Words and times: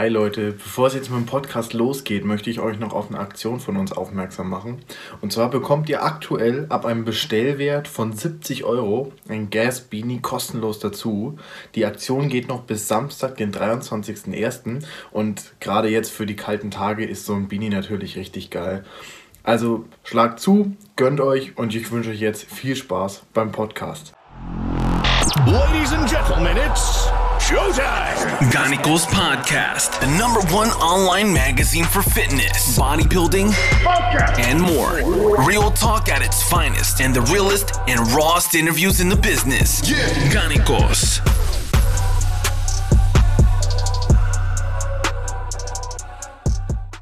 Hi 0.00 0.08
Leute, 0.08 0.52
bevor 0.52 0.86
es 0.86 0.94
jetzt 0.94 1.10
mit 1.10 1.20
dem 1.20 1.26
Podcast 1.26 1.74
losgeht, 1.74 2.24
möchte 2.24 2.48
ich 2.48 2.58
euch 2.58 2.78
noch 2.78 2.94
auf 2.94 3.10
eine 3.10 3.18
Aktion 3.18 3.60
von 3.60 3.76
uns 3.76 3.92
aufmerksam 3.92 4.48
machen. 4.48 4.78
Und 5.20 5.30
zwar 5.30 5.50
bekommt 5.50 5.90
ihr 5.90 6.02
aktuell 6.02 6.64
ab 6.70 6.86
einem 6.86 7.04
Bestellwert 7.04 7.86
von 7.86 8.14
70 8.14 8.64
Euro 8.64 9.12
ein 9.28 9.50
Gas 9.50 9.82
Beanie 9.82 10.20
kostenlos 10.22 10.78
dazu. 10.78 11.36
Die 11.74 11.84
Aktion 11.84 12.30
geht 12.30 12.48
noch 12.48 12.62
bis 12.62 12.88
Samstag, 12.88 13.36
den 13.36 13.52
23.01. 13.52 14.84
Und 15.10 15.52
gerade 15.60 15.90
jetzt 15.90 16.10
für 16.10 16.24
die 16.24 16.36
kalten 16.36 16.70
Tage 16.70 17.04
ist 17.04 17.26
so 17.26 17.34
ein 17.34 17.48
Beanie 17.48 17.68
natürlich 17.68 18.16
richtig 18.16 18.48
geil. 18.48 18.86
Also 19.42 19.84
schlagt 20.02 20.40
zu, 20.40 20.74
gönnt 20.96 21.20
euch 21.20 21.58
und 21.58 21.74
ich 21.74 21.92
wünsche 21.92 22.08
euch 22.08 22.20
jetzt 22.20 22.50
viel 22.50 22.74
Spaß 22.74 23.24
beim 23.34 23.52
Podcast. 23.52 24.14
Ladies 25.44 25.92
and 25.92 26.08
gentlemen, 26.08 26.56
it's 26.56 27.10
showtime. 27.50 28.14
Ganicos 28.52 29.06
Podcast, 29.06 29.98
the 30.00 30.06
number 30.16 30.40
one 30.54 30.68
online 30.78 31.32
magazine 31.32 31.84
for 31.84 32.00
fitness, 32.00 32.78
bodybuilding, 32.78 33.52
and 34.38 34.60
more. 34.60 35.02
Real 35.44 35.72
talk 35.72 36.08
at 36.08 36.22
its 36.22 36.42
finest 36.44 37.00
and 37.00 37.12
the 37.12 37.22
realest 37.22 37.76
and 37.88 37.98
rawest 38.12 38.54
interviews 38.54 39.00
in 39.00 39.08
the 39.08 39.16
business. 39.16 39.82
Yeah. 39.90 39.96
Ganicos. 40.32 41.20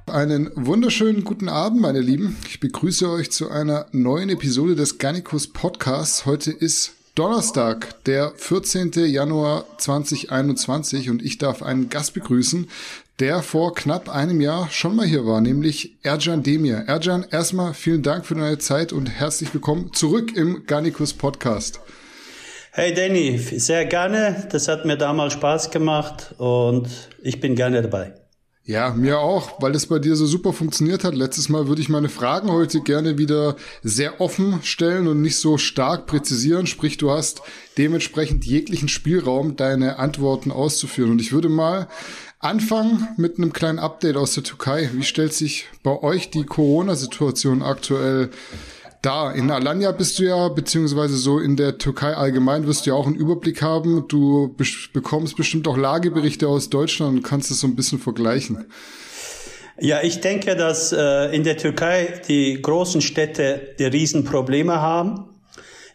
Einen 0.06 0.50
wunderschönen 0.54 1.24
guten 1.24 1.50
Abend, 1.50 1.82
meine 1.82 2.00
Lieben. 2.00 2.38
Ich 2.48 2.60
begrüße 2.60 3.10
euch 3.10 3.30
zu 3.30 3.50
einer 3.50 3.84
neuen 3.92 4.30
Episode 4.30 4.74
des 4.74 4.96
Garnicus 4.96 5.52
Podcasts. 5.52 6.24
Heute 6.24 6.50
ist 6.50 6.97
Donnerstag, 7.18 8.04
der 8.04 8.30
14. 8.36 8.92
Januar 9.06 9.64
2021 9.78 11.10
und 11.10 11.20
ich 11.20 11.36
darf 11.36 11.64
einen 11.64 11.88
Gast 11.88 12.14
begrüßen, 12.14 12.70
der 13.18 13.42
vor 13.42 13.74
knapp 13.74 14.08
einem 14.08 14.40
Jahr 14.40 14.70
schon 14.70 14.94
mal 14.94 15.04
hier 15.04 15.26
war, 15.26 15.40
nämlich 15.40 15.98
Erjan 16.04 16.44
Demir. 16.44 16.84
Erjan, 16.86 17.26
erstmal 17.28 17.74
vielen 17.74 18.04
Dank 18.04 18.24
für 18.24 18.36
deine 18.36 18.58
Zeit 18.58 18.92
und 18.92 19.06
herzlich 19.06 19.52
willkommen 19.52 19.92
zurück 19.94 20.36
im 20.36 20.64
Garnicus 20.66 21.12
Podcast. 21.12 21.80
Hey 22.70 22.94
Danny, 22.94 23.36
sehr 23.36 23.86
gerne. 23.86 24.46
Das 24.52 24.68
hat 24.68 24.84
mir 24.84 24.96
damals 24.96 25.32
Spaß 25.32 25.72
gemacht 25.72 26.36
und 26.38 26.86
ich 27.20 27.40
bin 27.40 27.56
gerne 27.56 27.82
dabei. 27.82 28.14
Ja, 28.68 28.90
mir 28.90 29.20
auch, 29.20 29.62
weil 29.62 29.72
das 29.72 29.86
bei 29.86 29.98
dir 29.98 30.14
so 30.14 30.26
super 30.26 30.52
funktioniert 30.52 31.02
hat. 31.02 31.14
Letztes 31.14 31.48
Mal 31.48 31.68
würde 31.68 31.80
ich 31.80 31.88
meine 31.88 32.10
Fragen 32.10 32.52
heute 32.52 32.82
gerne 32.82 33.16
wieder 33.16 33.56
sehr 33.82 34.20
offen 34.20 34.60
stellen 34.62 35.08
und 35.08 35.22
nicht 35.22 35.38
so 35.38 35.56
stark 35.56 36.04
präzisieren. 36.04 36.66
Sprich, 36.66 36.98
du 36.98 37.10
hast 37.10 37.40
dementsprechend 37.78 38.44
jeglichen 38.44 38.90
Spielraum, 38.90 39.56
deine 39.56 39.98
Antworten 39.98 40.52
auszuführen. 40.52 41.12
Und 41.12 41.22
ich 41.22 41.32
würde 41.32 41.48
mal 41.48 41.88
anfangen 42.40 43.08
mit 43.16 43.38
einem 43.38 43.54
kleinen 43.54 43.78
Update 43.78 44.18
aus 44.18 44.34
der 44.34 44.44
Türkei. 44.44 44.90
Wie 44.92 45.02
stellt 45.02 45.32
sich 45.32 45.64
bei 45.82 46.02
euch 46.02 46.28
die 46.28 46.44
Corona-Situation 46.44 47.62
aktuell 47.62 48.28
da. 49.02 49.30
In 49.30 49.50
Alanya 49.50 49.92
bist 49.92 50.18
du 50.18 50.24
ja, 50.24 50.48
beziehungsweise 50.48 51.16
so 51.16 51.38
in 51.38 51.56
der 51.56 51.78
Türkei 51.78 52.14
allgemein 52.14 52.66
wirst 52.66 52.86
du 52.86 52.90
ja 52.90 52.96
auch 52.96 53.06
einen 53.06 53.16
Überblick 53.16 53.62
haben. 53.62 54.06
Du 54.08 54.54
bekommst 54.92 55.36
bestimmt 55.36 55.68
auch 55.68 55.76
Lageberichte 55.76 56.48
aus 56.48 56.70
Deutschland 56.70 57.18
und 57.18 57.22
kannst 57.22 57.50
es 57.50 57.60
so 57.60 57.66
ein 57.66 57.76
bisschen 57.76 57.98
vergleichen. 57.98 58.66
Ja, 59.80 60.02
ich 60.02 60.20
denke, 60.20 60.56
dass 60.56 60.92
äh, 60.92 61.34
in 61.34 61.44
der 61.44 61.56
Türkei 61.56 62.20
die 62.26 62.60
großen 62.60 63.00
Städte 63.00 63.74
die 63.78 63.84
Riesenprobleme 63.84 64.80
haben. 64.80 65.28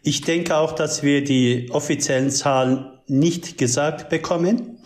Ich 0.03 0.21
denke 0.21 0.55
auch, 0.55 0.71
dass 0.73 1.03
wir 1.03 1.23
die 1.23 1.69
offiziellen 1.71 2.31
Zahlen 2.31 2.85
nicht 3.07 3.57
gesagt 3.57 4.09
bekommen. 4.09 4.77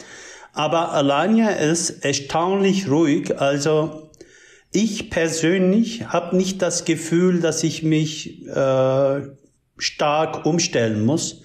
Aber 0.54 0.94
Alanya 0.94 1.50
ist 1.50 2.04
erstaunlich 2.04 2.90
ruhig. 2.90 3.40
Also 3.40 4.06
ich 4.78 5.09
persönlich 5.09 6.08
habe 6.09 6.38
nicht 6.38 6.61
das 6.61 6.86
Gefühl, 6.86 7.42
dass 7.42 7.64
ich 7.64 7.81
mich 7.81 8.45
äh, 8.47 9.22
stark 9.78 10.46
umstellen 10.46 11.03
muss. 11.03 11.41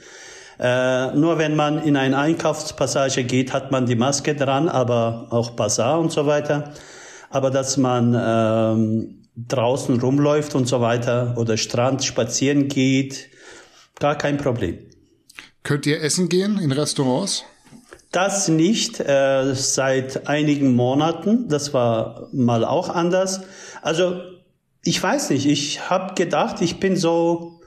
Äh, 0.58 1.14
nur 1.14 1.38
wenn 1.38 1.56
man 1.56 1.82
in 1.82 1.96
eine 1.96 2.18
Einkaufspassage 2.18 3.24
geht, 3.24 3.54
hat 3.54 3.72
man 3.72 3.86
die 3.86 3.96
Maske 3.96 4.34
dran, 4.34 4.68
aber 4.68 5.28
auch 5.30 5.52
Bazar 5.52 5.98
und 5.98 6.12
so 6.12 6.26
weiter. 6.26 6.74
Aber 7.30 7.50
dass 7.50 7.78
man 7.78 8.14
ähm, 8.14 9.28
draußen 9.36 9.98
rumläuft 9.98 10.54
und 10.54 10.68
so 10.68 10.82
weiter 10.82 11.34
oder 11.38 11.56
Strand 11.56 12.04
spazieren 12.04 12.68
geht, 12.68 13.30
gar 13.98 14.18
kein 14.18 14.36
Problem. 14.36 14.78
Könnt 15.62 15.86
ihr 15.86 16.02
essen 16.02 16.28
gehen 16.28 16.58
in 16.58 16.70
Restaurants? 16.70 17.44
Das 18.12 18.48
nicht 18.48 19.00
äh, 19.00 19.54
seit 19.54 20.28
einigen 20.28 20.76
Monaten. 20.76 21.48
Das 21.48 21.72
war 21.72 22.28
mal 22.32 22.64
auch 22.64 22.90
anders. 22.90 23.40
Also 23.80 24.20
ich 24.84 25.02
weiß 25.02 25.30
nicht. 25.30 25.46
Ich 25.46 25.88
habe 25.88 26.14
gedacht, 26.14 26.60
ich 26.60 26.78
bin 26.78 26.96
so 26.96 27.60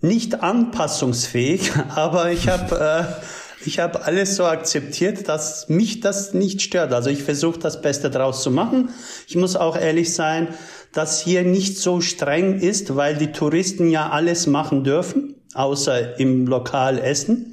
nicht 0.00 0.42
anpassungsfähig, 0.42 1.72
aber 1.94 2.32
ich 2.32 2.48
habe 2.48 3.08
äh, 3.10 3.22
ich 3.64 3.78
habe 3.78 4.04
alles 4.04 4.36
so 4.36 4.44
akzeptiert, 4.44 5.28
dass 5.28 5.68
mich 5.68 6.00
das 6.00 6.34
nicht 6.34 6.62
stört. 6.62 6.92
Also 6.92 7.10
ich 7.10 7.22
versuche 7.22 7.60
das 7.60 7.80
Beste 7.80 8.10
draus 8.10 8.42
zu 8.42 8.50
machen. 8.50 8.90
Ich 9.28 9.36
muss 9.36 9.54
auch 9.56 9.76
ehrlich 9.76 10.14
sein, 10.14 10.48
dass 10.92 11.22
hier 11.22 11.42
nicht 11.44 11.78
so 11.78 12.00
streng 12.00 12.58
ist, 12.58 12.96
weil 12.96 13.16
die 13.16 13.30
Touristen 13.30 13.88
ja 13.88 14.10
alles 14.10 14.46
machen 14.46 14.84
dürfen, 14.84 15.36
außer 15.54 16.18
im 16.18 16.46
Lokal 16.46 16.98
essen. 16.98 17.51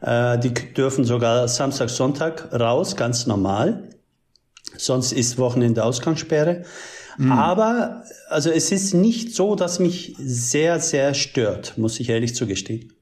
Äh, 0.00 0.38
die 0.38 0.52
dürfen 0.52 1.04
sogar 1.04 1.48
Samstag, 1.48 1.90
Sonntag 1.90 2.52
raus, 2.52 2.96
ganz 2.96 3.26
normal. 3.26 3.88
Sonst 4.76 5.12
ist 5.12 5.38
Wochenende 5.38 5.84
Ausgangssperre. 5.84 6.64
Mhm. 7.18 7.32
Aber 7.32 8.04
also 8.28 8.50
es 8.50 8.72
ist 8.72 8.94
nicht 8.94 9.34
so, 9.34 9.54
dass 9.56 9.78
mich 9.78 10.14
sehr, 10.18 10.80
sehr 10.80 11.14
stört, 11.14 11.76
muss 11.76 12.00
ich 12.00 12.08
ehrlich 12.08 12.34
zugestehen. 12.34 12.92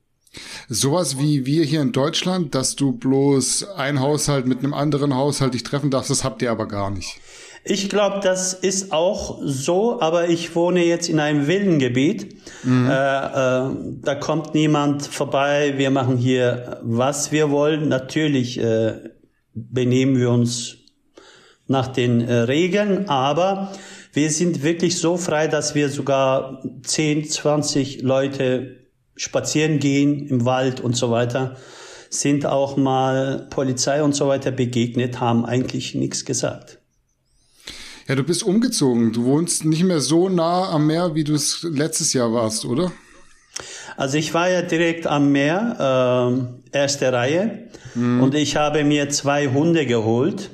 Sowas 0.68 1.18
wie 1.18 1.46
wir 1.46 1.64
hier 1.64 1.80
in 1.80 1.92
Deutschland, 1.92 2.54
dass 2.54 2.76
du 2.76 2.92
bloß 2.92 3.68
ein 3.76 4.00
Haushalt 4.00 4.46
mit 4.46 4.58
einem 4.58 4.74
anderen 4.74 5.14
Haushalt 5.14 5.54
dich 5.54 5.62
treffen 5.62 5.90
darfst, 5.90 6.10
das 6.10 6.24
habt 6.24 6.42
ihr 6.42 6.50
aber 6.50 6.68
gar 6.68 6.90
nicht. 6.90 7.20
Ich 7.64 7.88
glaube, 7.88 8.20
das 8.22 8.54
ist 8.54 8.92
auch 8.92 9.40
so, 9.42 10.00
aber 10.00 10.28
ich 10.28 10.54
wohne 10.54 10.84
jetzt 10.84 11.08
in 11.08 11.20
einem 11.20 11.46
Villengebiet. 11.46 12.36
Mhm. 12.64 12.88
Äh, 12.88 12.92
äh, 12.92 13.70
da 14.02 14.14
kommt 14.14 14.54
niemand 14.54 15.06
vorbei. 15.06 15.74
Wir 15.76 15.90
machen 15.90 16.16
hier, 16.16 16.80
was 16.82 17.32
wir 17.32 17.50
wollen. 17.50 17.88
Natürlich 17.88 18.58
äh, 18.58 19.10
benehmen 19.52 20.18
wir 20.18 20.30
uns 20.30 20.76
nach 21.66 21.88
den 21.88 22.20
äh, 22.20 22.32
Regeln, 22.32 23.08
aber 23.08 23.72
wir 24.14 24.30
sind 24.30 24.62
wirklich 24.62 24.98
so 24.98 25.18
frei, 25.18 25.48
dass 25.48 25.74
wir 25.74 25.90
sogar 25.90 26.62
10, 26.82 27.28
20 27.28 28.02
Leute 28.02 28.88
spazieren 29.16 29.78
gehen 29.78 30.26
im 30.28 30.46
Wald 30.46 30.80
und 30.80 30.96
so 30.96 31.10
weiter 31.10 31.56
sind 32.10 32.46
auch 32.46 32.76
mal 32.76 33.46
Polizei 33.50 34.02
und 34.02 34.14
so 34.14 34.28
weiter 34.28 34.50
begegnet, 34.50 35.20
haben 35.20 35.44
eigentlich 35.44 35.94
nichts 35.94 36.24
gesagt. 36.24 36.77
Ja, 38.08 38.14
du 38.14 38.22
bist 38.22 38.42
umgezogen. 38.42 39.12
Du 39.12 39.24
wohnst 39.24 39.66
nicht 39.66 39.84
mehr 39.84 40.00
so 40.00 40.30
nah 40.30 40.70
am 40.70 40.86
Meer, 40.86 41.14
wie 41.14 41.24
du 41.24 41.34
es 41.34 41.62
letztes 41.62 42.14
Jahr 42.14 42.32
warst, 42.32 42.64
oder? 42.64 42.90
Also 43.98 44.16
ich 44.16 44.32
war 44.32 44.48
ja 44.48 44.62
direkt 44.62 45.06
am 45.06 45.30
Meer, 45.30 46.40
äh, 46.72 46.78
erste 46.78 47.12
Reihe, 47.12 47.68
mhm. 47.94 48.22
und 48.22 48.34
ich 48.34 48.56
habe 48.56 48.82
mir 48.82 49.10
zwei 49.10 49.48
Hunde 49.48 49.84
geholt. 49.84 50.48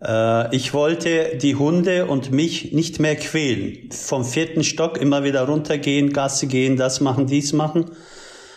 Äh, 0.00 0.54
ich 0.54 0.72
wollte 0.72 1.38
die 1.42 1.56
Hunde 1.56 2.06
und 2.06 2.30
mich 2.30 2.72
nicht 2.72 3.00
mehr 3.00 3.16
quälen. 3.16 3.90
Vom 3.90 4.24
vierten 4.24 4.62
Stock 4.62 4.96
immer 4.96 5.24
wieder 5.24 5.48
runtergehen, 5.48 6.12
Gasse 6.12 6.46
gehen, 6.46 6.76
das 6.76 7.00
machen, 7.00 7.26
dies 7.26 7.52
machen 7.52 7.90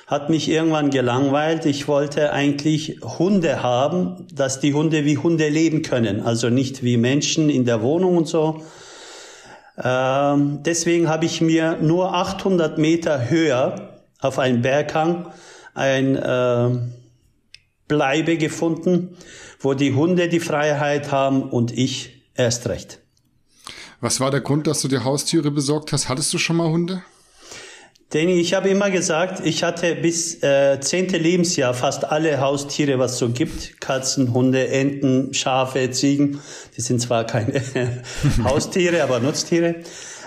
hat 0.08 0.30
mich 0.30 0.50
irgendwann 0.50 0.90
gelangweilt. 0.90 1.66
Ich 1.66 1.90
wollte 1.90 2.32
eigentlich 2.32 3.02
Hunde 3.04 3.62
haben, 3.62 4.26
dass 4.34 4.62
die 4.62 4.74
Hunde 4.74 5.04
wie 5.04 5.18
Hunde 5.18 5.50
leben 5.50 5.82
können, 5.82 6.22
also 6.22 6.50
nicht 6.50 6.82
wie 6.82 6.96
Menschen 6.96 7.50
in 7.50 7.66
der 7.66 7.82
Wohnung 7.82 8.18
und 8.18 8.28
so. 8.28 8.64
Ähm, 9.78 10.64
deswegen 10.64 11.10
habe 11.10 11.26
ich 11.26 11.42
mir 11.42 11.78
nur 11.82 12.16
800 12.16 12.78
Meter 12.78 13.30
höher 13.30 14.00
auf 14.20 14.40
einem 14.40 14.62
Berghang 14.62 15.28
ein 15.74 16.16
äh, 16.16 16.70
Bleibe 17.88 18.38
gefunden, 18.38 19.18
wo 19.60 19.74
die 19.74 19.94
Hunde 19.94 20.30
die 20.30 20.40
Freiheit 20.40 21.12
haben 21.12 21.44
und 21.44 21.78
ich 21.78 22.24
erst 22.34 22.70
recht. 22.70 23.00
Was 24.00 24.20
war 24.20 24.32
der 24.32 24.42
Grund, 24.42 24.68
dass 24.68 24.82
du 24.82 24.88
dir 24.88 25.04
Haustiere 25.04 25.52
besorgt 25.52 25.92
hast? 25.92 26.08
Hattest 26.08 26.34
du 26.34 26.38
schon 26.38 26.56
mal 26.56 26.70
Hunde? 26.70 27.04
Danny, 28.12 28.40
ich 28.40 28.54
habe 28.54 28.70
immer 28.70 28.90
gesagt, 28.90 29.46
ich 29.46 29.64
hatte 29.64 29.94
bis 29.96 30.42
äh, 30.42 30.80
zehnte 30.80 31.18
Lebensjahr 31.18 31.74
fast 31.74 32.06
alle 32.06 32.40
Haustiere, 32.40 33.00
was 33.00 33.18
so 33.18 33.30
gibt. 33.30 33.82
Katzen, 33.82 34.34
Hunde, 34.34 34.70
Enten, 34.70 35.34
Schafe, 35.34 35.92
Ziegen. 35.92 36.40
Die 36.78 36.82
sind 36.82 37.02
zwar 37.02 37.26
keine 37.26 37.62
Haustiere, 38.46 39.04
aber 39.04 39.20
Nutztiere. 39.20 39.84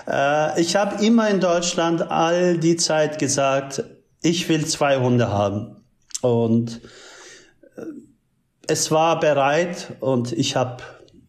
Äh, 0.07 0.61
ich 0.61 0.75
habe 0.75 1.03
immer 1.03 1.27
in 1.29 1.39
Deutschland 1.39 2.03
all 2.03 2.59
die 2.59 2.75
Zeit 2.75 3.17
gesagt, 3.17 3.83
ich 4.21 4.47
will 4.47 4.63
zwei 4.67 4.99
Hunde 4.99 5.29
haben. 5.29 5.83
Und 6.21 6.81
äh, 7.77 7.81
es 8.67 8.91
war 8.91 9.19
bereit 9.19 9.93
und 10.01 10.33
ich 10.33 10.55
habe 10.55 10.83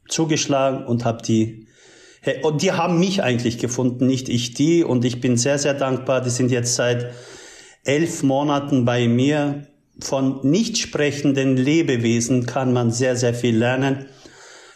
zugeschlagen 0.06 0.84
und 0.84 1.06
habe 1.06 1.22
die 1.22 1.66
und 2.42 2.62
die 2.62 2.72
haben 2.72 2.98
mich 2.98 3.22
eigentlich 3.22 3.58
gefunden, 3.58 4.06
nicht 4.06 4.28
ich 4.28 4.54
die. 4.54 4.84
Und 4.84 5.04
ich 5.04 5.20
bin 5.20 5.36
sehr, 5.36 5.58
sehr 5.58 5.74
dankbar. 5.74 6.20
Die 6.20 6.30
sind 6.30 6.50
jetzt 6.50 6.74
seit 6.74 7.12
elf 7.84 8.22
Monaten 8.22 8.84
bei 8.84 9.08
mir. 9.08 9.66
Von 10.00 10.40
nicht 10.42 10.78
sprechenden 10.78 11.56
Lebewesen 11.56 12.46
kann 12.46 12.72
man 12.72 12.90
sehr, 12.90 13.16
sehr 13.16 13.34
viel 13.34 13.56
lernen. 13.56 14.06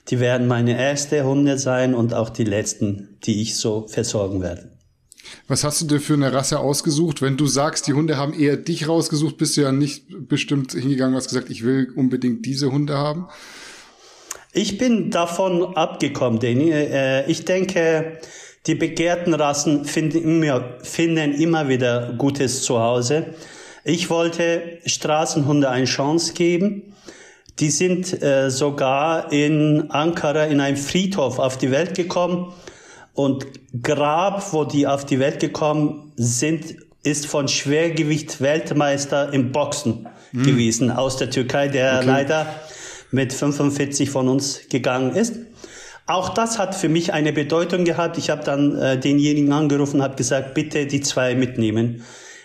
Die 0.08 0.20
werden 0.20 0.46
meine 0.46 0.78
erste 0.78 1.24
Hunde 1.24 1.58
sein 1.58 1.94
und 1.94 2.14
auch 2.14 2.30
die 2.30 2.44
letzten, 2.44 3.18
die 3.24 3.42
ich 3.42 3.56
so 3.56 3.86
versorgen 3.88 4.40
werde. 4.40 4.70
Was 5.48 5.64
hast 5.64 5.80
du 5.80 5.86
dir 5.86 6.00
für 6.00 6.14
eine 6.14 6.32
Rasse 6.32 6.60
ausgesucht? 6.60 7.22
Wenn 7.22 7.36
du 7.36 7.46
sagst, 7.46 7.88
die 7.88 7.94
Hunde 7.94 8.16
haben 8.16 8.32
eher 8.32 8.56
dich 8.56 8.88
rausgesucht, 8.88 9.36
bist 9.36 9.56
du 9.56 9.62
ja 9.62 9.72
nicht 9.72 10.28
bestimmt 10.28 10.72
hingegangen 10.72 11.14
und 11.14 11.18
hast 11.18 11.28
gesagt, 11.28 11.50
ich 11.50 11.64
will 11.64 11.92
unbedingt 11.96 12.46
diese 12.46 12.70
Hunde 12.70 12.96
haben. 12.96 13.26
Ich 14.56 14.78
bin 14.78 15.10
davon 15.10 15.76
abgekommen, 15.76 16.40
Danny. 16.40 16.70
Äh, 16.70 17.30
ich 17.30 17.44
denke, 17.44 18.18
die 18.66 18.74
begehrten 18.74 19.34
Rassen 19.34 19.84
finden 19.84 20.22
immer, 20.22 20.78
finden 20.82 21.34
immer 21.34 21.68
wieder 21.68 22.14
gutes 22.16 22.62
Zuhause. 22.62 23.34
Ich 23.84 24.08
wollte 24.08 24.78
Straßenhunde 24.86 25.68
eine 25.68 25.84
Chance 25.84 26.32
geben. 26.32 26.94
Die 27.58 27.68
sind 27.68 28.22
äh, 28.22 28.50
sogar 28.50 29.30
in 29.30 29.90
Ankara 29.90 30.44
in 30.44 30.62
einem 30.62 30.78
Friedhof 30.78 31.38
auf 31.38 31.58
die 31.58 31.70
Welt 31.70 31.94
gekommen. 31.94 32.54
Und 33.12 33.46
Grab, 33.82 34.54
wo 34.54 34.64
die 34.64 34.86
auf 34.86 35.04
die 35.04 35.18
Welt 35.18 35.38
gekommen 35.38 36.12
sind, 36.16 36.76
ist 37.02 37.26
von 37.26 37.48
Schwergewicht 37.48 38.40
Weltmeister 38.40 39.34
im 39.34 39.52
Boxen 39.52 40.08
mhm. 40.32 40.44
gewesen 40.44 40.90
aus 40.90 41.18
der 41.18 41.28
Türkei, 41.28 41.68
der 41.68 41.96
okay. 41.96 42.06
leider 42.06 42.46
mit 43.10 43.32
45 43.32 44.10
von 44.10 44.28
uns 44.28 44.68
gegangen 44.68 45.14
ist. 45.14 45.34
Auch 46.06 46.28
das 46.28 46.58
hat 46.58 46.74
für 46.74 46.88
mich 46.88 47.12
eine 47.12 47.32
Bedeutung 47.32 47.84
gehabt. 47.84 48.16
Ich 48.16 48.30
habe 48.30 48.44
dann 48.44 48.76
äh, 48.76 48.98
denjenigen 48.98 49.52
angerufen, 49.52 50.02
habe 50.02 50.14
gesagt, 50.14 50.54
bitte 50.54 50.86
die 50.86 51.00
zwei 51.00 51.34
mitnehmen. 51.34 52.02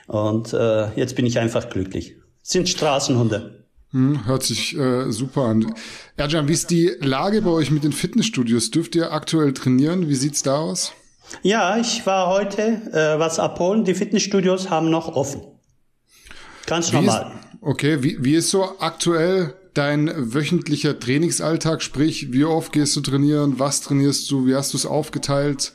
Und 0.07 0.53
äh, 0.53 0.91
jetzt 0.95 1.15
bin 1.15 1.25
ich 1.25 1.37
einfach 1.37 1.69
glücklich. 1.69 2.15
Sind 2.41 2.67
Straßenhunde. 2.69 3.65
Hm, 3.91 4.25
hört 4.25 4.43
sich 4.43 4.75
äh, 4.77 5.11
super 5.11 5.43
an. 5.43 5.73
Erjan, 6.17 6.47
wie 6.47 6.53
ist 6.53 6.71
die 6.71 6.91
Lage 7.01 7.41
bei 7.41 7.51
euch 7.51 7.71
mit 7.71 7.83
den 7.83 7.91
Fitnessstudios? 7.91 8.71
Dürft 8.71 8.95
ihr 8.95 9.11
aktuell 9.11 9.53
trainieren? 9.53 10.09
Wie 10.09 10.15
sieht's 10.15 10.43
da 10.43 10.57
aus? 10.57 10.93
Ja, 11.43 11.77
ich 11.77 12.05
war 12.05 12.27
heute 12.27 12.81
äh, 12.91 13.19
was 13.19 13.37
abholen. 13.37 13.83
Die 13.83 13.93
Fitnessstudios 13.93 14.69
haben 14.69 14.89
noch 14.89 15.15
offen. 15.15 15.41
Ganz 16.65 16.91
normal. 16.91 17.31
Ist, 17.33 17.57
okay, 17.61 18.01
wie, 18.01 18.17
wie 18.23 18.35
ist 18.35 18.49
so 18.49 18.79
aktuell 18.79 19.53
dein 19.73 20.12
wöchentlicher 20.15 21.00
Trainingsalltag? 21.00 21.81
Sprich, 21.81 22.31
wie 22.31 22.45
oft 22.45 22.71
gehst 22.71 22.95
du 22.95 23.01
trainieren? 23.01 23.59
Was 23.59 23.81
trainierst 23.81 24.29
du? 24.31 24.45
Wie 24.45 24.56
hast 24.56 24.73
du 24.73 24.77
es 24.77 24.85
aufgeteilt? 24.85 25.73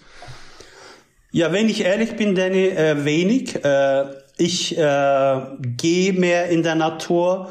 Ja, 1.32 1.52
wenn 1.52 1.68
ich 1.68 1.82
ehrlich 1.82 2.16
bin, 2.16 2.34
Danny, 2.34 2.68
äh, 2.68 3.04
wenig. 3.04 3.64
Äh, 3.64 4.04
ich 4.38 4.76
äh, 4.76 5.40
gehe 5.58 6.12
mehr 6.12 6.48
in 6.48 6.62
der 6.62 6.74
Natur. 6.74 7.50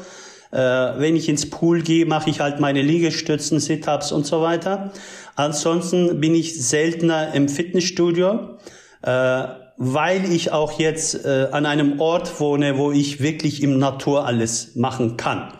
Äh, 0.52 0.58
wenn 0.58 1.16
ich 1.16 1.28
ins 1.28 1.50
Pool 1.50 1.82
gehe, 1.82 2.06
mache 2.06 2.30
ich 2.30 2.40
halt 2.40 2.60
meine 2.60 2.82
Liegestützen, 2.82 3.60
Sit-ups 3.60 4.12
und 4.12 4.26
so 4.26 4.40
weiter. 4.40 4.92
Ansonsten 5.34 6.20
bin 6.20 6.34
ich 6.34 6.66
seltener 6.66 7.34
im 7.34 7.48
Fitnessstudio, 7.48 8.56
äh, 9.02 9.44
weil 9.76 10.32
ich 10.32 10.52
auch 10.52 10.78
jetzt 10.78 11.24
äh, 11.24 11.48
an 11.50 11.66
einem 11.66 12.00
Ort 12.00 12.40
wohne, 12.40 12.78
wo 12.78 12.92
ich 12.92 13.20
wirklich 13.20 13.62
im 13.62 13.78
Natur 13.78 14.26
alles 14.26 14.74
machen 14.76 15.16
kann. 15.16 15.52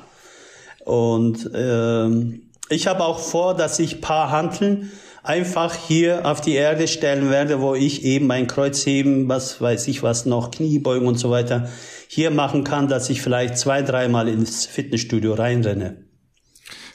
Und 0.87 1.51
ähm, 1.53 2.43
ich 2.69 2.87
habe 2.87 3.05
auch 3.05 3.19
vor, 3.19 3.57
dass 3.57 3.81
ich 3.81 4.01
paar 4.01 4.31
Hanteln 4.31 4.93
einfach 5.25 5.75
hier 5.75 6.25
auf 6.25 6.41
die 6.41 6.55
Erde 6.55 6.87
stellen 6.87 7.29
werde, 7.29 7.61
wo 7.61 7.75
ich 7.75 8.05
eben 8.05 8.29
mein 8.29 8.47
Kreuzheben, 8.47 9.29
was 9.29 9.61
weiß 9.61 9.89
ich 9.89 10.05
was 10.05 10.27
noch, 10.27 10.53
Kniebeugen 10.53 11.09
und 11.09 11.19
so 11.19 11.29
weiter 11.29 11.69
hier 12.07 12.31
machen 12.31 12.63
kann, 12.63 12.87
dass 12.87 13.11
ich 13.11 13.21
vielleicht 13.21 13.59
zwei, 13.59 13.83
dreimal 13.83 14.29
ins 14.29 14.65
Fitnessstudio 14.65 15.35
reinrenne. 15.35 16.05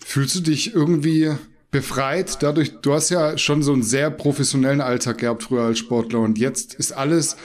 Fühlst 0.06 0.36
du 0.36 0.40
dich 0.40 0.74
irgendwie 0.74 1.32
befreit 1.70 2.42
dadurch, 2.42 2.72
du 2.82 2.94
hast 2.94 3.10
ja 3.10 3.38
schon 3.38 3.62
so 3.62 3.74
einen 3.74 3.84
sehr 3.84 4.10
professionellen 4.10 4.80
Alltag 4.80 5.18
gehabt 5.18 5.44
früher 5.44 5.64
als 5.64 5.80
Sportler 5.80 6.20
und 6.20 6.38
jetzt 6.38 6.76
ist 6.76 6.94
alles 6.94 7.36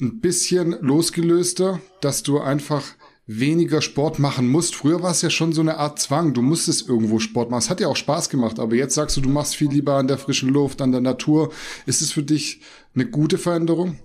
ein 0.00 0.20
bisschen 0.20 0.74
losgelöster, 0.80 1.82
dass 2.00 2.22
du 2.22 2.40
einfach 2.40 2.82
weniger 3.26 3.82
Sport 3.82 4.18
machen 4.18 4.48
musst. 4.48 4.74
Früher 4.74 5.02
war 5.02 5.12
es 5.12 5.22
ja 5.22 5.30
schon 5.30 5.52
so 5.52 5.60
eine 5.60 5.76
Art 5.76 5.98
Zwang. 5.98 6.34
Du 6.34 6.42
musstest 6.42 6.88
irgendwo 6.88 7.18
Sport 7.18 7.50
machen. 7.50 7.60
Es 7.60 7.70
hat 7.70 7.80
ja 7.80 7.88
auch 7.88 7.96
Spaß 7.96 8.28
gemacht, 8.28 8.58
aber 8.58 8.74
jetzt 8.74 8.94
sagst 8.94 9.16
du, 9.16 9.20
du 9.20 9.28
machst 9.28 9.56
viel 9.56 9.70
lieber 9.70 9.94
an 9.94 10.08
der 10.08 10.18
frischen 10.18 10.48
Luft, 10.48 10.80
an 10.80 10.92
der 10.92 11.00
Natur. 11.00 11.52
Ist 11.86 12.02
es 12.02 12.12
für 12.12 12.22
dich 12.22 12.60
eine 12.94 13.06
gute 13.06 13.38
Veränderung? 13.38 13.98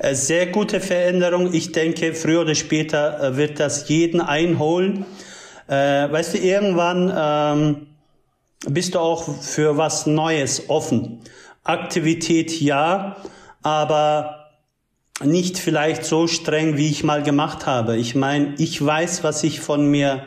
Äh, 0.00 0.14
sehr 0.14 0.46
gute 0.46 0.80
Veränderung. 0.80 1.52
Ich 1.54 1.72
denke, 1.72 2.14
früher 2.14 2.40
oder 2.40 2.54
später 2.54 3.22
äh, 3.22 3.36
wird 3.36 3.60
das 3.60 3.88
jeden 3.88 4.20
einholen. 4.20 5.04
Äh, 5.68 6.10
weißt 6.10 6.34
du, 6.34 6.38
irgendwann 6.38 7.12
ähm, 7.16 7.86
bist 8.68 8.94
du 8.94 8.98
auch 8.98 9.40
für 9.40 9.76
was 9.76 10.06
Neues 10.06 10.68
offen. 10.68 11.20
Aktivität 11.64 12.60
ja, 12.60 13.16
aber 13.62 14.41
nicht 15.24 15.58
vielleicht 15.58 16.04
so 16.04 16.26
streng, 16.26 16.76
wie 16.76 16.88
ich 16.88 17.04
mal 17.04 17.22
gemacht 17.22 17.66
habe. 17.66 17.96
Ich 17.96 18.14
meine, 18.14 18.54
ich 18.58 18.84
weiß, 18.84 19.24
was 19.24 19.44
ich 19.44 19.60
von 19.60 19.90
mir 19.90 20.24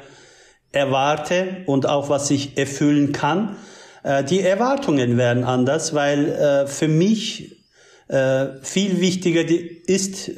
erwarte 0.71 1.63
und 1.65 1.87
auch 1.87 2.09
was 2.09 2.29
ich 2.31 2.57
erfüllen 2.57 3.11
kann. 3.11 3.55
Äh, 4.03 4.23
die 4.23 4.41
Erwartungen 4.41 5.17
werden 5.17 5.43
anders, 5.43 5.93
weil 5.93 6.29
äh, 6.29 6.67
für 6.67 6.87
mich 6.87 7.55
äh, 8.07 8.47
viel 8.61 9.01
wichtiger 9.01 9.43
ist, 9.87 10.31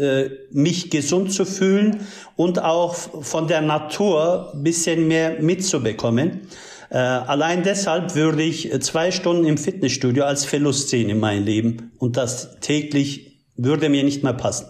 mich 0.51 0.89
gesund 0.89 1.33
zu 1.33 1.43
fühlen 1.43 2.07
und 2.37 2.63
auch 2.63 2.95
von 2.95 3.47
der 3.47 3.61
Natur 3.61 4.53
bisschen 4.55 5.07
mehr 5.07 5.41
mitzubekommen. 5.41 6.47
allein 6.89 7.63
deshalb 7.63 8.15
würde 8.15 8.43
ich 8.43 8.71
zwei 8.81 9.11
Stunden 9.11 9.45
im 9.45 9.57
Fitnessstudio 9.57 10.23
als 10.23 10.45
Verlust 10.45 10.87
sehen 10.87 11.09
in 11.09 11.19
meinem 11.19 11.43
Leben 11.43 11.91
und 11.97 12.15
das 12.15 12.57
täglich 12.61 13.36
würde 13.57 13.89
mir 13.89 14.03
nicht 14.03 14.23
mehr 14.23 14.33
passen. 14.33 14.67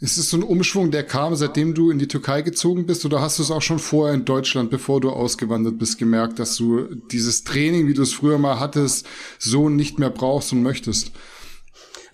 Ist 0.00 0.16
es 0.16 0.30
so 0.30 0.38
ein 0.38 0.42
Umschwung, 0.42 0.90
der 0.90 1.04
kam, 1.04 1.36
seitdem 1.36 1.74
du 1.74 1.90
in 1.90 1.98
die 1.98 2.08
Türkei 2.08 2.42
gezogen 2.42 2.86
bist, 2.86 3.04
oder 3.04 3.20
hast 3.20 3.38
du 3.38 3.42
es 3.42 3.50
auch 3.50 3.62
schon 3.62 3.78
vorher 3.78 4.14
in 4.14 4.24
Deutschland, 4.24 4.70
bevor 4.70 5.00
du 5.00 5.10
ausgewandert 5.10 5.78
bist, 5.78 5.98
gemerkt, 5.98 6.38
dass 6.38 6.56
du 6.56 6.94
dieses 7.10 7.44
Training, 7.44 7.86
wie 7.86 7.94
du 7.94 8.02
es 8.02 8.14
früher 8.14 8.38
mal 8.38 8.58
hattest, 8.58 9.06
so 9.38 9.68
nicht 9.68 9.98
mehr 9.98 10.10
brauchst 10.10 10.52
und 10.52 10.62
möchtest? 10.62 11.12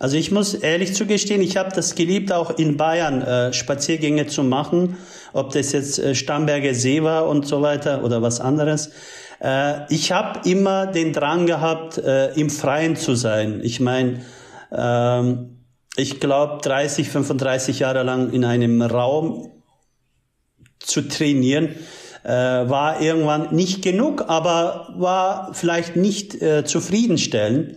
Also 0.00 0.16
ich 0.16 0.32
muss 0.32 0.54
ehrlich 0.54 0.94
zugestehen, 0.94 1.40
ich 1.42 1.56
habe 1.56 1.71
das 1.73 1.94
geliebt, 1.94 2.32
auch 2.32 2.59
in 2.59 2.76
Bayern 2.76 3.23
äh, 3.23 3.52
Spaziergänge 3.52 4.26
zu 4.26 4.42
machen, 4.42 4.97
ob 5.32 5.52
das 5.52 5.71
jetzt 5.71 6.00
äh, 6.00 6.16
Starnberger 6.16 6.75
See 6.75 7.04
war 7.04 7.28
und 7.28 7.47
so 7.47 7.62
weiter 7.62 8.02
oder 8.02 8.21
was 8.21 8.40
anderes. 8.40 8.90
Äh, 9.40 9.92
ich 9.94 10.11
habe 10.11 10.49
immer 10.49 10.87
den 10.87 11.12
Drang 11.12 11.47
gehabt, 11.47 11.99
äh, 11.99 12.32
im 12.35 12.50
Freien 12.50 12.97
zu 12.97 13.14
sein. 13.14 13.61
Ich 13.62 13.78
meine, 13.78 14.25
ähm, 14.73 15.51
ich 15.96 16.20
glaube, 16.20 16.61
30, 16.62 17.08
35 17.08 17.80
Jahre 17.80 18.02
lang 18.02 18.32
in 18.32 18.44
einem 18.44 18.80
Raum 18.82 19.50
zu 20.78 21.02
trainieren, 21.02 21.76
äh, 22.25 22.30
war 22.30 23.00
irgendwann 23.00 23.54
nicht 23.54 23.82
genug, 23.82 24.25
aber 24.28 24.94
war 24.96 25.54
vielleicht 25.54 25.96
nicht 25.96 26.40
äh, 26.40 26.64
zufriedenstellend. 26.64 27.76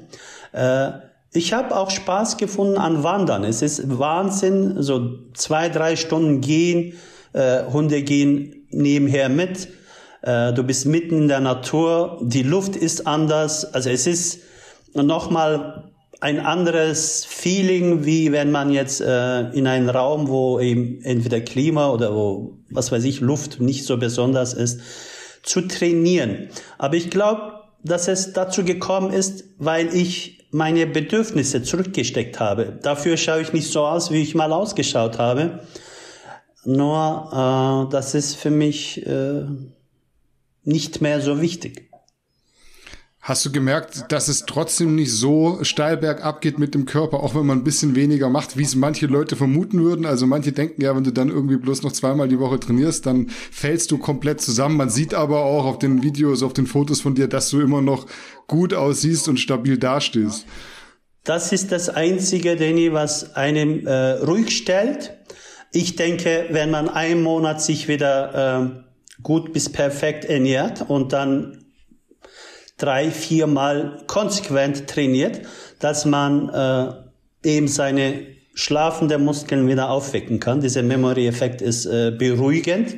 Äh, 0.53 0.91
ich 1.33 1.51
habe 1.51 1.75
auch 1.75 1.89
Spaß 1.89 2.37
gefunden 2.37 2.77
an 2.77 3.03
Wandern. 3.03 3.43
Es 3.43 3.61
ist 3.61 3.99
Wahnsinn, 3.99 4.81
so 4.81 5.31
zwei, 5.33 5.67
drei 5.69 5.95
Stunden 5.95 6.39
gehen, 6.39 6.93
äh, 7.33 7.63
Hunde 7.65 8.03
gehen 8.03 8.67
nebenher 8.69 9.27
mit. 9.27 9.67
Äh, 10.21 10.53
du 10.53 10.63
bist 10.63 10.85
mitten 10.85 11.23
in 11.23 11.27
der 11.27 11.41
Natur, 11.41 12.19
die 12.21 12.43
Luft 12.43 12.75
ist 12.75 13.05
anders. 13.05 13.73
Also 13.73 13.89
es 13.89 14.07
ist 14.07 14.39
nochmal 14.93 15.91
ein 16.25 16.39
anderes 16.39 17.23
Feeling, 17.23 18.03
wie 18.03 18.31
wenn 18.31 18.49
man 18.49 18.71
jetzt 18.71 18.99
äh, 18.99 19.41
in 19.51 19.67
einen 19.67 19.89
Raum, 19.91 20.27
wo 20.27 20.59
eben 20.59 20.99
entweder 21.03 21.39
Klima 21.39 21.91
oder 21.91 22.15
wo, 22.15 22.57
was 22.71 22.91
weiß 22.91 23.03
ich, 23.03 23.19
Luft 23.19 23.59
nicht 23.59 23.85
so 23.85 23.97
besonders 23.97 24.55
ist, 24.55 24.81
zu 25.43 25.61
trainieren. 25.61 26.49
Aber 26.79 26.95
ich 26.95 27.11
glaube, 27.11 27.59
dass 27.83 28.07
es 28.07 28.33
dazu 28.33 28.63
gekommen 28.63 29.13
ist, 29.13 29.43
weil 29.59 29.93
ich 29.93 30.47
meine 30.49 30.87
Bedürfnisse 30.87 31.61
zurückgesteckt 31.61 32.39
habe. 32.39 32.79
Dafür 32.81 33.17
schaue 33.17 33.43
ich 33.43 33.53
nicht 33.53 33.71
so 33.71 33.85
aus, 33.85 34.09
wie 34.09 34.23
ich 34.23 34.33
mal 34.33 34.51
ausgeschaut 34.51 35.19
habe. 35.19 35.59
Nur, 36.63 37.85
äh, 37.87 37.91
das 37.91 38.15
ist 38.15 38.35
für 38.35 38.49
mich 38.49 39.05
äh, 39.05 39.43
nicht 40.63 41.01
mehr 41.01 41.21
so 41.21 41.39
wichtig. 41.39 41.91
Hast 43.27 43.43
du 43.43 43.51
gemerkt, 43.51 44.11
dass 44.11 44.27
es 44.27 44.45
trotzdem 44.45 44.93
nicht 44.93 45.11
so 45.11 45.57
steil 45.63 45.97
bergab 45.97 46.41
geht 46.41 46.59
mit 46.59 46.75
dem 46.75 46.85
Körper, 46.85 47.23
auch 47.23 47.33
wenn 47.33 47.47
man 47.47 47.57
ein 47.57 47.63
bisschen 47.63 47.95
weniger 47.95 48.29
macht, 48.29 48.55
wie 48.55 48.61
es 48.61 48.75
manche 48.75 49.07
Leute 49.07 49.35
vermuten 49.35 49.83
würden? 49.83 50.05
Also 50.05 50.27
manche 50.27 50.51
denken 50.51 50.83
ja, 50.83 50.95
wenn 50.95 51.03
du 51.03 51.11
dann 51.11 51.29
irgendwie 51.29 51.57
bloß 51.57 51.81
noch 51.81 51.91
zweimal 51.91 52.27
die 52.27 52.37
Woche 52.37 52.59
trainierst, 52.59 53.07
dann 53.07 53.29
fällst 53.29 53.89
du 53.89 53.97
komplett 53.97 54.41
zusammen. 54.41 54.77
Man 54.77 54.91
sieht 54.91 55.15
aber 55.15 55.43
auch 55.43 55.65
auf 55.65 55.79
den 55.79 56.03
Videos, 56.03 56.43
auf 56.43 56.53
den 56.53 56.67
Fotos 56.67 57.01
von 57.01 57.15
dir, 57.15 57.27
dass 57.27 57.49
du 57.49 57.61
immer 57.61 57.81
noch 57.81 58.05
gut 58.45 58.75
aussiehst 58.75 59.27
und 59.27 59.39
stabil 59.39 59.79
dastehst. 59.79 60.45
Das 61.23 61.51
ist 61.51 61.71
das 61.71 61.89
Einzige, 61.89 62.55
Danny, 62.55 62.93
was 62.93 63.35
einem 63.35 63.87
äh, 63.87 64.19
ruhig 64.19 64.55
stellt. 64.55 65.17
Ich 65.71 65.95
denke, 65.95 66.45
wenn 66.51 66.69
man 66.69 66.89
einen 66.89 67.23
Monat 67.23 67.59
sich 67.59 67.87
wieder 67.87 68.61
äh, 68.61 69.23
gut 69.23 69.51
bis 69.51 69.71
perfekt 69.71 70.25
ernährt 70.25 70.87
und 70.87 71.11
dann 71.11 71.64
drei, 72.77 73.11
viermal 73.11 74.03
konsequent 74.07 74.87
trainiert, 74.87 75.41
dass 75.79 76.05
man 76.05 76.49
äh, 76.49 77.49
eben 77.49 77.67
seine 77.67 78.27
schlafenden 78.53 79.23
Muskeln 79.23 79.67
wieder 79.67 79.89
aufwecken 79.89 80.39
kann. 80.39 80.61
Dieser 80.61 80.83
Memory-Effekt 80.83 81.61
ist 81.61 81.85
äh, 81.85 82.11
beruhigend. 82.11 82.95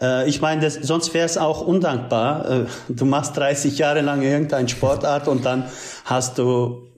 Äh, 0.00 0.28
ich 0.28 0.40
meine, 0.40 0.70
sonst 0.70 1.14
wäre 1.14 1.26
es 1.26 1.38
auch 1.38 1.66
undankbar. 1.66 2.50
Äh, 2.50 2.66
du 2.88 3.04
machst 3.04 3.36
30 3.36 3.78
Jahre 3.78 4.00
lang 4.00 4.22
irgendeine 4.22 4.68
Sportart 4.68 5.28
und 5.28 5.44
dann 5.44 5.64
hast 6.04 6.38
du 6.38 6.88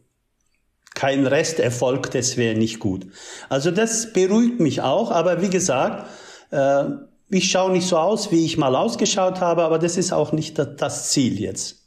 keinen 0.94 1.26
Resterfolg, 1.26 2.10
das 2.10 2.36
wäre 2.36 2.58
nicht 2.58 2.78
gut. 2.78 3.06
Also 3.48 3.70
das 3.70 4.12
beruhigt 4.12 4.60
mich 4.60 4.82
auch, 4.82 5.10
aber 5.10 5.40
wie 5.40 5.48
gesagt, 5.48 6.06
äh, 6.50 6.84
ich 7.30 7.50
schaue 7.50 7.70
nicht 7.70 7.86
so 7.86 7.96
aus, 7.96 8.32
wie 8.32 8.44
ich 8.44 8.58
mal 8.58 8.74
ausgeschaut 8.74 9.40
habe, 9.40 9.62
aber 9.62 9.78
das 9.78 9.96
ist 9.96 10.12
auch 10.12 10.32
nicht 10.32 10.58
das 10.58 11.10
Ziel 11.10 11.40
jetzt. 11.40 11.79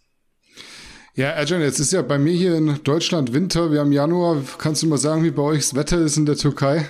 Ja, 1.15 1.27
Ercan, 1.29 1.61
jetzt 1.61 1.79
ist 1.79 1.93
ja 1.93 2.01
bei 2.01 2.17
mir 2.17 2.33
hier 2.33 2.55
in 2.55 2.79
Deutschland 2.83 3.33
Winter. 3.33 3.71
Wir 3.71 3.81
haben 3.81 3.91
Januar. 3.91 4.37
Kannst 4.57 4.81
du 4.81 4.87
mal 4.87 4.97
sagen, 4.97 5.23
wie 5.23 5.29
bei 5.29 5.43
euch 5.43 5.59
das 5.59 5.75
Wetter 5.75 5.99
ist 5.99 6.17
in 6.17 6.25
der 6.25 6.35
Türkei? 6.35 6.89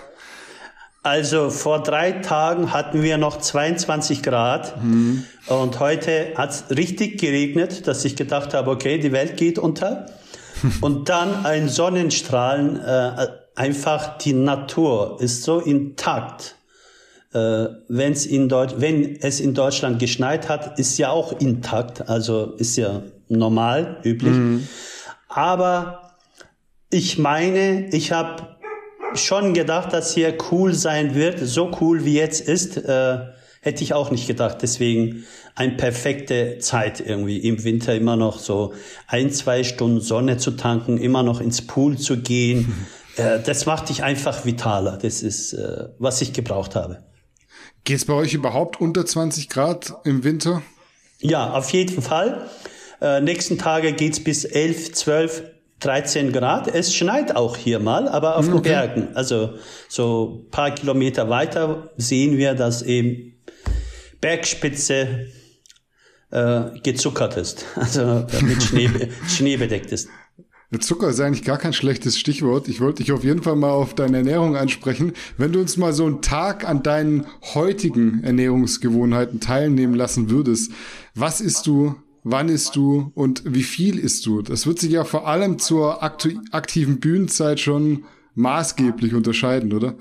Also 1.02 1.50
vor 1.50 1.84
drei 1.84 2.14
Tagen 2.14 2.72
hatten 2.72 3.04
wir 3.04 3.18
noch 3.18 3.40
22 3.40 4.24
Grad 4.24 4.82
mhm. 4.82 5.26
und 5.48 5.82
heute 5.82 6.36
hat 6.38 6.52
es 6.52 6.64
richtig 6.70 7.20
geregnet, 7.20 7.86
dass 7.86 8.06
ich 8.06 8.16
gedacht 8.16 8.54
habe, 8.54 8.72
okay, 8.72 8.98
die 8.98 9.12
Welt 9.12 9.36
geht 9.36 9.60
unter. 9.60 10.06
und 10.80 11.10
dann 11.10 11.46
ein 11.46 11.68
Sonnenstrahlen, 11.68 12.80
äh, 12.80 13.28
einfach 13.56 14.18
die 14.20 14.32
Natur 14.32 15.18
ist 15.20 15.44
so 15.44 15.60
intakt. 15.60 16.56
Äh, 17.34 17.66
wenn's 17.90 18.26
in 18.26 18.48
Deutsch, 18.48 18.76
wenn 18.78 19.18
es 19.18 19.42
in 19.42 19.54
Deutschland 19.54 20.00
geschneit 20.00 20.48
hat, 20.48 20.80
ist 20.80 20.98
ja 20.98 21.10
auch 21.10 21.38
intakt, 21.42 22.08
also 22.08 22.54
ist 22.58 22.78
ja 22.78 23.02
normal, 23.28 24.02
üblich. 24.04 24.34
Mhm. 24.34 24.68
Aber 25.28 26.12
ich 26.90 27.18
meine, 27.18 27.88
ich 27.90 28.12
habe 28.12 28.54
schon 29.16 29.54
gedacht, 29.54 29.94
dass 29.94 30.14
hier 30.14 30.38
cool 30.52 30.74
sein 30.74 31.16
wird. 31.16 31.40
So 31.40 31.72
cool 31.82 32.06
wie 32.06 32.16
jetzt 32.16 32.42
ist, 32.48 32.78
äh, 32.78 33.20
hätte 33.62 33.84
ich 33.84 33.94
auch 33.94 34.12
nicht 34.12 34.28
gedacht. 34.28 34.58
Deswegen 34.62 35.26
eine 35.56 35.74
perfekte 35.74 36.58
Zeit 36.60 37.00
irgendwie 37.00 37.38
im 37.38 37.64
Winter 37.64 37.96
immer 37.96 38.16
noch 38.16 38.40
so 38.40 38.74
ein, 39.08 39.32
zwei 39.32 39.64
Stunden 39.64 40.02
Sonne 40.02 40.38
zu 40.38 40.52
tanken, 40.52 40.98
immer 40.98 41.24
noch 41.24 41.42
ins 41.42 41.66
Pool 41.66 41.98
zu 41.98 42.18
gehen. 42.18 42.88
äh, 43.18 43.40
das 43.40 43.66
macht 43.66 43.90
dich 43.90 44.04
einfach 44.04 44.46
vitaler. 44.46 44.98
Das 44.98 45.22
ist, 45.22 45.54
äh, 45.54 45.90
was 46.00 46.22
ich 46.22 46.34
gebraucht 46.34 46.76
habe. 46.76 47.04
Geht 47.84 47.98
es 47.98 48.06
bei 48.06 48.14
euch 48.14 48.34
überhaupt 48.34 48.80
unter 48.80 49.06
20 49.06 49.50
Grad 49.50 49.94
im 50.06 50.24
Winter? 50.24 50.62
Ja, 51.20 51.54
auf 51.54 51.70
jeden 51.72 52.02
Fall. 52.02 52.50
Äh, 53.04 53.20
nächsten 53.20 53.58
Tage 53.58 53.92
geht's 53.92 54.24
bis 54.24 54.46
11, 54.46 54.94
12, 54.94 55.44
13 55.82 56.32
Grad. 56.32 56.74
Es 56.74 56.96
schneit 56.96 57.36
auch 57.36 57.58
hier 57.58 57.80
mal, 57.80 58.08
aber 58.08 58.38
auf 58.38 58.48
okay. 58.48 58.56
den 58.56 58.62
Bergen. 58.64 59.08
Also 59.14 59.56
so 59.90 60.46
paar 60.52 60.72
Kilometer 60.72 61.30
weiter 61.30 61.92
sehen 61.98 62.38
wir, 62.38 62.54
dass 62.54 62.82
eben 62.82 63.34
Bergspitze 64.22 65.28
äh, 66.32 66.80
gezuckert 66.82 67.36
ist, 67.36 67.66
also 67.76 68.26
mit 68.42 68.64
Schnee, 68.64 68.90
Schnee 69.28 69.58
bedeckt 69.58 69.92
ist. 69.92 70.08
Zucker 70.80 71.10
ist 71.10 71.20
eigentlich 71.20 71.44
gar 71.44 71.60
kein 71.60 71.74
schlechtes 71.74 72.18
Stichwort. 72.18 72.68
Ich 72.68 72.82
wollte 72.82 73.04
dich 73.04 73.12
auf 73.12 73.24
jeden 73.24 73.44
Fall 73.44 73.56
mal 73.56 73.70
auf 73.70 73.94
deine 73.94 74.18
Ernährung 74.18 74.56
ansprechen. 74.56 75.14
Wenn 75.38 75.52
du 75.52 75.60
uns 75.60 75.78
mal 75.78 75.94
so 75.94 76.06
einen 76.06 76.24
Tag 76.24 76.68
an 76.68 76.82
deinen 76.82 77.28
heutigen 77.54 78.24
Ernährungsgewohnheiten 78.24 79.40
teilnehmen 79.40 79.94
lassen 79.94 80.32
würdest, 80.32 80.72
was 81.14 81.42
isst 81.42 81.68
du 81.68 81.96
wann 82.24 82.50
isst 82.50 82.76
du 82.76 83.12
und 83.16 83.44
wie 83.46 83.64
viel 83.64 84.00
isst 84.00 84.26
du. 84.26 84.42
Das 84.42 84.66
wird 84.66 84.80
sich 84.80 84.92
ja 84.92 85.04
vor 85.04 85.28
allem 85.28 85.60
zur 85.60 86.04
aktiven 86.04 87.00
Bühnenzeit 87.00 87.60
schon 87.60 88.06
maßgeblich 88.36 89.14
unterscheiden, 89.14 89.74
oder? 89.74 89.96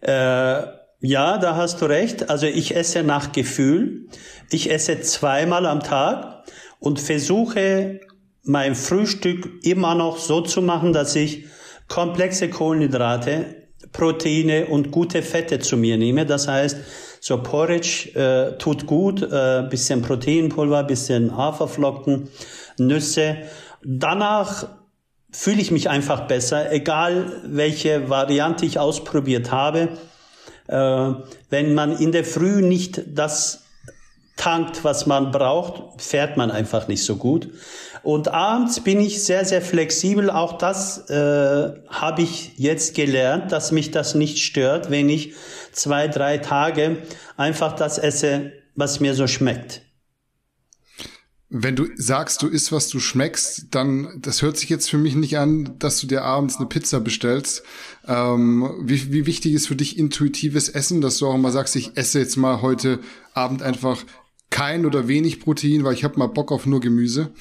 Äh, 0.00 0.66
ja, 1.00 1.38
da 1.38 1.56
hast 1.56 1.80
du 1.80 1.86
recht. 1.86 2.30
Also 2.30 2.46
ich 2.46 2.74
esse 2.74 3.02
nach 3.02 3.32
Gefühl. 3.32 4.06
Ich 4.50 4.70
esse 4.70 5.00
zweimal 5.00 5.66
am 5.66 5.80
Tag 5.80 6.44
und 6.78 7.00
versuche 7.00 8.00
mein 8.42 8.74
Frühstück 8.74 9.48
immer 9.62 9.94
noch 9.94 10.18
so 10.18 10.40
zu 10.40 10.62
machen, 10.62 10.92
dass 10.92 11.16
ich 11.16 11.46
komplexe 11.88 12.48
Kohlenhydrate, 12.48 13.66
Proteine 13.92 14.66
und 14.66 14.90
gute 14.90 15.22
Fette 15.22 15.58
zu 15.58 15.76
mir 15.76 15.96
nehme. 15.96 16.26
Das 16.26 16.48
heißt, 16.48 16.76
so 17.26 17.42
Porridge 17.42 18.10
äh, 18.14 18.56
tut 18.56 18.86
gut, 18.86 19.20
äh, 19.20 19.66
bisschen 19.68 20.00
Proteinpulver, 20.00 20.84
bisschen 20.84 21.36
Haferflocken, 21.36 22.28
Nüsse. 22.78 23.38
Danach 23.82 24.68
fühle 25.32 25.60
ich 25.60 25.72
mich 25.72 25.90
einfach 25.90 26.28
besser, 26.28 26.70
egal 26.70 27.42
welche 27.44 28.08
Variante 28.08 28.64
ich 28.64 28.78
ausprobiert 28.78 29.50
habe. 29.50 29.88
Äh, 30.68 31.14
wenn 31.50 31.74
man 31.74 31.98
in 31.98 32.12
der 32.12 32.24
Früh 32.24 32.62
nicht 32.62 33.02
das 33.08 33.64
tankt, 34.36 34.84
was 34.84 35.06
man 35.06 35.32
braucht, 35.32 36.00
fährt 36.00 36.36
man 36.36 36.52
einfach 36.52 36.86
nicht 36.86 37.02
so 37.02 37.16
gut. 37.16 37.48
Und 38.06 38.28
abends 38.28 38.78
bin 38.78 39.00
ich 39.00 39.24
sehr, 39.24 39.44
sehr 39.44 39.60
flexibel. 39.60 40.30
Auch 40.30 40.58
das 40.58 41.10
äh, 41.10 41.72
habe 41.88 42.22
ich 42.22 42.52
jetzt 42.56 42.94
gelernt, 42.94 43.50
dass 43.50 43.72
mich 43.72 43.90
das 43.90 44.14
nicht 44.14 44.38
stört, 44.38 44.92
wenn 44.92 45.08
ich 45.08 45.34
zwei, 45.72 46.06
drei 46.06 46.38
Tage 46.38 47.02
einfach 47.36 47.72
das 47.74 47.98
esse, 47.98 48.52
was 48.76 49.00
mir 49.00 49.14
so 49.14 49.26
schmeckt. 49.26 49.82
Wenn 51.48 51.74
du 51.74 51.88
sagst, 51.96 52.42
du 52.42 52.46
isst, 52.46 52.70
was 52.70 52.90
du 52.90 53.00
schmeckst, 53.00 53.74
dann, 53.74 54.20
das 54.22 54.40
hört 54.40 54.56
sich 54.56 54.68
jetzt 54.68 54.88
für 54.88 54.98
mich 54.98 55.16
nicht 55.16 55.36
an, 55.36 55.74
dass 55.80 55.98
du 55.98 56.06
dir 56.06 56.22
abends 56.22 56.58
eine 56.58 56.66
Pizza 56.66 57.00
bestellst. 57.00 57.64
Ähm, 58.06 58.72
wie, 58.84 59.12
wie 59.12 59.26
wichtig 59.26 59.52
ist 59.52 59.66
für 59.66 59.74
dich 59.74 59.98
intuitives 59.98 60.68
Essen, 60.68 61.00
dass 61.00 61.18
du 61.18 61.26
auch 61.26 61.36
mal 61.36 61.50
sagst, 61.50 61.74
ich 61.74 61.96
esse 61.96 62.20
jetzt 62.20 62.36
mal 62.36 62.62
heute 62.62 63.00
Abend 63.34 63.62
einfach 63.62 64.04
kein 64.50 64.86
oder 64.86 65.08
wenig 65.08 65.40
Protein, 65.40 65.82
weil 65.82 65.94
ich 65.94 66.04
habe 66.04 66.20
mal 66.20 66.28
Bock 66.28 66.52
auf 66.52 66.66
nur 66.66 66.80
Gemüse? 66.80 67.32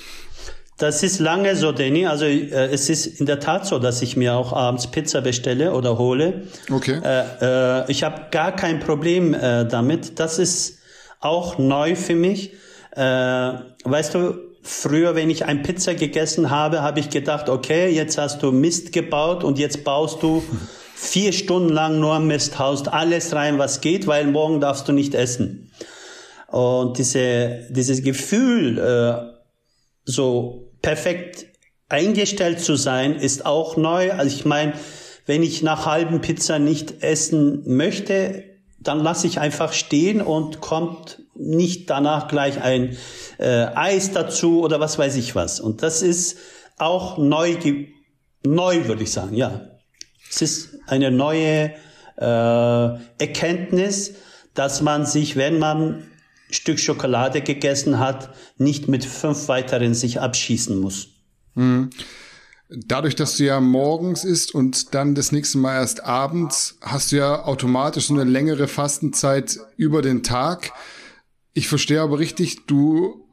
Das 0.78 1.04
ist 1.04 1.20
lange 1.20 1.56
so, 1.56 1.72
Danny. 1.72 2.06
Also 2.06 2.26
äh, 2.26 2.68
es 2.72 2.90
ist 2.90 3.06
in 3.06 3.26
der 3.26 3.40
Tat 3.40 3.66
so, 3.66 3.80
dass 3.80 4.02
ich 4.02 4.18
mir 4.18 4.36
auch 4.36 4.52
abends 4.52 4.88
Pizza 4.88 5.22
bestelle 5.22 5.74
oder 5.74 5.98
hole. 5.98 6.44
Okay. 6.70 7.00
Äh, 7.04 7.82
äh, 7.82 7.92
ich 7.92 8.04
habe 8.04 8.26
gar 8.32 8.54
kein 8.54 8.80
Problem 8.80 9.34
äh, 9.34 9.66
damit. 9.66 10.20
Das 10.20 10.38
ist 10.38 10.80
auch 11.22 11.58
neu 11.58 11.96
für 11.96 12.16
mich. 12.16 12.54
Äh, 12.92 13.02
weißt 13.02 14.16
du, 14.16 14.36
früher, 14.64 15.16
wenn 15.16 15.30
ich 15.30 15.46
ein 15.46 15.64
Pizza 15.64 15.94
gegessen 15.94 16.50
habe, 16.50 16.82
habe 16.82 17.00
ich 17.00 17.10
gedacht, 17.10 17.48
okay, 17.48 17.90
jetzt 17.90 18.18
hast 18.18 18.44
du 18.44 18.52
Mist 18.52 18.92
gebaut 18.92 19.46
und 19.46 19.58
jetzt 19.58 19.86
baust 19.86 20.22
du 20.24 20.44
vier 20.96 21.32
Stunden 21.32 21.70
lang 21.70 22.02
nur 22.02 22.20
Mist, 22.20 22.60
haust 22.60 22.92
alles 22.92 23.34
rein, 23.34 23.60
was 23.60 23.80
geht, 23.80 24.08
weil 24.08 24.26
morgen 24.28 24.60
darfst 24.60 24.88
du 24.90 24.92
nicht 24.92 25.16
essen. 25.16 25.72
Und 26.48 26.98
diese, 26.98 27.66
dieses 27.70 28.04
Gefühl, 28.04 28.78
äh, 28.78 29.36
so 30.06 30.65
perfekt 30.86 31.48
eingestellt 31.90 32.60
zu 32.60 32.76
sein, 32.76 33.16
ist 33.16 33.48
auch 33.48 33.76
neu. 33.76 34.12
Also 34.12 34.36
ich 34.36 34.46
meine, 34.46 34.74
wenn 35.26 35.42
ich 35.42 35.64
nach 35.64 35.88
halben 35.88 36.22
Pizza 36.22 36.60
nicht 36.60 37.02
essen 37.02 37.64
möchte, 37.66 38.44
dann 38.80 39.00
lasse 39.00 39.26
ich 39.26 39.40
einfach 39.40 39.74
stehen 39.74 40.22
und 40.22 40.62
kommt 40.62 41.24
nicht 41.34 41.90
danach 41.90 42.28
gleich 42.28 42.62
ein 42.62 42.96
äh, 43.40 43.66
Eis 43.74 44.12
dazu 44.12 44.62
oder 44.62 44.80
was 44.80 45.00
weiß 45.00 45.16
ich 45.16 45.34
was. 45.34 45.60
Und 45.60 45.82
das 45.82 46.04
ist 46.04 46.38
auch 46.78 47.18
neu, 47.18 47.58
neu 48.44 48.86
würde 48.86 49.02
ich 49.02 49.12
sagen, 49.12 49.36
ja. 49.36 49.62
Es 50.30 50.44
ist 50.44 50.78
eine 50.86 51.10
neue 51.10 51.74
äh, 52.18 52.26
Erkenntnis, 53.18 54.14
dass 54.54 54.82
man 54.82 55.08
sich, 55.08 55.36
wenn 55.36 55.58
man 55.58 56.04
Stück 56.56 56.80
Schokolade 56.80 57.42
gegessen 57.42 58.00
hat, 58.00 58.34
nicht 58.58 58.88
mit 58.88 59.06
fünf 59.06 59.48
weiteren 59.48 59.94
sich 59.94 60.20
abschießen 60.22 60.78
muss. 60.78 61.10
Mhm. 61.56 61.90
Dadurch, 62.70 63.16
dass 63.16 63.38
du 63.38 63.44
ja 63.46 63.60
morgens 63.60 64.24
isst 64.24 64.56
und 64.56 64.96
dann 64.96 65.14
das 65.14 65.32
nächste 65.32 65.60
Mal 65.60 65.76
erst 65.76 66.04
abends, 66.04 66.78
hast 66.82 67.12
du 67.12 67.18
ja 67.18 67.44
automatisch 67.44 68.10
eine 68.10 68.24
längere 68.24 68.68
Fastenzeit 68.68 69.60
über 69.78 70.02
den 70.02 70.24
Tag. 70.24 70.72
Ich 71.54 71.68
verstehe 71.68 72.02
aber 72.02 72.18
richtig, 72.18 72.66
du 72.66 73.25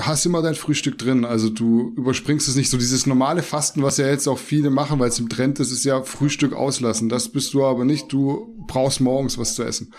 hast 0.00 0.26
immer 0.26 0.42
dein 0.42 0.54
Frühstück 0.54 0.98
drin. 0.98 1.24
Also 1.24 1.48
du 1.48 1.92
überspringst 1.96 2.48
es 2.48 2.56
nicht. 2.56 2.70
So 2.70 2.76
dieses 2.76 3.06
normale 3.06 3.42
Fasten, 3.42 3.82
was 3.82 3.96
ja 3.96 4.06
jetzt 4.06 4.28
auch 4.28 4.38
viele 4.38 4.70
machen, 4.70 4.98
weil 4.98 5.08
es 5.08 5.18
im 5.18 5.28
Trend 5.28 5.60
ist, 5.60 5.72
ist 5.72 5.84
ja 5.84 6.02
Frühstück 6.02 6.52
auslassen. 6.54 7.08
Das 7.08 7.28
bist 7.30 7.54
du 7.54 7.64
aber 7.64 7.84
nicht. 7.84 8.12
Du 8.12 8.54
brauchst 8.66 9.00
morgens 9.00 9.38
was 9.38 9.54
zu 9.54 9.62
essen. 9.62 9.92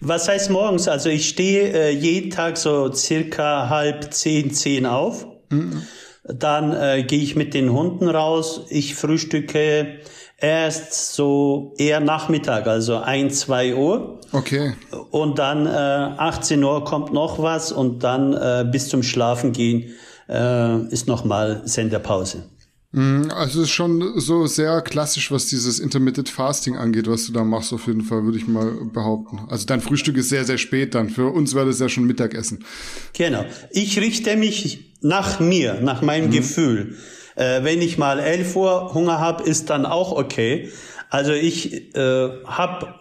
Was 0.00 0.28
heißt 0.28 0.50
morgens? 0.50 0.86
Also 0.86 1.08
ich 1.08 1.28
stehe 1.28 1.72
äh, 1.72 1.90
jeden 1.90 2.30
Tag 2.30 2.56
so 2.56 2.92
circa 2.92 3.68
halb 3.68 4.14
zehn, 4.14 4.52
zehn 4.52 4.86
auf. 4.86 5.26
Mhm. 5.50 5.82
Dann 6.24 6.72
äh, 6.72 7.02
gehe 7.02 7.20
ich 7.20 7.34
mit 7.34 7.54
den 7.54 7.72
Hunden 7.72 8.08
raus. 8.08 8.66
Ich 8.68 8.94
frühstücke 8.94 9.98
erst 10.40 11.14
so 11.14 11.74
eher 11.78 12.00
Nachmittag, 12.00 12.66
also 12.66 12.96
ein, 12.96 13.30
zwei 13.30 13.74
Uhr. 13.74 14.20
Okay. 14.32 14.74
Und 15.10 15.38
dann 15.38 15.66
äh, 15.66 15.70
18 15.70 16.62
Uhr 16.62 16.84
kommt 16.84 17.12
noch 17.12 17.40
was 17.40 17.72
und 17.72 18.02
dann 18.02 18.32
äh, 18.32 18.66
bis 18.70 18.88
zum 18.88 19.02
Schlafen 19.02 19.52
gehen 19.52 19.90
äh, 20.28 20.86
ist 20.86 21.06
nochmal 21.06 21.62
Senderpause. 21.64 22.44
Mhm, 22.92 23.30
also 23.30 23.60
es 23.60 23.68
ist 23.68 23.70
schon 23.70 24.18
so 24.18 24.46
sehr 24.46 24.80
klassisch, 24.82 25.30
was 25.30 25.46
dieses 25.46 25.78
Intermittent 25.78 26.28
Fasting 26.28 26.76
angeht, 26.76 27.06
was 27.06 27.26
du 27.26 27.32
da 27.32 27.44
machst, 27.44 27.72
auf 27.72 27.86
jeden 27.86 28.02
Fall, 28.02 28.24
würde 28.24 28.38
ich 28.38 28.48
mal 28.48 28.72
behaupten. 28.92 29.40
Also 29.48 29.66
dein 29.66 29.80
Frühstück 29.80 30.16
ist 30.16 30.28
sehr, 30.28 30.44
sehr 30.44 30.58
spät 30.58 30.94
dann. 30.94 31.08
Für 31.08 31.32
uns 31.32 31.54
wäre 31.54 31.66
das 31.66 31.78
ja 31.78 31.88
schon 31.88 32.04
Mittagessen. 32.04 32.64
Genau. 33.12 33.44
Ich 33.70 33.98
richte 34.00 34.36
mich 34.36 34.96
nach 35.02 35.38
mir, 35.38 35.80
nach 35.80 36.02
meinem 36.02 36.26
mhm. 36.26 36.32
Gefühl. 36.32 36.96
Äh, 37.40 37.64
wenn 37.64 37.80
ich 37.80 37.96
mal 37.96 38.20
11 38.20 38.54
Uhr 38.54 38.92
Hunger 38.92 39.18
habe, 39.18 39.44
ist 39.44 39.70
dann 39.70 39.86
auch 39.86 40.12
okay. 40.12 40.68
Also 41.08 41.32
ich 41.32 41.94
äh, 41.96 42.28
habe 42.44 42.94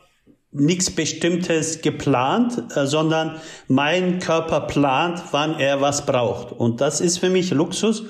nichts 0.52 0.90
Bestimmtes 0.90 1.82
geplant, 1.82 2.64
äh, 2.74 2.86
sondern 2.86 3.36
mein 3.68 4.20
Körper 4.20 4.62
plant, 4.62 5.22
wann 5.32 5.60
er 5.60 5.82
was 5.82 6.06
braucht. 6.06 6.54
Und 6.54 6.80
das 6.80 7.02
ist 7.02 7.18
für 7.18 7.30
mich 7.30 7.52
Luxus, 7.52 8.04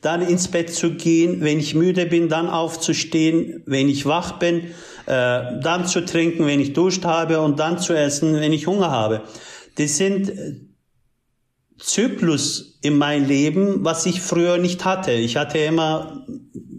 dann 0.00 0.22
ins 0.22 0.48
Bett 0.48 0.72
zu 0.72 0.94
gehen, 0.94 1.42
wenn 1.42 1.60
ich 1.60 1.74
müde 1.74 2.06
bin, 2.06 2.30
dann 2.30 2.48
aufzustehen, 2.48 3.62
wenn 3.66 3.90
ich 3.90 4.06
wach 4.06 4.38
bin, 4.38 4.68
äh, 5.04 5.60
dann 5.60 5.86
zu 5.86 6.04
trinken, 6.04 6.46
wenn 6.46 6.60
ich 6.60 6.72
duscht 6.72 7.04
habe 7.04 7.40
und 7.40 7.60
dann 7.60 7.78
zu 7.78 7.92
essen, 7.92 8.40
wenn 8.40 8.54
ich 8.54 8.66
Hunger 8.66 8.90
habe. 8.90 9.22
Das 9.76 9.98
sind 9.98 10.30
äh, 10.30 10.54
Zyklus 11.78 12.78
in 12.82 12.98
mein 12.98 13.26
Leben, 13.26 13.84
was 13.84 14.06
ich 14.06 14.20
früher 14.20 14.58
nicht 14.58 14.84
hatte. 14.84 15.12
Ich 15.12 15.36
hatte 15.36 15.58
immer, 15.58 16.26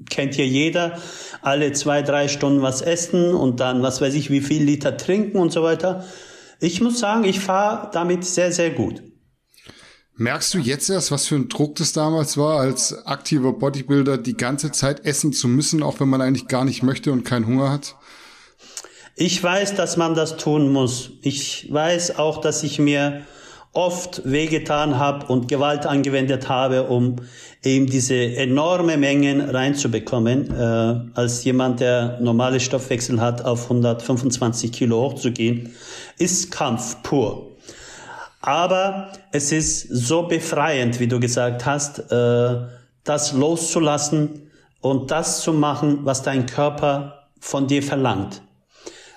kennt 0.10 0.36
hier 0.36 0.48
jeder, 0.48 1.00
alle 1.42 1.74
zwei, 1.74 2.02
drei 2.02 2.28
Stunden 2.28 2.62
was 2.62 2.82
essen 2.82 3.34
und 3.34 3.60
dann, 3.60 3.82
was 3.82 4.02
weiß 4.02 4.14
ich, 4.14 4.30
wie 4.30 4.42
viel 4.42 4.64
Liter 4.64 4.98
trinken 4.98 5.38
und 5.38 5.52
so 5.52 5.64
weiter. 5.64 6.06
Ich 6.60 6.82
muss 6.82 7.00
sagen, 7.00 7.26
ich 7.26 7.40
fahre 7.40 7.90
damit 7.92 8.24
sehr, 8.24 8.52
sehr 8.52 8.72
gut. 8.72 9.04
Merkst 10.18 10.54
du 10.54 10.60
jetzt 10.60 10.90
erst, 10.90 11.12
was 11.12 11.28
für 11.28 11.36
ein 11.36 11.50
Druck 11.50 11.76
das 11.76 11.92
damals 11.92 12.38
war, 12.38 12.60
als 12.62 13.06
aktiver 13.06 13.52
Bodybuilder 13.52 14.18
die 14.18 14.38
ganze 14.38 14.72
Zeit 14.72 15.06
essen 15.06 15.34
zu 15.34 15.50
müssen, 15.50 15.84
auch 15.84 16.00
wenn 16.00 16.08
man 16.08 16.22
eigentlich 16.22 16.48
gar 16.48 16.64
nicht 16.64 16.84
möchte 16.84 17.12
und 17.12 17.26
keinen 17.26 17.46
Hunger 17.46 17.70
hat? 17.70 17.96
Ich 19.18 19.44
weiß, 19.44 19.76
dass 19.76 19.98
man 19.98 20.16
das 20.16 20.38
tun 20.38 20.72
muss. 20.72 21.12
Ich 21.22 21.68
weiß 21.72 22.18
auch, 22.18 22.40
dass 22.40 22.64
ich 22.64 22.80
mir 22.80 23.26
oft 23.76 24.22
wehgetan 24.24 24.98
habe 24.98 25.26
und 25.28 25.50
Gewalt 25.50 25.86
angewendet 25.86 26.48
habe, 26.48 26.84
um 26.84 27.18
eben 27.62 27.88
diese 27.88 28.16
enorme 28.16 28.96
Mengen 28.96 29.42
reinzubekommen, 29.42 30.50
äh, 30.50 31.12
als 31.14 31.44
jemand, 31.44 31.82
der 31.82 32.18
normale 32.22 32.62
Stoffwechsel 32.62 33.20
hat, 33.20 33.44
auf 33.44 33.64
125 33.64 34.72
Kilo 34.72 35.02
hochzugehen, 35.02 35.76
ist 36.18 36.52
Kampf 36.52 37.04
pur. 37.04 37.52
Aber 38.40 39.12
es 39.34 39.52
ist 39.52 39.82
so 39.90 40.24
befreiend, 40.24 41.00
wie 41.02 41.08
du 41.08 41.20
gesagt 41.20 41.66
hast, 41.66 42.00
äh, 42.12 42.68
das 43.04 43.34
loszulassen 43.34 44.52
und 44.80 45.12
das 45.12 45.42
zu 45.42 45.52
machen, 45.52 46.00
was 46.04 46.24
dein 46.24 46.46
Körper 46.46 47.28
von 47.42 47.68
dir 47.68 47.84
verlangt. 47.84 48.42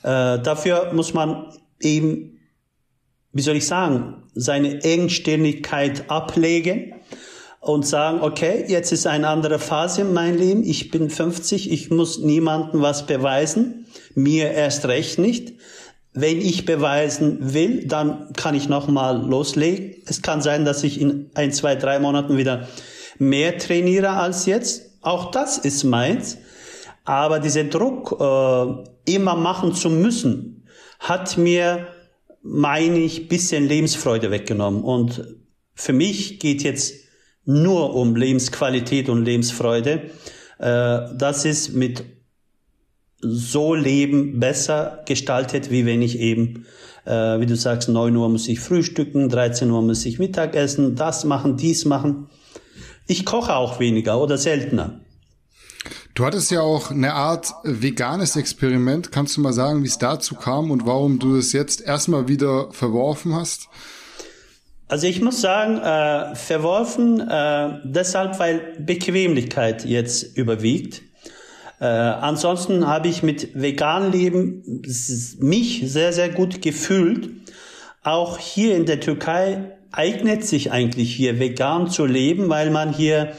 Äh, 0.03 0.41
dafür 0.41 0.93
muss 0.93 1.15
man 1.15 1.47
eben 1.81 2.39
wie 3.33 3.43
soll 3.43 3.57
ich 3.57 3.67
sagen, 3.67 4.25
seine 4.39 4.83
Engstirnigkeit 4.85 6.09
ablegen 6.09 6.95
und 7.61 7.87
sagen, 7.87 8.21
okay, 8.23 8.65
jetzt 8.69 8.93
ist 8.93 9.07
eine 9.07 9.29
andere 9.29 9.59
Phase 9.59 10.03
in 10.03 10.13
meinem 10.13 10.39
Leben, 10.39 10.63
ich 10.65 10.91
bin 10.91 11.11
50, 11.11 11.71
ich 11.73 11.91
muss 11.91 12.21
niemandem 12.21 12.81
was 12.81 13.07
beweisen, 13.07 13.87
mir 14.15 14.53
erst 14.53 14.87
recht 14.87 15.19
nicht. 15.19 15.55
Wenn 16.15 16.41
ich 16.41 16.65
beweisen 16.65 17.53
will, 17.53 17.87
dann 17.87 18.33
kann 18.33 18.55
ich 18.55 18.69
nochmal 18.69 19.21
loslegen. 19.25 19.97
Es 20.07 20.23
kann 20.23 20.41
sein, 20.41 20.65
dass 20.65 20.83
ich 20.83 21.01
in 21.01 21.31
ein, 21.35 21.53
zwei, 21.53 21.75
drei 21.75 21.99
Monaten 21.99 22.37
wieder 22.37 22.69
mehr 23.19 23.59
trainiere 23.59 24.11
als 24.11 24.47
jetzt. 24.47 24.99
Auch 25.03 25.31
das 25.31 25.59
ist 25.59 25.85
meins. 25.85 26.39
Aber 27.05 27.39
dieser 27.41 27.65
Druck, 27.65 28.17
äh, 28.21 29.15
immer 29.15 29.37
machen 29.37 29.75
zu 29.75 29.91
müssen, 29.91 30.67
hat 30.99 31.37
mir 31.39 31.87
meine 32.43 32.99
ich, 32.99 33.29
bisschen 33.29 33.67
Lebensfreude 33.67 34.31
weggenommen. 34.31 34.83
Und 34.83 35.37
für 35.75 35.93
mich 35.93 36.39
geht 36.41 36.63
jetzt 36.63 36.95
nur 37.45 37.95
um 37.95 38.15
Lebensqualität 38.17 39.09
und 39.09 39.25
Lebensfreude. 39.25 40.11
Äh, 40.59 41.01
das 41.17 41.45
ist 41.45 41.75
mit 41.75 42.05
so 43.21 43.75
Leben 43.75 44.39
besser 44.39 45.03
gestaltet, 45.07 45.71
wie 45.71 45.87
wenn 45.87 46.03
ich 46.03 46.19
eben, 46.19 46.67
äh, 47.05 47.41
wie 47.41 47.47
du 47.47 47.57
sagst, 47.57 47.89
9 47.89 48.15
Uhr 48.15 48.29
muss 48.29 48.49
ich 48.49 48.61
frühstücken, 48.61 49.29
13 49.29 49.71
Uhr 49.71 49.83
muss 49.83 50.07
ich 50.07 50.19
Mittagessen, 50.19 50.95
das 50.95 51.25
machen, 51.25 51.57
dies 51.57 51.85
machen. 51.85 52.29
Ich 53.07 53.25
koche 53.25 53.57
auch 53.57 53.81
weniger 53.81 54.21
oder 54.21 54.37
seltener. 54.37 55.01
Du 56.19 56.27
hattest 56.27 56.51
ja 56.51 56.63
auch 56.63 56.91
eine 56.91 57.15
Art 57.15 57.55
veganes 57.63 58.35
Experiment. 58.35 59.13
Kannst 59.13 59.37
du 59.37 59.41
mal 59.41 59.53
sagen, 59.53 59.85
wie 59.85 59.87
es 59.87 59.99
dazu 59.99 60.35
kam 60.35 60.73
und 60.73 60.85
warum 60.85 61.21
du 61.21 61.37
es 61.37 61.53
jetzt 61.53 61.81
erstmal 61.81 62.27
wieder 62.27 62.73
verworfen 62.73 63.37
hast? 63.37 63.69
Also 64.89 65.07
ich 65.07 65.23
muss 65.23 65.41
sagen, 65.41 65.79
äh, 65.79 66.35
verworfen 66.35 67.21
äh, 67.21 67.79
deshalb, 67.85 68.41
weil 68.41 68.75
Bequemlichkeit 68.81 69.85
jetzt 69.85 70.37
überwiegt. 70.37 71.03
Äh, 71.79 71.85
ansonsten 71.85 72.89
habe 72.89 73.07
ich 73.07 73.23
mit 73.23 73.51
vegan 73.55 74.11
Leben 74.11 74.83
mich 75.39 75.85
sehr, 75.87 76.13
sehr 76.13 76.31
gut 76.31 76.63
gefühlt. 76.63 77.31
Auch 78.03 78.39
hier 78.39 78.75
in 78.75 78.87
der 78.87 78.99
Türkei 78.99 79.79
eignet 79.93 80.45
sich 80.45 80.73
eigentlich 80.73 81.15
hier 81.15 81.39
vegan 81.39 81.89
zu 81.89 82.07
leben, 82.07 82.49
weil 82.49 82.73
man 82.73 82.93
hier 82.93 83.35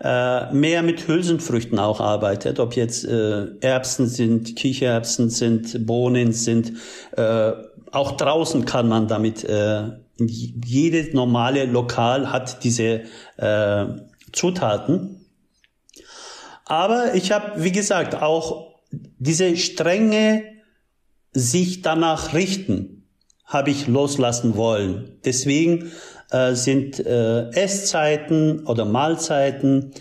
äh, 0.00 0.52
mehr 0.52 0.82
mit 0.82 1.08
Hülsenfrüchten 1.08 1.78
auch 1.78 2.00
arbeitet, 2.00 2.60
ob 2.60 2.76
jetzt 2.76 3.04
äh, 3.04 3.46
Erbsen 3.60 4.06
sind, 4.06 4.56
Kichererbsen 4.56 5.30
sind, 5.30 5.86
Bohnen 5.86 6.32
sind. 6.32 6.72
Äh, 7.16 7.52
auch 7.90 8.12
draußen 8.12 8.64
kann 8.64 8.88
man 8.88 9.08
damit, 9.08 9.44
äh, 9.44 9.90
jedes 10.20 11.14
normale 11.14 11.64
Lokal 11.64 12.32
hat 12.32 12.64
diese 12.64 13.02
äh, 13.36 13.86
Zutaten. 14.32 15.26
Aber 16.64 17.14
ich 17.14 17.32
habe, 17.32 17.64
wie 17.64 17.72
gesagt, 17.72 18.14
auch 18.14 18.74
diese 18.90 19.56
strenge 19.56 20.44
sich 21.32 21.82
danach 21.82 22.34
richten, 22.34 23.08
habe 23.44 23.70
ich 23.70 23.86
loslassen 23.86 24.56
wollen. 24.56 25.18
Deswegen 25.24 25.90
äh, 26.30 26.54
sind 26.54 26.98
äh, 27.00 27.50
Esszeiten 27.50 28.66
oder 28.66 28.84
Mahlzeiten 28.84 29.92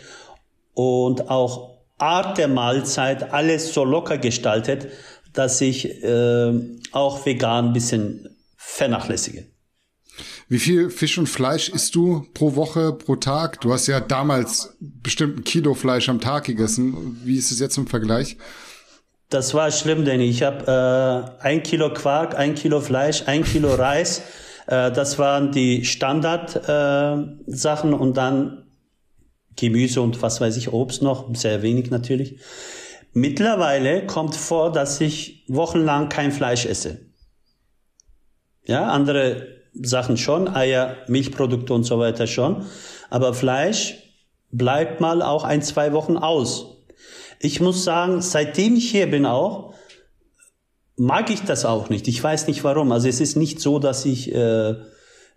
und 0.73 1.29
auch 1.29 1.77
Art 1.97 2.37
der 2.37 2.47
Mahlzeit 2.47 3.33
alles 3.33 3.73
so 3.73 3.83
locker 3.83 4.17
gestaltet, 4.17 4.87
dass 5.33 5.61
ich 5.61 6.03
äh, 6.03 6.53
auch 6.91 7.25
vegan 7.25 7.67
ein 7.67 7.73
bisschen 7.73 8.37
vernachlässige. 8.55 9.45
Wie 10.49 10.59
viel 10.59 10.89
Fisch 10.89 11.17
und 11.17 11.27
Fleisch 11.27 11.69
isst 11.69 11.95
du 11.95 12.25
pro 12.33 12.55
Woche, 12.55 12.93
pro 12.93 13.17
Tag? 13.17 13.59
Du 13.61 13.73
hast 13.73 13.87
ja 13.87 13.99
damals 13.99 14.75
bestimmt 14.79 15.39
ein 15.39 15.43
Kilo 15.43 15.73
Fleisch 15.73 16.07
am 16.07 16.21
Tag 16.21 16.45
gegessen. 16.45 17.19
Wie 17.23 17.37
ist 17.37 17.51
es 17.51 17.59
jetzt 17.59 17.77
im 17.77 17.87
Vergleich? 17.87 18.37
Das 19.29 19.53
war 19.53 19.71
schlimm, 19.71 20.05
denn 20.05 20.21
ich 20.21 20.43
habe 20.43 21.35
äh, 21.41 21.43
ein 21.43 21.63
Kilo 21.63 21.93
Quark, 21.93 22.35
ein 22.35 22.55
Kilo 22.55 22.79
Fleisch, 22.79 23.23
ein 23.25 23.43
Kilo 23.43 23.75
Reis 23.75 24.21
äh, 24.67 24.91
das 24.91 25.17
waren 25.17 25.51
die 25.51 25.83
Standard-Sachen 25.83 27.93
äh, 27.93 27.95
und 27.95 28.17
dann 28.17 28.67
Gemüse 29.55 30.01
und 30.01 30.21
was 30.21 30.39
weiß 30.39 30.55
ich, 30.57 30.71
Obst 30.71 31.01
noch, 31.01 31.35
sehr 31.35 31.63
wenig 31.63 31.89
natürlich. 31.89 32.39
Mittlerweile 33.13 34.05
kommt 34.05 34.35
vor, 34.35 34.71
dass 34.71 35.01
ich 35.01 35.45
wochenlang 35.47 36.09
kein 36.09 36.31
Fleisch 36.31 36.67
esse. 36.67 37.07
Ja, 38.65 38.91
andere 38.91 39.47
Sachen 39.73 40.17
schon, 40.17 40.47
Eier, 40.47 40.97
Milchprodukte 41.07 41.73
und 41.73 41.83
so 41.83 41.97
weiter 41.97 42.27
schon. 42.27 42.67
Aber 43.09 43.33
Fleisch 43.33 43.95
bleibt 44.51 45.01
mal 45.01 45.23
auch 45.23 45.43
ein, 45.43 45.61
zwei 45.61 45.93
Wochen 45.93 46.17
aus. 46.17 46.77
Ich 47.39 47.61
muss 47.61 47.83
sagen, 47.83 48.21
seitdem 48.21 48.75
ich 48.75 48.91
hier 48.91 49.09
bin 49.09 49.25
auch, 49.25 49.73
mag 50.97 51.29
ich 51.29 51.43
das 51.43 51.63
auch 51.63 51.89
nicht. 51.89 52.07
Ich 52.07 52.21
weiß 52.21 52.47
nicht 52.47 52.63
warum. 52.63 52.91
Also 52.91 53.07
es 53.07 53.21
ist 53.21 53.37
nicht 53.37 53.61
so, 53.61 53.79
dass 53.79 54.05
ich 54.05 54.33
äh, 54.33 54.71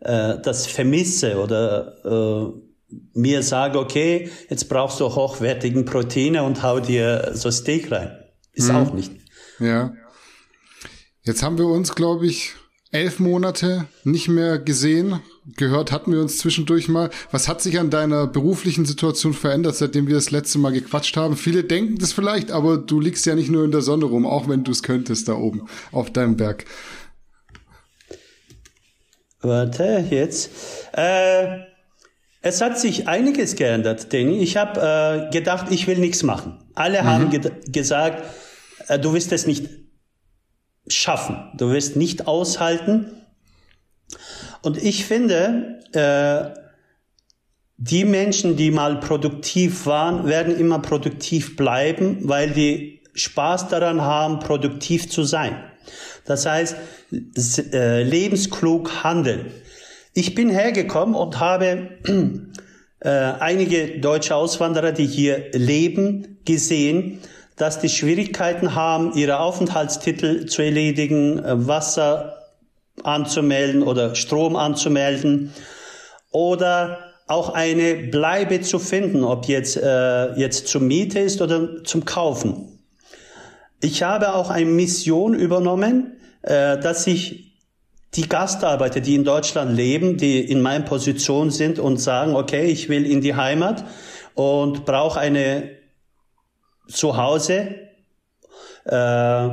äh, 0.01 0.41
das 0.43 0.67
vermisse 0.67 1.39
oder 1.39 2.53
äh, 2.53 2.99
mir 3.15 3.43
sage, 3.43 3.79
okay, 3.79 4.31
jetzt 4.49 4.69
brauchst 4.69 4.99
du 4.99 5.15
hochwertigen 5.15 5.85
Proteine 5.85 6.43
und 6.43 6.63
hau 6.63 6.81
dir 6.81 7.31
so 7.35 7.51
Steak 7.51 7.93
rein. 7.93 8.19
Ist 8.53 8.71
mhm. 8.71 8.77
auch 8.77 8.93
nicht. 8.93 9.13
Ja. 9.61 9.93
Jetzt 11.23 11.43
haben 11.43 11.59
wir 11.59 11.67
uns, 11.67 11.95
glaube 11.95 12.27
ich, 12.27 12.55
elf 12.91 13.21
Monate 13.21 13.87
nicht 14.05 14.29
mehr 14.29 14.59
gesehen. 14.59 15.21
Gehört 15.57 15.93
hatten 15.93 16.13
wir 16.13 16.21
uns 16.21 16.39
zwischendurch 16.39 16.89
mal. 16.89 17.11
Was 17.31 17.49
hat 17.49 17.63
sich 17.63 17.79
an 17.79 17.91
deiner 17.91 18.27
beruflichen 18.27 18.85
Situation 18.85 19.33
verändert, 19.33 19.77
seitdem 19.77 20.07
wir 20.07 20.15
das 20.15 20.31
letzte 20.31 20.59
Mal 20.59 20.73
gequatscht 20.73 21.17
haben? 21.17 21.37
Viele 21.37 21.65
denken 21.65 21.99
das 21.99 22.13
vielleicht, 22.13 22.51
aber 22.51 22.79
du 22.79 23.01
liegst 23.01 23.27
ja 23.27 23.35
nicht 23.35 23.51
nur 23.51 23.65
in 23.65 23.71
der 23.71 23.83
Sonne 23.83 24.05
rum, 24.05 24.27
auch 24.27 24.49
wenn 24.49 24.65
du 24.65 24.71
es 24.71 24.83
könntest 24.83 25.29
da 25.29 25.35
oben 25.35 25.63
auf 25.93 26.11
deinem 26.11 26.37
Berg. 26.37 26.65
Warte, 29.41 30.05
jetzt. 30.11 30.51
Äh, 30.93 31.61
es 32.43 32.61
hat 32.61 32.79
sich 32.79 33.09
einiges 33.09 33.57
geändert, 33.57 34.13
Danny. 34.13 34.39
Ich 34.39 34.57
habe 34.57 35.29
äh, 35.29 35.31
gedacht, 35.31 35.67
ich 35.71 35.87
will 35.87 35.99
nichts 35.99 36.23
machen. 36.23 36.59
Alle 36.75 37.03
mhm. 37.03 37.07
haben 37.07 37.31
ge 37.31 37.41
gesagt, 37.67 38.25
äh, 38.89 38.99
du 38.99 39.13
wirst 39.13 39.33
es 39.33 39.47
nicht 39.47 39.69
schaffen, 40.87 41.51
du 41.57 41.71
wirst 41.71 41.97
nicht 41.97 42.27
aushalten. 42.27 43.13
Und 44.63 44.83
ich 44.83 45.05
finde, 45.07 45.81
äh, 45.93 46.59
die 47.77 48.05
Menschen, 48.05 48.57
die 48.57 48.71
mal 48.71 49.01
produktiv 49.01 49.87
waren, 49.87 50.27
werden 50.27 50.59
immer 50.59 50.81
produktiv 50.81 51.57
bleiben, 51.57 52.19
weil 52.23 52.51
die 52.51 53.01
Spaß 53.15 53.69
daran 53.69 54.03
haben, 54.03 54.39
produktiv 54.39 55.11
zu 55.11 55.25
sein. 55.25 55.57
Das 56.27 56.47
heißt, 56.47 56.77
äh, 57.73 58.03
lebensklug 58.03 59.03
handeln. 59.03 59.47
Ich 60.15 60.35
bin 60.35 60.51
hergekommen 60.51 61.15
und 61.15 61.41
habe 61.41 61.89
äh, 63.01 63.09
einige 63.09 63.99
deutsche 64.01 64.37
Auswanderer, 64.37 64.93
die 64.93 65.07
hier 65.07 65.51
leben, 65.53 66.39
gesehen, 66.45 67.21
dass 67.57 67.81
die 67.81 67.89
Schwierigkeiten 67.89 68.75
haben, 68.75 69.13
ihre 69.15 69.41
Aufenthaltstitel 69.41 70.47
zu 70.47 70.63
erledigen, 70.63 71.39
äh, 71.39 71.67
Wasser 71.67 72.40
anzumelden 73.05 73.83
oder 73.83 74.15
Strom 74.15 74.57
anzumelden 74.57 75.53
oder 76.31 76.99
auch 77.27 77.51
eine 77.51 77.95
Bleibe 77.95 78.61
zu 78.61 78.79
finden, 78.79 79.23
ob 79.25 79.47
jetzt, 79.47 79.77
äh, 79.77 80.33
jetzt 80.35 80.69
zum 80.69 80.89
Miete 80.89 81.21
ist 81.21 81.41
oder 81.41 81.85
zum 81.85 82.05
Kaufen. 82.05 82.81
Ich 83.81 84.03
habe 84.03 84.35
auch 84.35 84.51
eine 84.51 84.69
Mission 84.69 85.35
übernommen, 85.35 86.19
äh, 86.43 86.79
dass 86.79 87.07
ich 87.07 87.51
die 88.15 88.29
Gastarbeiter, 88.29 89.01
die 89.01 89.15
in 89.15 89.25
Deutschland 89.25 89.77
leben, 89.77 90.17
die 90.17 90.41
in 90.41 90.61
meiner 90.61 90.85
Position 90.85 91.51
sind 91.51 91.79
und 91.79 91.99
sagen, 91.99 92.35
okay, 92.35 92.65
ich 92.65 92.89
will 92.89 93.07
in 93.07 93.21
die 93.21 93.37
Heimat 93.37 93.85
und 94.35 94.85
brauche 94.85 95.21
eine 95.21 95.71
Zuhause, 96.89 97.77
äh, 98.85 99.49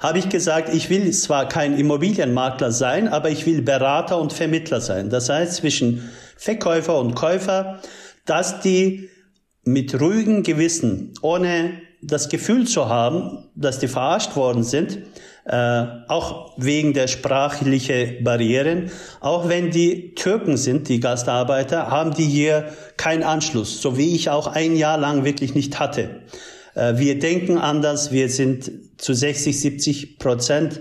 habe 0.00 0.18
ich 0.18 0.28
gesagt, 0.30 0.74
ich 0.74 0.90
will 0.90 1.12
zwar 1.12 1.48
kein 1.48 1.78
Immobilienmakler 1.78 2.72
sein, 2.72 3.06
aber 3.06 3.30
ich 3.30 3.46
will 3.46 3.62
Berater 3.62 4.18
und 4.18 4.32
Vermittler 4.32 4.80
sein. 4.80 5.10
Das 5.10 5.28
heißt 5.28 5.56
zwischen 5.56 6.10
Verkäufer 6.36 6.98
und 6.98 7.14
Käufer, 7.14 7.80
dass 8.24 8.60
die 8.60 9.10
mit 9.62 10.00
ruhigem 10.00 10.42
Gewissen, 10.42 11.12
ohne 11.20 11.72
das 12.02 12.30
Gefühl 12.30 12.66
zu 12.66 12.88
haben, 12.88 13.50
dass 13.54 13.78
die 13.78 13.88
verarscht 13.88 14.34
worden 14.36 14.62
sind, 14.62 15.00
äh, 15.44 15.84
auch 16.08 16.54
wegen 16.56 16.94
der 16.94 17.08
sprachlichen 17.08 18.24
Barrieren. 18.24 18.90
Auch 19.20 19.50
wenn 19.50 19.70
die 19.70 20.14
Türken 20.14 20.56
sind, 20.56 20.88
die 20.88 21.00
Gastarbeiter, 21.00 21.90
haben 21.90 22.14
die 22.14 22.24
hier 22.24 22.72
keinen 22.96 23.22
Anschluss, 23.22 23.82
so 23.82 23.98
wie 23.98 24.14
ich 24.14 24.30
auch 24.30 24.46
ein 24.46 24.76
Jahr 24.76 24.96
lang 24.96 25.24
wirklich 25.24 25.54
nicht 25.54 25.78
hatte. 25.78 26.22
Äh, 26.74 26.94
wir 26.96 27.18
denken 27.18 27.58
anders, 27.58 28.12
wir 28.12 28.28
sind 28.28 28.70
zu 28.98 29.14
60, 29.14 29.60
70 29.60 30.18
Prozent 30.18 30.80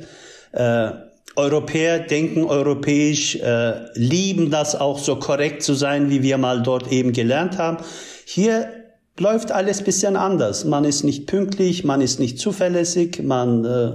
äh, 0.52 0.92
Europäer, 1.36 2.00
denken 2.00 2.44
europäisch, 2.44 3.36
äh, 3.38 3.86
lieben 3.94 4.52
das 4.52 4.76
auch 4.76 5.00
so 5.00 5.16
korrekt 5.16 5.64
zu 5.64 5.74
sein, 5.74 6.10
wie 6.10 6.22
wir 6.22 6.38
mal 6.38 6.62
dort 6.62 6.92
eben 6.92 7.14
gelernt 7.14 7.58
haben. 7.58 7.78
Hier 8.26 8.70
läuft 9.18 9.52
alles 9.52 9.82
bisschen 9.82 10.16
anders. 10.16 10.66
Man 10.66 10.84
ist 10.86 11.04
nicht 11.04 11.28
pünktlich, 11.28 11.84
man 11.84 12.02
ist 12.02 12.20
nicht 12.20 12.40
zuverlässig, 12.40 13.22
man 13.24 13.64
äh, 13.64 13.92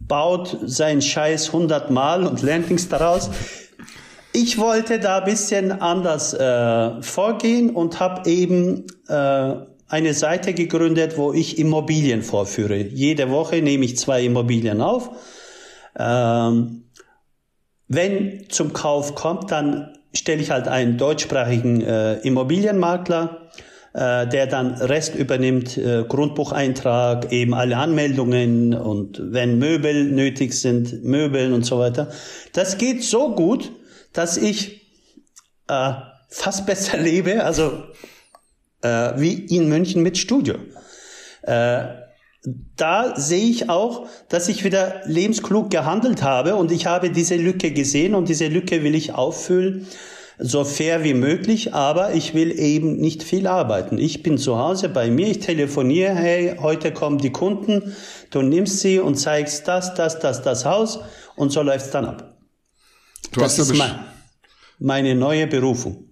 baut 0.00 0.58
seinen 0.64 1.02
Scheiß 1.02 1.52
hundertmal 1.52 2.26
und 2.26 2.42
lernt 2.42 2.70
nichts 2.70 2.88
daraus. 2.88 3.30
Ich 4.32 4.58
wollte 4.58 4.98
da 5.00 5.20
bisschen 5.20 5.72
anders 5.72 6.34
äh, 6.34 7.02
vorgehen 7.02 7.70
und 7.70 8.00
habe 8.00 8.28
eben 8.28 8.84
äh, 9.08 9.54
eine 9.88 10.14
Seite 10.14 10.54
gegründet, 10.54 11.16
wo 11.16 11.32
ich 11.32 11.58
Immobilien 11.58 12.22
vorführe. 12.22 12.76
Jede 12.76 13.30
Woche 13.30 13.62
nehme 13.62 13.84
ich 13.84 13.96
zwei 13.96 14.24
Immobilien 14.24 14.80
auf. 14.80 15.10
Ähm, 15.98 16.84
wenn 17.88 18.48
zum 18.48 18.72
Kauf 18.72 19.14
kommt, 19.14 19.50
dann 19.50 19.96
stelle 20.12 20.42
ich 20.42 20.50
halt 20.50 20.66
einen 20.66 20.98
deutschsprachigen 20.98 21.82
äh, 21.82 22.14
Immobilienmakler 22.20 23.46
äh, 23.96 24.26
der 24.26 24.46
dann 24.46 24.74
Rest 24.74 25.14
übernimmt, 25.14 25.78
äh, 25.78 26.04
Grundbucheintrag, 26.06 27.32
eben 27.32 27.54
alle 27.54 27.78
Anmeldungen 27.78 28.74
und 28.74 29.18
wenn 29.32 29.58
Möbel 29.58 30.12
nötig 30.12 30.52
sind, 30.52 31.02
Möbeln 31.02 31.54
und 31.54 31.64
so 31.64 31.78
weiter. 31.78 32.10
Das 32.52 32.76
geht 32.76 33.02
so 33.02 33.34
gut, 33.34 33.72
dass 34.12 34.36
ich 34.36 34.82
äh, 35.68 35.92
fast 36.28 36.66
besser 36.66 36.98
lebe, 36.98 37.42
also 37.42 37.84
äh, 38.82 39.12
wie 39.16 39.34
in 39.34 39.68
München 39.68 40.02
mit 40.02 40.18
Studio. 40.18 40.56
Äh, 41.42 41.84
da 42.76 43.14
sehe 43.16 43.50
ich 43.50 43.68
auch, 43.68 44.06
dass 44.28 44.48
ich 44.48 44.62
wieder 44.62 45.02
lebensklug 45.06 45.70
gehandelt 45.70 46.22
habe 46.22 46.54
und 46.54 46.70
ich 46.70 46.86
habe 46.86 47.10
diese 47.10 47.36
Lücke 47.36 47.72
gesehen 47.72 48.14
und 48.14 48.28
diese 48.28 48.46
Lücke 48.46 48.84
will 48.84 48.94
ich 48.94 49.14
auffüllen 49.14 49.86
so 50.38 50.64
fair 50.64 51.02
wie 51.02 51.14
möglich, 51.14 51.72
aber 51.72 52.12
ich 52.14 52.34
will 52.34 52.58
eben 52.58 52.96
nicht 52.96 53.22
viel 53.22 53.46
arbeiten. 53.46 53.98
Ich 53.98 54.22
bin 54.22 54.36
zu 54.36 54.58
Hause 54.58 54.88
bei 54.88 55.10
mir, 55.10 55.28
ich 55.28 55.40
telefoniere, 55.40 56.14
hey, 56.14 56.56
heute 56.60 56.92
kommen 56.92 57.18
die 57.18 57.32
Kunden, 57.32 57.94
du 58.30 58.42
nimmst 58.42 58.80
sie 58.80 58.98
und 59.00 59.16
zeigst 59.16 59.66
das, 59.66 59.94
das, 59.94 60.18
das, 60.18 60.42
das 60.42 60.64
Haus 60.64 61.00
und 61.36 61.52
so 61.52 61.62
läuft's 61.62 61.90
dann 61.90 62.04
ab. 62.04 62.36
Du 63.32 63.40
das 63.40 63.58
ist 63.58 63.74
mein, 63.74 63.98
meine 64.78 65.14
neue 65.14 65.46
Berufung. 65.46 66.05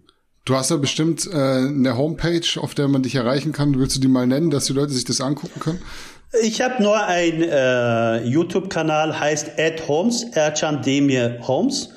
Du 0.45 0.55
hast 0.55 0.71
ja 0.71 0.77
bestimmt 0.77 1.27
äh, 1.27 1.37
eine 1.37 1.97
Homepage, 1.97 2.61
auf 2.61 2.75
der 2.75 2.87
man 2.87 3.03
dich 3.03 3.15
erreichen 3.15 3.53
kann. 3.53 3.79
Willst 3.79 3.97
du 3.97 4.01
die 4.01 4.09
mal 4.09 4.27
nennen, 4.27 4.51
dass 4.51 4.67
die 4.67 4.75
Leute 4.75 4.93
sich 4.93 5.05
das 5.05 5.23
angucken 5.23 5.59
können? 5.59 5.81
Ich 6.43 6.61
habe 6.61 6.83
nur 6.83 7.03
einen 7.03 7.43
äh, 7.43 8.25
YouTube-Kanal, 8.25 9.19
heißt 9.19 9.53
Ed 9.57 9.89
Holmes, 9.89 10.25
Ercan 10.33 10.83
Demir 10.83 11.39
Holmes. 11.43 11.91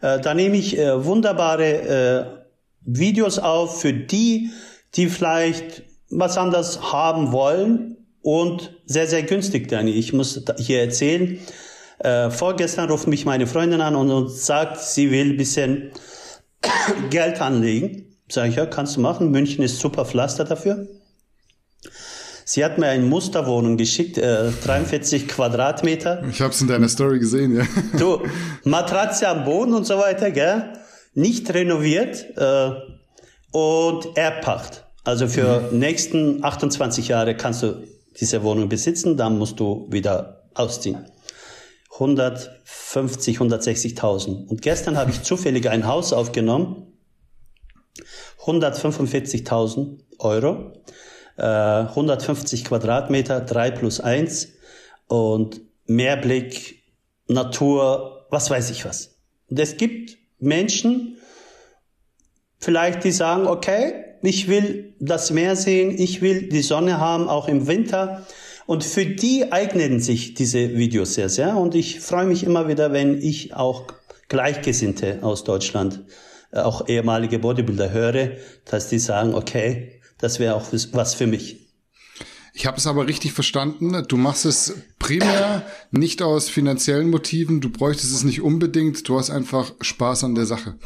Äh, 0.00 0.18
da 0.20 0.34
nehme 0.34 0.56
ich 0.56 0.76
äh, 0.78 1.04
wunderbare 1.04 1.64
äh, 1.64 2.24
Videos 2.84 3.38
auf 3.38 3.80
für 3.80 3.92
die, 3.92 4.50
die 4.96 5.06
vielleicht 5.06 5.84
was 6.10 6.36
anderes 6.36 6.92
haben 6.92 7.30
wollen 7.30 7.96
und 8.20 8.74
sehr, 8.86 9.06
sehr 9.06 9.22
günstig, 9.22 9.68
Danny. 9.68 9.92
Ich 9.92 10.12
muss 10.12 10.42
hier 10.58 10.80
erzählen, 10.80 11.38
äh, 12.00 12.30
vorgestern 12.30 12.90
ruft 12.90 13.06
mich 13.06 13.26
meine 13.26 13.46
Freundin 13.46 13.80
an 13.80 13.94
und, 13.94 14.10
und 14.10 14.28
sagt, 14.28 14.80
sie 14.80 15.12
will 15.12 15.30
ein 15.30 15.36
bisschen 15.36 15.92
Geld 17.10 17.40
anlegen. 17.40 18.16
Sag 18.28 18.48
ich, 18.48 18.56
ja, 18.56 18.66
kannst 18.66 18.96
du 18.96 19.00
machen. 19.00 19.30
München 19.30 19.62
ist 19.62 19.78
super 19.78 20.04
Pflaster 20.04 20.44
dafür. 20.44 20.88
Sie 22.44 22.64
hat 22.64 22.78
mir 22.78 22.86
eine 22.88 23.04
Musterwohnung 23.04 23.76
geschickt, 23.76 24.18
äh, 24.18 24.50
43 24.64 25.28
Quadratmeter. 25.28 26.24
Ich 26.28 26.40
habe 26.40 26.52
es 26.52 26.60
in 26.60 26.68
deiner 26.68 26.88
Story 26.88 27.18
gesehen, 27.18 27.56
ja. 27.56 27.64
Du, 27.98 28.22
Matratze 28.64 29.28
am 29.28 29.44
Boden 29.44 29.74
und 29.74 29.86
so 29.86 29.96
weiter, 29.98 30.30
gell? 30.30 30.72
Nicht 31.14 31.52
renoviert 31.54 32.24
äh, 32.36 32.70
und 33.52 34.16
Erbpacht. 34.16 34.84
Also 35.04 35.28
für 35.28 35.70
mhm. 35.70 35.78
nächsten 35.78 36.44
28 36.44 37.08
Jahre 37.08 37.36
kannst 37.36 37.62
du 37.62 37.84
diese 38.20 38.42
Wohnung 38.42 38.68
besitzen, 38.68 39.16
dann 39.16 39.38
musst 39.38 39.58
du 39.58 39.86
wieder 39.90 40.42
ausziehen. 40.54 41.06
150, 41.92 43.38
160.000. 43.38 44.46
Und 44.48 44.62
gestern 44.62 44.96
habe 44.96 45.10
ich 45.10 45.22
zufällig 45.22 45.68
ein 45.68 45.86
Haus 45.86 46.12
aufgenommen, 46.12 46.86
145.000 48.44 49.98
Euro. 50.18 50.72
150 51.36 52.60
äh, 52.60 52.64
Quadratmeter, 52.64 53.40
3 53.40 53.70
plus 53.70 54.00
1 54.00 54.48
und 55.08 55.62
Meerblick, 55.86 56.82
Natur, 57.26 58.26
was 58.30 58.50
weiß 58.50 58.70
ich 58.70 58.84
was. 58.84 59.16
Und 59.48 59.58
es 59.58 59.76
gibt 59.76 60.18
Menschen, 60.38 61.18
vielleicht 62.58 63.04
die 63.04 63.12
sagen, 63.12 63.46
okay, 63.46 64.04
ich 64.22 64.48
will 64.48 64.94
das 65.00 65.30
Meer 65.30 65.56
sehen, 65.56 65.90
ich 65.98 66.20
will 66.22 66.48
die 66.48 66.62
Sonne 66.62 66.98
haben, 66.98 67.28
auch 67.28 67.48
im 67.48 67.66
Winter. 67.66 68.26
Und 68.66 68.84
für 68.84 69.06
die 69.06 69.52
eignen 69.52 70.00
sich 70.00 70.34
diese 70.34 70.76
Videos 70.76 71.14
sehr, 71.14 71.28
sehr. 71.28 71.56
Und 71.56 71.74
ich 71.74 72.00
freue 72.00 72.26
mich 72.26 72.44
immer 72.44 72.68
wieder, 72.68 72.92
wenn 72.92 73.20
ich 73.20 73.54
auch 73.54 73.86
Gleichgesinnte 74.28 75.18
aus 75.22 75.44
Deutschland, 75.44 76.04
äh, 76.52 76.60
auch 76.60 76.88
ehemalige 76.88 77.38
Bodybuilder 77.38 77.90
höre, 77.90 78.30
dass 78.64 78.88
die 78.88 78.98
sagen, 78.98 79.34
okay, 79.34 80.00
das 80.18 80.38
wäre 80.38 80.54
auch 80.54 80.66
was 80.92 81.14
für 81.14 81.26
mich. 81.26 81.62
Ich 82.54 82.66
habe 82.66 82.76
es 82.76 82.86
aber 82.86 83.06
richtig 83.06 83.32
verstanden. 83.32 84.04
Du 84.08 84.16
machst 84.16 84.44
es 84.44 84.74
primär 84.98 85.66
nicht 85.90 86.22
aus 86.22 86.48
finanziellen 86.48 87.10
Motiven. 87.10 87.60
Du 87.60 87.70
bräuchtest 87.70 88.14
es 88.14 88.24
nicht 88.24 88.42
unbedingt. 88.42 89.08
Du 89.08 89.18
hast 89.18 89.30
einfach 89.30 89.72
Spaß 89.80 90.24
an 90.24 90.34
der 90.34 90.46
Sache. 90.46 90.76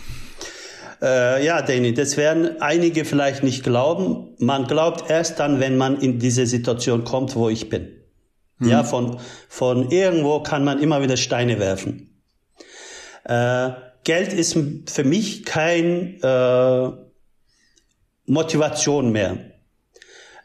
Äh, 1.03 1.45
ja, 1.45 1.63
Danny, 1.63 1.93
das 1.95 2.17
werden 2.17 2.61
einige 2.61 3.05
vielleicht 3.05 3.43
nicht 3.43 3.63
glauben. 3.63 4.35
Man 4.39 4.67
glaubt 4.67 5.11
erst 5.11 5.39
dann, 5.39 5.61
wenn 5.61 5.77
man 5.77 6.01
in 6.01 6.19
diese 6.19 6.47
Situation 6.47 7.05
kommt, 7.05 7.37
wo 7.37 7.49
ich 7.49 7.69
bin. 7.69 7.89
Hm. 8.59 8.69
Ja, 8.69 8.85
von, 8.85 9.19
von 9.49 9.91
irgendwo 9.91 10.41
kann 10.41 10.65
man 10.65 10.81
immer 10.81 11.03
wieder 11.03 11.17
Steine 11.17 11.59
werfen. 11.59 12.23
Äh, 13.25 13.71
Geld 14.05 14.33
ist 14.33 14.57
für 14.87 15.05
mich 15.05 15.45
kein 15.45 16.21
äh, 16.23 16.91
Motivation 18.27 19.11
mehr. 19.11 19.39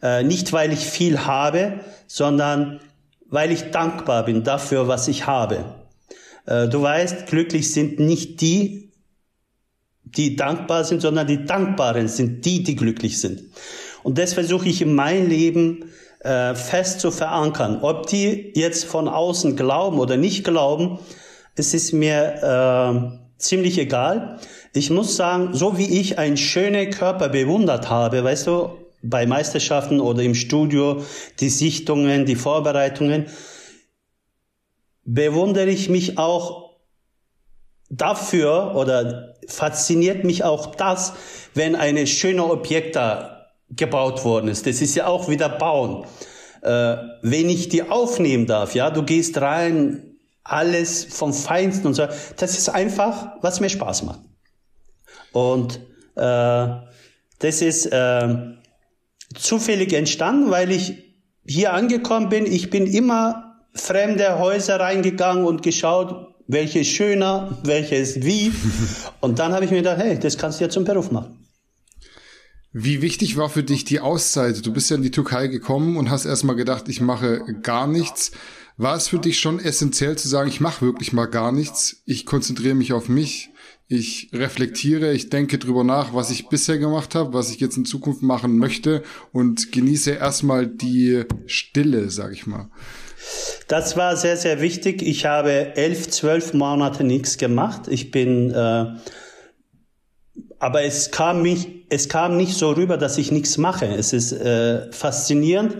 Äh, 0.02 0.24
nicht, 0.24 0.52
weil 0.52 0.74
ich 0.74 0.80
viel 0.80 1.26
habe, 1.26 1.80
sondern 2.08 2.80
weil 3.30 3.52
ich 3.52 3.72
dankbar 3.72 4.26
bin 4.26 4.44
dafür, 4.44 4.88
was 4.88 5.08
ich 5.08 5.28
habe. 5.28 5.64
Äh, 6.46 6.68
du 6.68 6.82
weißt, 6.82 7.28
glücklich 7.28 7.72
sind 7.72 8.00
nicht 8.00 8.42
die, 8.42 8.91
die 10.16 10.36
dankbar 10.36 10.84
sind, 10.84 11.02
sondern 11.02 11.28
die 11.28 11.46
Dankbaren 11.46 12.08
sind 12.08 12.46
die, 12.46 12.64
die 12.64 12.76
glücklich 12.76 13.20
sind. 13.20 13.42
Und 14.04 14.18
das 14.18 14.34
versuche 14.34 14.68
ich 14.68 14.82
in 14.82 14.96
mein 14.96 15.30
Leben 15.30 15.86
äh, 16.20 16.56
fest 16.56 17.00
zu 17.00 17.12
verankern. 17.12 17.80
Ob 17.82 18.08
die 18.08 18.52
jetzt 18.56 18.86
von 18.86 19.08
außen 19.08 19.56
glauben 19.56 20.00
oder 20.00 20.18
nicht 20.18 20.44
glauben, 20.44 21.00
es 21.56 21.74
ist 21.74 21.94
mir 21.94 23.20
äh, 23.22 23.38
ziemlich 23.38 23.78
egal. 23.78 24.40
Ich 24.74 24.90
muss 24.90 25.16
sagen, 25.16 25.54
so 25.54 25.78
wie 25.78 26.00
ich 26.00 26.18
einen 26.18 26.38
schönen 26.38 26.90
Körper 26.92 27.30
bewundert 27.30 27.90
habe, 27.90 28.24
weißt 28.24 28.48
du, 28.48 28.70
bei 29.04 29.26
Meisterschaften 29.26 30.00
oder 30.00 30.22
im 30.22 30.36
Studio, 30.36 31.04
die 31.40 31.50
Sichtungen, 31.50 32.26
die 32.26 32.36
Vorbereitungen, 32.36 33.26
bewundere 35.04 35.70
ich 35.70 35.90
mich 35.90 36.18
auch 36.18 36.76
dafür 37.90 38.76
oder 38.76 39.31
fasziniert 39.48 40.24
mich 40.24 40.44
auch 40.44 40.76
das, 40.76 41.14
wenn 41.54 41.76
eine 41.76 42.08
schöne 42.08 42.44
Objekt 42.46 42.96
da 42.96 43.48
gebaut 43.70 44.26
worden 44.26 44.48
ist. 44.48 44.68
Das 44.68 44.82
ist 44.82 44.96
ja 44.96 45.08
auch 45.08 45.30
wieder 45.30 45.50
Bauen. 45.50 46.06
Äh, 46.62 46.98
wenn 47.22 47.50
ich 47.50 47.70
die 47.70 47.84
aufnehmen 47.84 48.46
darf, 48.46 48.76
ja, 48.76 48.90
du 48.90 49.04
gehst 49.04 49.40
rein, 49.42 50.18
alles 50.44 51.06
vom 51.06 51.34
Feinsten 51.34 51.88
und 51.88 51.94
so, 51.94 52.08
das 52.38 52.58
ist 52.58 52.70
einfach, 52.70 53.34
was 53.42 53.60
mir 53.60 53.70
Spaß 53.70 54.04
macht. 54.04 54.22
Und 55.32 55.80
äh, 56.16 56.68
das 57.40 57.62
ist 57.62 57.86
äh, 57.88 58.38
zufällig 59.36 59.94
entstanden, 59.94 60.52
weil 60.52 60.72
ich 60.72 61.16
hier 61.46 61.74
angekommen 61.74 62.30
bin. 62.30 62.46
Ich 62.46 62.70
bin 62.70 62.86
immer 62.86 63.62
fremde 63.74 64.40
Häuser 64.40 64.80
reingegangen 64.80 65.46
und 65.46 65.64
geschaut, 65.64 66.36
welche 66.52 66.80
ist 66.80 66.90
schöner, 66.90 67.58
welche 67.64 67.96
ist 67.96 68.24
wie. 68.24 68.52
Und 69.22 69.40
dann 69.40 69.54
habe 69.54 69.66
ich 69.66 69.72
mir 69.72 69.78
gedacht, 69.78 70.00
hey, 70.00 70.20
das 70.20 70.38
kannst 70.38 70.60
du 70.60 70.66
ja 70.66 70.70
zum 70.70 70.84
Beruf 70.84 71.12
machen. 71.12 71.38
Wie 72.74 73.02
wichtig 73.02 73.38
war 73.38 73.50
für 73.50 73.64
dich 73.64 73.84
die 73.86 74.00
Auszeit? 74.00 74.66
Du 74.66 74.72
bist 74.72 74.90
ja 74.90 74.96
in 74.96 75.02
die 75.02 75.12
Türkei 75.12 75.48
gekommen 75.48 75.98
und 75.98 76.10
hast 76.10 76.26
erstmal 76.26 76.56
gedacht, 76.56 76.88
ich 76.88 77.02
mache 77.02 77.44
gar 77.62 77.86
nichts. 77.88 78.32
War 78.78 78.96
es 78.96 79.10
für 79.10 79.20
dich 79.20 79.40
schon 79.40 79.60
essentiell 79.60 80.18
zu 80.18 80.28
sagen, 80.28 80.50
ich 80.50 80.62
mache 80.62 80.86
wirklich 80.86 81.12
mal 81.12 81.26
gar 81.26 81.52
nichts, 81.52 82.02
ich 82.06 82.26
konzentriere 82.26 82.76
mich 82.76 82.94
auf 82.94 83.10
mich? 83.10 83.52
ich 83.92 84.30
reflektiere, 84.32 85.12
ich 85.12 85.30
denke 85.30 85.58
drüber 85.58 85.84
nach, 85.84 86.14
was 86.14 86.32
ich 86.32 86.48
bisher 86.48 86.78
gemacht 86.78 87.14
habe, 87.14 87.34
was 87.34 87.52
ich 87.52 87.60
jetzt 87.60 87.76
in 87.76 87.84
Zukunft 87.84 88.22
machen 88.22 88.58
möchte 88.58 89.04
und 89.34 89.74
genieße 89.74 90.12
erstmal 90.12 90.66
die 90.66 91.26
Stille, 91.46 92.10
sag 92.10 92.32
ich 92.32 92.48
mal. 92.48 92.70
Das 93.68 93.96
war 93.98 94.18
sehr, 94.18 94.38
sehr 94.38 94.62
wichtig. 94.62 95.02
Ich 95.02 95.26
habe 95.26 95.76
elf, 95.76 96.10
zwölf 96.10 96.54
Monate 96.54 97.04
nichts 97.04 97.38
gemacht. 97.38 97.84
Ich 97.88 98.12
bin, 98.12 98.52
äh, 98.52 98.86
aber 100.60 100.84
es 100.84 101.12
kam 101.12 101.42
mich, 101.42 101.86
es 101.90 102.10
kam 102.10 102.38
nicht 102.38 102.56
so 102.56 102.72
rüber, 102.72 102.98
dass 102.98 103.18
ich 103.18 103.32
nichts 103.32 103.58
mache. 103.58 103.86
Es 103.86 104.14
ist 104.14 104.32
äh, 104.34 104.92
faszinierend. 104.92 105.78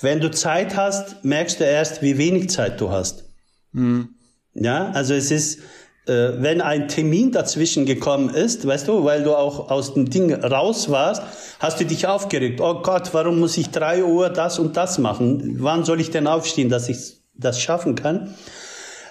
Wenn 0.00 0.20
du 0.20 0.30
Zeit 0.30 0.76
hast, 0.76 1.24
merkst 1.24 1.60
du 1.60 1.64
erst, 1.64 2.02
wie 2.02 2.18
wenig 2.18 2.50
Zeit 2.50 2.80
du 2.80 2.90
hast. 2.90 3.24
Mhm. 3.72 4.14
Ja, 4.54 4.90
also 4.90 5.14
es 5.14 5.30
ist, 5.30 5.60
wenn 6.08 6.60
ein 6.60 6.88
Termin 6.88 7.32
dazwischen 7.32 7.86
gekommen 7.86 8.30
ist, 8.30 8.66
weißt 8.66 8.88
du, 8.88 9.04
weil 9.04 9.22
du 9.22 9.34
auch 9.34 9.70
aus 9.70 9.94
dem 9.94 10.08
Ding 10.08 10.32
raus 10.32 10.90
warst, 10.90 11.22
hast 11.60 11.80
du 11.80 11.84
dich 11.84 12.06
aufgeregt. 12.06 12.60
Oh 12.60 12.82
Gott, 12.82 13.12
warum 13.12 13.38
muss 13.40 13.56
ich 13.56 13.70
drei 13.70 14.04
Uhr 14.04 14.30
das 14.30 14.58
und 14.58 14.76
das 14.76 14.98
machen? 14.98 15.56
Wann 15.60 15.84
soll 15.84 16.00
ich 16.00 16.10
denn 16.10 16.26
aufstehen, 16.26 16.68
dass 16.68 16.88
ich 16.88 17.18
das 17.34 17.60
schaffen 17.60 17.94
kann? 17.94 18.34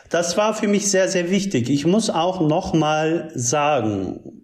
Das 0.10 0.38
war 0.38 0.54
für 0.54 0.68
mich 0.68 0.90
sehr, 0.90 1.10
sehr 1.10 1.30
wichtig. 1.30 1.70
Ich 1.70 1.86
muss 1.86 2.10
auch 2.10 2.42
noch 2.42 2.74
mal 2.74 3.32
sagen, 3.36 4.44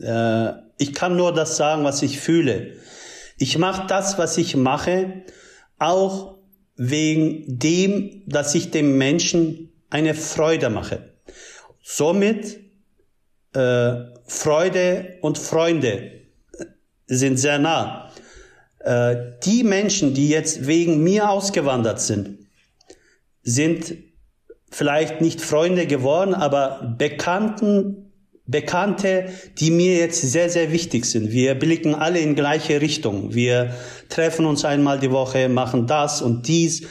äh, 0.00 0.52
ich 0.78 0.94
kann 0.94 1.16
nur 1.16 1.32
das 1.32 1.56
sagen, 1.56 1.84
was 1.84 2.02
ich 2.02 2.18
fühle. 2.18 2.72
Ich 3.38 3.58
mache 3.58 3.86
das, 3.86 4.18
was 4.18 4.38
ich 4.38 4.56
mache, 4.56 5.22
auch 5.78 6.38
wegen 6.76 7.44
dem, 7.46 8.22
dass 8.26 8.54
ich 8.54 8.70
dem 8.70 8.98
Menschen 8.98 9.72
eine 9.90 10.14
Freude 10.14 10.70
mache. 10.70 11.11
Somit 11.94 12.58
äh, 13.52 13.92
Freude 14.26 15.18
und 15.20 15.36
Freunde 15.36 16.22
sind 17.06 17.36
sehr 17.36 17.58
nah. 17.58 18.10
Äh, 18.78 19.16
die 19.44 19.62
Menschen, 19.62 20.14
die 20.14 20.30
jetzt 20.30 20.66
wegen 20.66 21.02
mir 21.02 21.28
ausgewandert 21.28 22.00
sind, 22.00 22.38
sind 23.42 23.94
vielleicht 24.70 25.20
nicht 25.20 25.42
Freunde 25.42 25.86
geworden, 25.86 26.32
aber 26.32 26.96
Bekannten, 26.96 28.10
Bekannte, 28.46 29.26
die 29.58 29.70
mir 29.70 29.98
jetzt 29.98 30.22
sehr, 30.22 30.48
sehr 30.48 30.72
wichtig 30.72 31.04
sind. 31.04 31.30
Wir 31.30 31.54
blicken 31.54 31.94
alle 31.94 32.20
in 32.20 32.34
gleiche 32.34 32.80
Richtung. 32.80 33.34
Wir 33.34 33.74
treffen 34.08 34.46
uns 34.46 34.64
einmal 34.64 34.98
die 34.98 35.10
Woche, 35.10 35.50
machen 35.50 35.86
das 35.86 36.22
und 36.22 36.48
dies. 36.48 36.88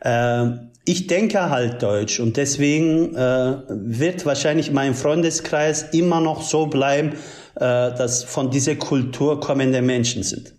Äh, 0.00 0.69
ich 0.90 1.06
denke 1.06 1.50
halt 1.50 1.84
Deutsch 1.84 2.18
und 2.18 2.36
deswegen 2.36 3.14
äh, 3.14 3.58
wird 3.68 4.26
wahrscheinlich 4.26 4.72
mein 4.72 4.94
Freundeskreis 4.94 5.84
immer 5.92 6.20
noch 6.20 6.42
so 6.42 6.66
bleiben, 6.66 7.10
äh, 7.54 7.60
dass 7.60 8.24
von 8.24 8.50
dieser 8.50 8.74
Kultur 8.74 9.38
kommende 9.38 9.82
Menschen 9.82 10.24
sind. 10.24 10.52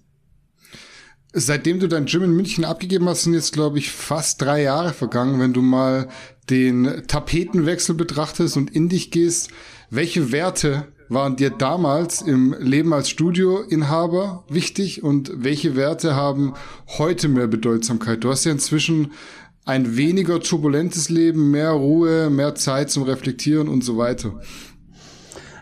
Seitdem 1.33 1.81
du 1.81 1.87
dein 1.87 2.05
Gym 2.05 2.23
in 2.23 2.31
München 2.31 2.63
abgegeben 2.63 3.09
hast, 3.09 3.23
sind 3.23 3.33
jetzt, 3.33 3.51
glaube 3.51 3.77
ich, 3.79 3.91
fast 3.91 4.41
drei 4.41 4.61
Jahre 4.61 4.93
vergangen. 4.93 5.41
Wenn 5.41 5.51
du 5.51 5.61
mal 5.61 6.07
den 6.49 7.03
Tapetenwechsel 7.07 7.95
betrachtest 7.95 8.55
und 8.55 8.69
in 8.69 8.87
dich 8.87 9.11
gehst, 9.11 9.49
welche 9.89 10.31
Werte 10.31 10.87
waren 11.09 11.35
dir 11.35 11.49
damals 11.49 12.21
im 12.21 12.55
Leben 12.57 12.93
als 12.93 13.09
Studioinhaber 13.09 14.45
wichtig 14.47 15.03
und 15.03 15.29
welche 15.35 15.75
Werte 15.75 16.15
haben 16.15 16.53
heute 16.87 17.27
mehr 17.27 17.47
Bedeutsamkeit? 17.47 18.23
Du 18.23 18.29
hast 18.29 18.45
ja 18.45 18.53
inzwischen 18.53 19.11
ein 19.65 19.95
weniger 19.95 20.39
turbulentes 20.39 21.09
Leben, 21.09 21.51
mehr 21.51 21.71
Ruhe, 21.71 22.29
mehr 22.29 22.55
Zeit 22.55 22.89
zum 22.89 23.03
Reflektieren 23.03 23.67
und 23.67 23.83
so 23.83 23.97
weiter? 23.97 24.41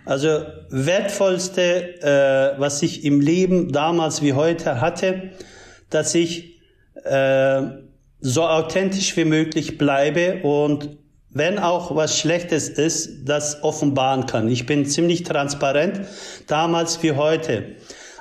Also 0.06 0.44
wertvollste, 0.70 2.02
äh, 2.02 2.60
was 2.60 2.82
ich 2.82 3.04
im 3.04 3.22
Leben 3.22 3.72
damals 3.72 4.22
wie 4.22 4.34
heute 4.34 4.82
hatte, 4.82 5.32
dass 5.90 6.16
ich 6.16 6.62
äh, 7.04 7.62
so 8.22 8.44
authentisch 8.44 9.16
wie 9.18 9.26
möglich 9.26 9.78
bleibe 9.78 10.42
und 10.44 10.98
wenn 11.32 11.60
auch 11.60 11.96
was 11.96 12.18
Schlechtes 12.18 12.70
ist, 12.70 13.26
das 13.26 13.64
offenbaren 13.64 14.26
kann. 14.26 14.50
Ich 14.50 14.66
bin 14.66 14.86
ziemlich 14.86 15.24
transparent, 15.24 16.02
damals 16.48 17.04
wie 17.04 17.12
heute. 17.12 17.76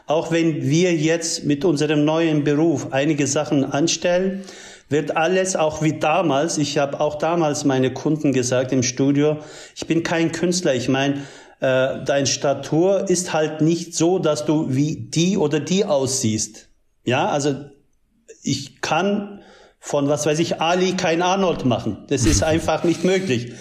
Auch 0.06 0.30
wenn 0.30 0.62
wir 0.62 0.94
jetzt 0.94 1.44
mit 1.44 1.64
unserem 1.64 2.04
neuen 2.04 2.44
Beruf 2.44 2.92
einige 2.92 3.26
Sachen 3.26 3.64
anstellen, 3.64 4.44
wird 4.88 5.16
alles 5.16 5.56
auch 5.56 5.82
wie 5.82 5.98
damals, 5.98 6.58
ich 6.58 6.78
habe 6.78 7.00
auch 7.00 7.16
damals 7.16 7.64
meine 7.64 7.92
Kunden 7.92 8.32
gesagt 8.32 8.72
im 8.72 8.82
Studio, 8.82 9.38
ich 9.76 9.86
bin 9.86 10.02
kein 10.02 10.32
Künstler, 10.32 10.74
ich 10.74 10.88
meine, 10.88 11.22
äh, 11.60 12.04
dein 12.04 12.26
Statur 12.26 13.08
ist 13.08 13.32
halt 13.32 13.60
nicht 13.60 13.94
so, 13.94 14.18
dass 14.18 14.44
du 14.44 14.74
wie 14.74 14.96
die 14.96 15.36
oder 15.36 15.60
die 15.60 15.84
aussiehst. 15.84 16.68
Ja, 17.04 17.28
also 17.28 17.54
ich 18.42 18.80
kann 18.80 19.42
von 19.80 20.08
was 20.08 20.26
weiß 20.26 20.38
ich 20.38 20.60
Ali 20.60 20.96
kein 20.96 21.22
Arnold 21.22 21.64
machen. 21.64 22.04
Das 22.08 22.24
ist 22.24 22.42
einfach 22.54 22.84
nicht 22.84 23.04
möglich. 23.04 23.52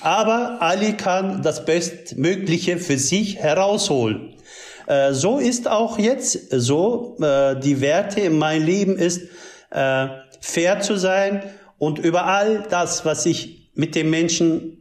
Aber 0.00 0.58
Ali 0.60 0.92
kann 0.96 1.42
das 1.42 1.64
Bestmögliche 1.64 2.78
für 2.78 2.98
sich 2.98 3.36
herausholen. 3.36 4.34
Äh, 4.86 5.12
so 5.12 5.38
ist 5.38 5.68
auch 5.68 5.98
jetzt 5.98 6.50
so. 6.50 7.16
Äh, 7.20 7.58
die 7.60 7.80
Werte 7.80 8.20
in 8.20 8.38
meinem 8.38 8.64
Leben 8.64 8.96
ist, 8.96 9.22
äh, 9.70 10.08
fair 10.40 10.80
zu 10.80 10.96
sein 10.96 11.42
und 11.78 11.98
über 11.98 12.26
all 12.26 12.64
das, 12.68 13.04
was 13.04 13.26
ich 13.26 13.70
mit 13.74 13.94
dem 13.94 14.10
Menschen 14.10 14.78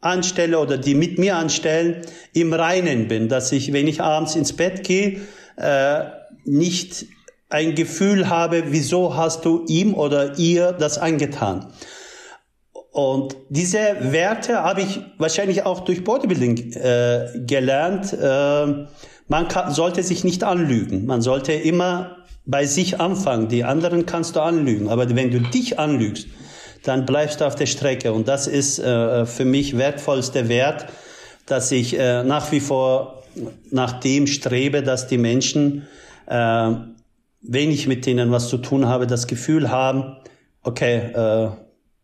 anstelle 0.00 0.58
oder 0.58 0.78
die 0.78 0.94
mit 0.94 1.18
mir 1.18 1.36
anstellen, 1.36 2.02
im 2.32 2.52
Reinen 2.52 3.08
bin, 3.08 3.28
dass 3.28 3.52
ich, 3.52 3.72
wenn 3.72 3.86
ich 3.86 4.00
abends 4.00 4.34
ins 4.34 4.52
Bett 4.52 4.84
gehe, 4.84 5.20
äh, 5.56 6.04
nicht 6.44 7.06
ein 7.48 7.74
Gefühl 7.74 8.28
habe, 8.28 8.64
wieso 8.68 9.16
hast 9.16 9.44
du 9.44 9.64
ihm 9.68 9.94
oder 9.94 10.38
ihr 10.38 10.72
das 10.72 10.98
angetan. 10.98 11.72
Und 12.90 13.36
diese 13.48 13.78
Werte 14.00 14.62
habe 14.62 14.82
ich 14.82 15.00
wahrscheinlich 15.18 15.64
auch 15.64 15.80
durch 15.80 16.04
Bodybuilding 16.04 16.72
äh, 16.74 17.40
gelernt. 17.46 18.12
Äh, 18.12 18.86
man 19.28 19.48
kann, 19.48 19.72
sollte 19.72 20.02
sich 20.02 20.24
nicht 20.24 20.44
anlügen. 20.44 21.06
Man 21.06 21.22
sollte 21.22 21.52
immer 21.52 22.21
bei 22.44 22.66
sich 22.66 23.00
anfangen. 23.00 23.48
Die 23.48 23.64
anderen 23.64 24.06
kannst 24.06 24.36
du 24.36 24.40
anlügen. 24.40 24.88
Aber 24.88 25.08
wenn 25.14 25.30
du 25.30 25.40
dich 25.40 25.78
anlügst, 25.78 26.26
dann 26.82 27.06
bleibst 27.06 27.40
du 27.40 27.46
auf 27.46 27.54
der 27.54 27.66
Strecke. 27.66 28.12
Und 28.12 28.28
das 28.28 28.46
ist 28.46 28.78
äh, 28.78 29.26
für 29.26 29.44
mich 29.44 29.76
wertvollste 29.76 30.48
Wert, 30.48 30.86
dass 31.46 31.70
ich 31.70 31.98
äh, 31.98 32.24
nach 32.24 32.50
wie 32.52 32.60
vor 32.60 33.22
nach 33.70 34.00
dem 34.00 34.26
strebe, 34.26 34.82
dass 34.82 35.06
die 35.06 35.18
Menschen, 35.18 35.86
äh, 36.26 36.70
wenn 37.40 37.70
ich 37.70 37.86
mit 37.86 38.06
denen 38.06 38.30
was 38.30 38.48
zu 38.48 38.58
tun 38.58 38.86
habe, 38.86 39.06
das 39.06 39.26
Gefühl 39.26 39.70
haben, 39.70 40.16
okay, 40.62 41.12
äh, 41.14 41.50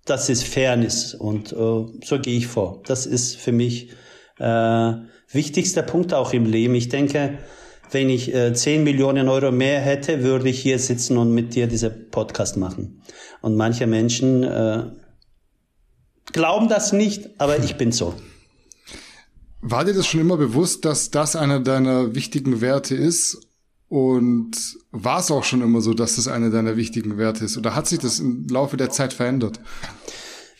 das 0.05 0.31
ist 0.31 0.45
Fairness 0.45 1.15
und 1.15 1.53
äh, 1.53 1.57
so 1.57 2.19
gehe 2.21 2.39
ich 2.39 2.47
vor. 2.47 2.83
Das 2.87 3.05
ist 3.05 3.37
für 3.37 3.53
mich 3.53 3.91
äh, 4.39 4.93
wichtigster 5.31 5.83
Punkt 5.83 6.15
auch 6.15 6.33
im 6.33 6.47
Leben. 6.47 6.75
Ich 6.75 6.89
denke, 6.89 7.39
wenn 7.91 8.11
ich 8.11 8.35
äh, 8.35 8.53
10 8.53 8.85
Millionen 8.85 9.29
Euro 9.29 9.51
mehr 9.51 9.81
hätte, 9.81 10.23
würde 10.23 10.49
ich 10.49 10.61
hier 10.61 10.79
sitzen 10.79 11.17
und 11.17 11.33
mit 11.33 11.55
dir 11.55 11.67
diese 11.67 11.91
Podcast 11.91 12.57
machen. 12.57 13.03
Und 13.41 13.57
manche 13.57 13.87
Menschen 13.87 14.43
äh, 14.43 14.85
glauben 16.33 16.69
das 16.69 16.93
nicht, 16.93 17.41
aber 17.41 17.59
ich 17.59 17.77
bin 17.77 17.93
so. 17.93 18.15
War 19.61 19.85
dir 19.85 19.95
das 19.95 20.07
schon 20.07 20.21
immer 20.21 20.37
bewusst, 20.37 20.85
dass 20.85 21.11
das 21.11 21.35
einer 21.35 21.61
deiner 21.61 22.15
wichtigen 22.15 22.61
Werte 22.61 22.95
ist? 22.95 23.41
Und 23.89 24.51
war 24.91 25.21
es 25.21 25.31
auch 25.31 25.45
schon 25.45 25.63
immer 25.63 25.81
so, 25.81 25.95
dass 25.95 26.17
das 26.17 26.29
einer 26.29 26.51
deiner 26.51 26.77
wichtigen 26.77 27.17
Werte 27.17 27.45
ist? 27.45 27.57
Oder 27.57 27.75
hat 27.75 27.87
sich 27.87 27.99
das 27.99 28.21
im 28.21 28.47
Laufe 28.49 28.77
der 28.77 28.91
Zeit 28.91 29.15
verändert? 29.15 29.61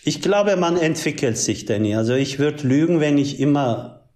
Ich 0.03 0.23
glaube, 0.23 0.57
man 0.57 0.79
entwickelt 0.79 1.37
sich, 1.37 1.67
Danny. 1.67 1.95
Also 1.95 2.15
ich 2.15 2.39
würde 2.39 2.67
lügen, 2.67 3.01
wenn 3.01 3.19
ich 3.19 3.39
immer, 3.39 4.09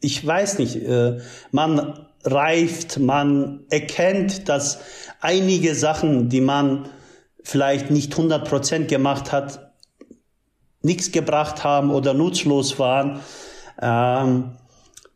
ich 0.00 0.24
weiß 0.24 0.58
nicht, 0.58 0.76
äh, 0.76 1.18
man 1.50 2.06
reift, 2.24 2.98
man 2.98 3.64
erkennt, 3.70 4.48
dass 4.48 4.78
einige 5.20 5.74
Sachen, 5.74 6.28
die 6.28 6.40
man 6.40 6.88
vielleicht 7.42 7.90
nicht 7.90 8.12
100 8.12 8.48
Prozent 8.48 8.88
gemacht 8.88 9.32
hat, 9.32 9.72
nichts 10.82 11.12
gebracht 11.12 11.64
haben 11.64 11.90
oder 11.90 12.14
nutzlos 12.14 12.78
waren. 12.78 13.20
Ähm, 13.80 14.56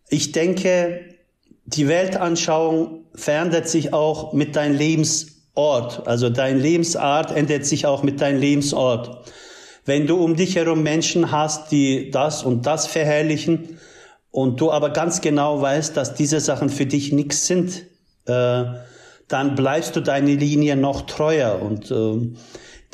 ich 0.08 0.32
denke, 0.32 1.16
die 1.64 1.88
Weltanschauung 1.88 3.06
verändert 3.14 3.68
sich 3.68 3.92
auch 3.92 4.32
mit 4.32 4.54
deinem 4.54 4.76
Lebensort. 4.76 6.06
Also 6.06 6.30
dein 6.30 6.60
Lebensart 6.60 7.32
ändert 7.32 7.66
sich 7.66 7.86
auch 7.86 8.02
mit 8.02 8.20
deinem 8.20 8.40
Lebensort. 8.40 9.32
Wenn 9.84 10.06
du 10.06 10.16
um 10.22 10.36
dich 10.36 10.56
herum 10.56 10.82
Menschen 10.82 11.32
hast, 11.32 11.70
die 11.72 12.10
das 12.10 12.42
und 12.42 12.66
das 12.66 12.86
verherrlichen 12.86 13.78
und 14.30 14.60
du 14.60 14.70
aber 14.70 14.90
ganz 14.90 15.20
genau 15.20 15.60
weißt, 15.60 15.96
dass 15.96 16.14
diese 16.14 16.40
Sachen 16.40 16.68
für 16.68 16.86
dich 16.86 17.12
nichts 17.12 17.46
sind, 17.46 17.84
äh, 18.26 18.64
dann 19.28 19.54
bleibst 19.54 19.96
du 19.96 20.00
deine 20.00 20.34
Linie 20.34 20.76
noch 20.76 21.02
treuer. 21.02 21.60
Und 21.62 21.90
äh, 21.90 22.36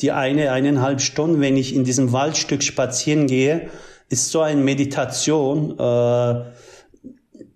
die 0.00 0.12
eine, 0.12 0.52
eineinhalb 0.52 1.00
Stunden, 1.00 1.40
wenn 1.40 1.56
ich 1.56 1.74
in 1.74 1.84
diesem 1.84 2.12
Waldstück 2.12 2.62
spazieren 2.62 3.26
gehe, 3.26 3.68
ist 4.08 4.30
so 4.30 4.40
eine 4.40 4.60
Meditation, 4.60 5.78
äh, 5.78 6.44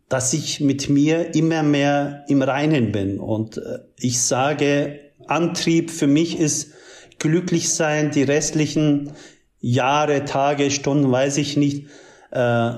dass 0.09 0.33
ich 0.33 0.61
mit 0.61 0.89
mir 0.89 1.35
immer 1.35 1.63
mehr 1.63 2.25
im 2.29 2.43
Reinen 2.43 2.93
bin. 2.93 3.19
Und 3.19 3.59
äh, 3.59 3.79
ich 3.99 4.21
sage, 4.21 5.01
Antrieb 5.27 5.91
für 5.91 6.07
mich 6.07 6.39
ist, 6.39 6.73
glücklich 7.19 7.73
sein, 7.73 8.11
die 8.11 8.23
restlichen 8.23 9.13
Jahre, 9.61 10.25
Tage, 10.25 10.71
Stunden, 10.71 11.11
weiß 11.11 11.39
ich 11.39 11.57
nicht, 11.57 11.87
äh, 12.31 12.73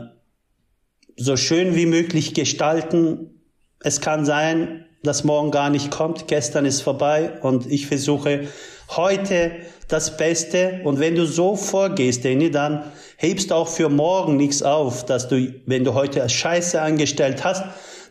so 1.18 1.36
schön 1.36 1.74
wie 1.74 1.86
möglich 1.86 2.32
gestalten. 2.32 3.42
Es 3.80 4.00
kann 4.00 4.24
sein, 4.24 4.86
dass 5.02 5.24
morgen 5.24 5.50
gar 5.50 5.68
nicht 5.68 5.90
kommt, 5.90 6.28
gestern 6.28 6.64
ist 6.64 6.80
vorbei 6.80 7.32
und 7.42 7.70
ich 7.70 7.86
versuche 7.86 8.48
heute 8.90 9.52
das 9.88 10.16
Beste 10.16 10.80
und 10.84 10.98
wenn 10.98 11.14
du 11.14 11.26
so 11.26 11.56
vorgehst, 11.56 12.24
Danny, 12.24 12.50
dann 12.50 12.84
hebst 13.16 13.52
auch 13.52 13.68
für 13.68 13.88
morgen 13.88 14.36
nichts 14.36 14.62
auf, 14.62 15.04
dass 15.04 15.28
du, 15.28 15.54
wenn 15.66 15.84
du 15.84 15.94
heute 15.94 16.26
Scheiße 16.28 16.80
angestellt 16.80 17.44
hast, 17.44 17.64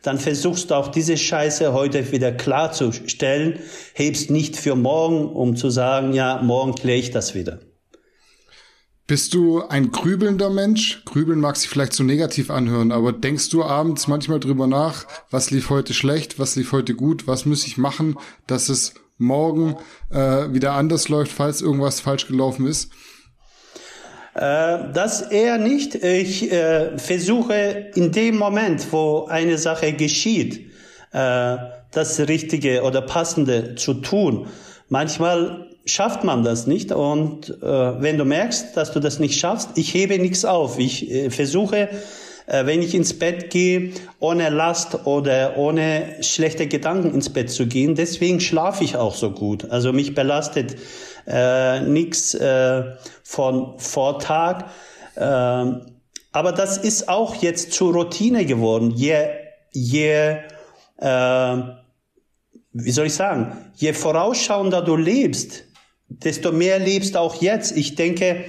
dann 0.04 0.18
versuchst 0.18 0.72
du 0.72 0.76
auch 0.76 0.88
diese 0.88 1.18
Scheiße 1.18 1.74
heute 1.74 2.12
wieder 2.12 2.32
klarzustellen, 2.32 3.60
hebst 3.94 4.30
nicht 4.30 4.56
für 4.56 4.76
morgen, 4.76 5.26
um 5.28 5.56
zu 5.56 5.70
sagen, 5.70 6.14
ja, 6.14 6.42
morgen 6.42 6.76
kläre 6.76 7.00
ich 7.00 7.12
das 7.12 7.36
wieder. 7.36 7.60
Bist 9.08 9.34
du 9.34 9.64
ein 9.66 9.92
grübelnder 9.94 10.50
Mensch? 10.50 11.02
Grübeln 11.06 11.40
mag 11.40 11.56
sich 11.56 11.70
vielleicht 11.70 11.94
so 11.94 12.04
negativ 12.04 12.52
anhören, 12.52 12.92
aber 12.92 13.14
denkst 13.14 13.50
du 13.50 13.64
abends 13.64 14.10
manchmal 14.10 14.42
drüber 14.42 14.68
nach, 14.68 15.06
was 15.32 15.50
lief 15.50 15.70
heute 15.70 15.94
schlecht, 15.94 16.40
was 16.40 16.58
lief 16.58 16.74
heute 16.74 16.94
gut, 16.94 17.26
was 17.26 17.46
muss 17.46 17.66
ich 17.66 17.78
machen, 17.78 18.18
dass 18.48 18.68
es 18.68 18.96
morgen 19.18 19.78
äh, 20.12 20.52
wieder 20.52 20.74
anders 20.74 21.08
läuft, 21.08 21.32
falls 21.32 21.62
irgendwas 21.62 22.02
falsch 22.02 22.28
gelaufen 22.28 22.68
ist? 22.68 22.92
Äh, 24.34 24.92
das 24.94 25.22
eher 25.22 25.58
nicht. 25.58 25.96
Ich 25.96 26.52
äh, 26.52 26.98
versuche 26.98 27.92
in 27.96 28.12
dem 28.12 28.38
Moment, 28.38 28.92
wo 28.92 29.28
eine 29.28 29.58
Sache 29.58 29.94
geschieht, 29.94 30.70
äh, 31.14 31.56
das 31.94 32.20
Richtige 32.20 32.84
oder 32.84 33.02
Passende 33.02 33.76
zu 33.76 33.94
tun. 33.94 34.48
Manchmal 34.90 35.67
schafft 35.88 36.24
man 36.24 36.44
das 36.44 36.68
nicht 36.68 36.92
und 36.92 37.50
äh, 37.62 38.02
wenn 38.02 38.18
du 38.18 38.26
merkst, 38.26 38.76
dass 38.76 38.92
du 38.92 39.00
das 39.00 39.20
nicht 39.20 39.40
schaffst, 39.40 39.72
ich 39.76 39.94
hebe 39.94 40.20
nichts 40.20 40.46
auf. 40.46 40.78
Ich 40.80 41.10
äh, 41.10 41.30
versuche, 41.30 41.90
äh, 42.48 42.66
wenn 42.66 42.82
ich 42.82 42.94
ins 42.94 43.18
Bett 43.18 43.50
gehe, 43.50 43.94
ohne 44.20 44.50
Last 44.50 45.06
oder 45.06 45.58
ohne 45.58 46.18
schlechte 46.22 46.68
Gedanken 46.68 47.14
ins 47.14 47.30
Bett 47.30 47.50
zu 47.50 47.68
gehen. 47.68 47.96
Deswegen 47.96 48.40
schlafe 48.40 48.84
ich 48.84 48.96
auch 48.96 49.16
so 49.16 49.32
gut. 49.32 49.70
Also 49.70 49.94
mich 49.94 50.14
belastet 50.14 50.76
äh, 51.26 51.82
nichts 51.82 52.34
äh, 52.34 52.84
von 53.24 53.80
Vortag. 53.80 54.66
Äh, 55.16 55.22
aber 55.22 56.52
das 56.52 56.78
ist 56.78 57.10
auch 57.10 57.36
jetzt 57.36 57.74
zur 57.74 57.94
Routine 57.94 58.46
geworden. 58.46 58.92
Je, 58.92 59.28
je 59.72 60.38
äh, 61.00 61.58
wie 62.80 62.92
soll 62.92 63.08
ich 63.08 63.16
sagen, 63.16 63.58
je 63.76 63.94
vorausschauender 63.94 64.82
du 64.82 64.96
lebst, 64.96 65.64
desto 66.10 66.52
mehr 66.52 66.80
lebst 66.80 67.18
auch 67.18 67.42
jetzt. 67.42 67.76
Ich 67.76 67.96
denke, 67.96 68.46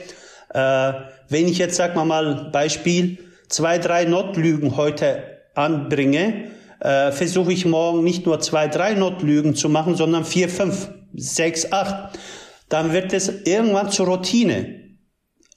äh, 0.54 0.92
wenn 1.28 1.48
ich 1.48 1.58
jetzt, 1.58 1.76
sag 1.76 1.94
mal 1.94 2.04
mal, 2.04 2.50
Beispiel, 2.52 3.18
zwei, 3.48 3.78
drei 3.78 4.04
Notlügen 4.04 4.76
heute 4.76 5.22
anbringe, 5.54 6.50
äh, 6.80 7.12
versuche 7.12 7.52
ich 7.52 7.66
morgen 7.66 8.04
nicht 8.04 8.26
nur 8.26 8.40
zwei, 8.40 8.68
drei 8.68 8.94
Notlügen 8.94 9.54
zu 9.54 9.68
machen, 9.68 9.96
sondern 9.96 10.24
vier, 10.24 10.48
fünf, 10.48 10.90
sechs, 11.14 11.72
acht. 11.72 12.18
Dann 12.68 12.92
wird 12.92 13.12
es 13.12 13.28
irgendwann 13.44 13.90
zur 13.90 14.06
Routine. 14.06 14.78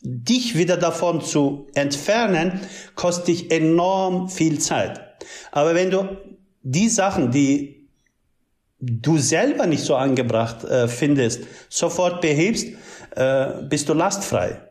Dich 0.03 0.57
wieder 0.57 0.77
davon 0.77 1.21
zu 1.21 1.67
entfernen, 1.75 2.59
kostet 2.95 3.27
dich 3.27 3.51
enorm 3.51 4.29
viel 4.29 4.57
Zeit. 4.59 4.99
Aber 5.51 5.75
wenn 5.75 5.91
du 5.91 6.17
die 6.63 6.89
Sachen, 6.89 7.31
die 7.31 7.80
du 8.81 9.17
selber 9.17 9.67
nicht 9.67 9.83
so 9.83 9.95
angebracht 9.95 10.63
äh, 10.63 10.87
findest, 10.87 11.43
sofort 11.69 12.21
behebst, 12.21 12.67
äh, 13.15 13.63
bist 13.69 13.87
du 13.87 13.93
lastfrei. 13.93 14.61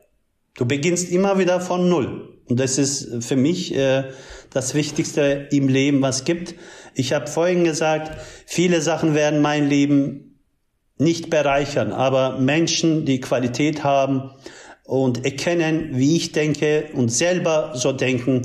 Du 0.56 0.66
beginnst 0.66 1.10
immer 1.10 1.38
wieder 1.38 1.60
von 1.60 1.88
Null. 1.88 2.38
Und 2.48 2.58
das 2.58 2.78
ist 2.78 3.24
für 3.24 3.36
mich 3.36 3.74
äh, 3.74 4.10
das 4.50 4.74
Wichtigste 4.74 5.48
im 5.52 5.68
Leben, 5.68 6.02
was 6.02 6.24
gibt. 6.24 6.56
Ich 6.94 7.12
habe 7.12 7.28
vorhin 7.28 7.62
gesagt, 7.62 8.20
viele 8.46 8.82
Sachen 8.82 9.14
werden 9.14 9.40
mein 9.40 9.68
Leben 9.68 10.40
nicht 10.98 11.30
bereichern, 11.30 11.92
aber 11.92 12.38
Menschen, 12.38 13.06
die 13.06 13.20
Qualität 13.20 13.84
haben 13.84 14.32
und 14.84 15.24
erkennen, 15.24 15.90
wie 15.92 16.16
ich 16.16 16.32
denke 16.32 16.88
und 16.92 17.10
selber 17.10 17.72
so 17.74 17.92
denken, 17.92 18.42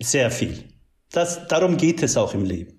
sehr 0.00 0.32
viel. 0.32 0.64
Das, 1.12 1.46
darum 1.46 1.76
geht 1.76 2.02
es 2.02 2.16
auch 2.16 2.34
im 2.34 2.44
Leben. 2.44 2.73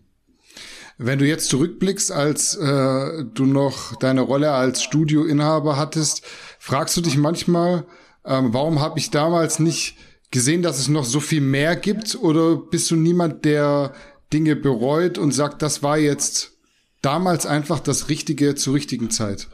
Wenn 0.98 1.20
du 1.20 1.26
jetzt 1.26 1.50
zurückblickst, 1.50 2.12
als 2.12 2.56
äh, 2.56 3.26
du 3.34 3.46
noch 3.46 3.98
deine 3.98 4.22
Rolle 4.22 4.52
als 4.52 4.82
Studioinhaber 4.82 5.78
hattest, 5.78 6.22
fragst 6.58 6.96
du 6.96 7.02
dich 7.02 7.18
manchmal, 7.18 7.86
ähm, 8.26 8.54
warum 8.54 8.80
habe 8.80 8.98
ich 8.98 9.12
damals 9.12 9.60
nicht 9.60 9.98
gesehen, 10.32 10.62
dass 10.62 10.80
es 10.80 10.88
noch 10.88 11.06
so 11.06 11.20
viel 11.20 11.42
mehr 11.42 11.76
gibt? 11.76 12.16
Oder 12.16 12.56
bist 12.56 12.90
du 12.92 12.96
niemand, 12.96 13.44
der 13.44 13.94
Dinge 14.32 14.56
bereut 14.56 15.18
und 15.18 15.34
sagt, 15.34 15.62
das 15.62 15.84
war 15.84 15.98
jetzt 15.98 16.54
damals 17.02 17.46
einfach 17.46 17.80
das 17.80 18.10
Richtige 18.10 18.56
zur 18.56 18.74
richtigen 18.74 19.10
Zeit? 19.10 19.48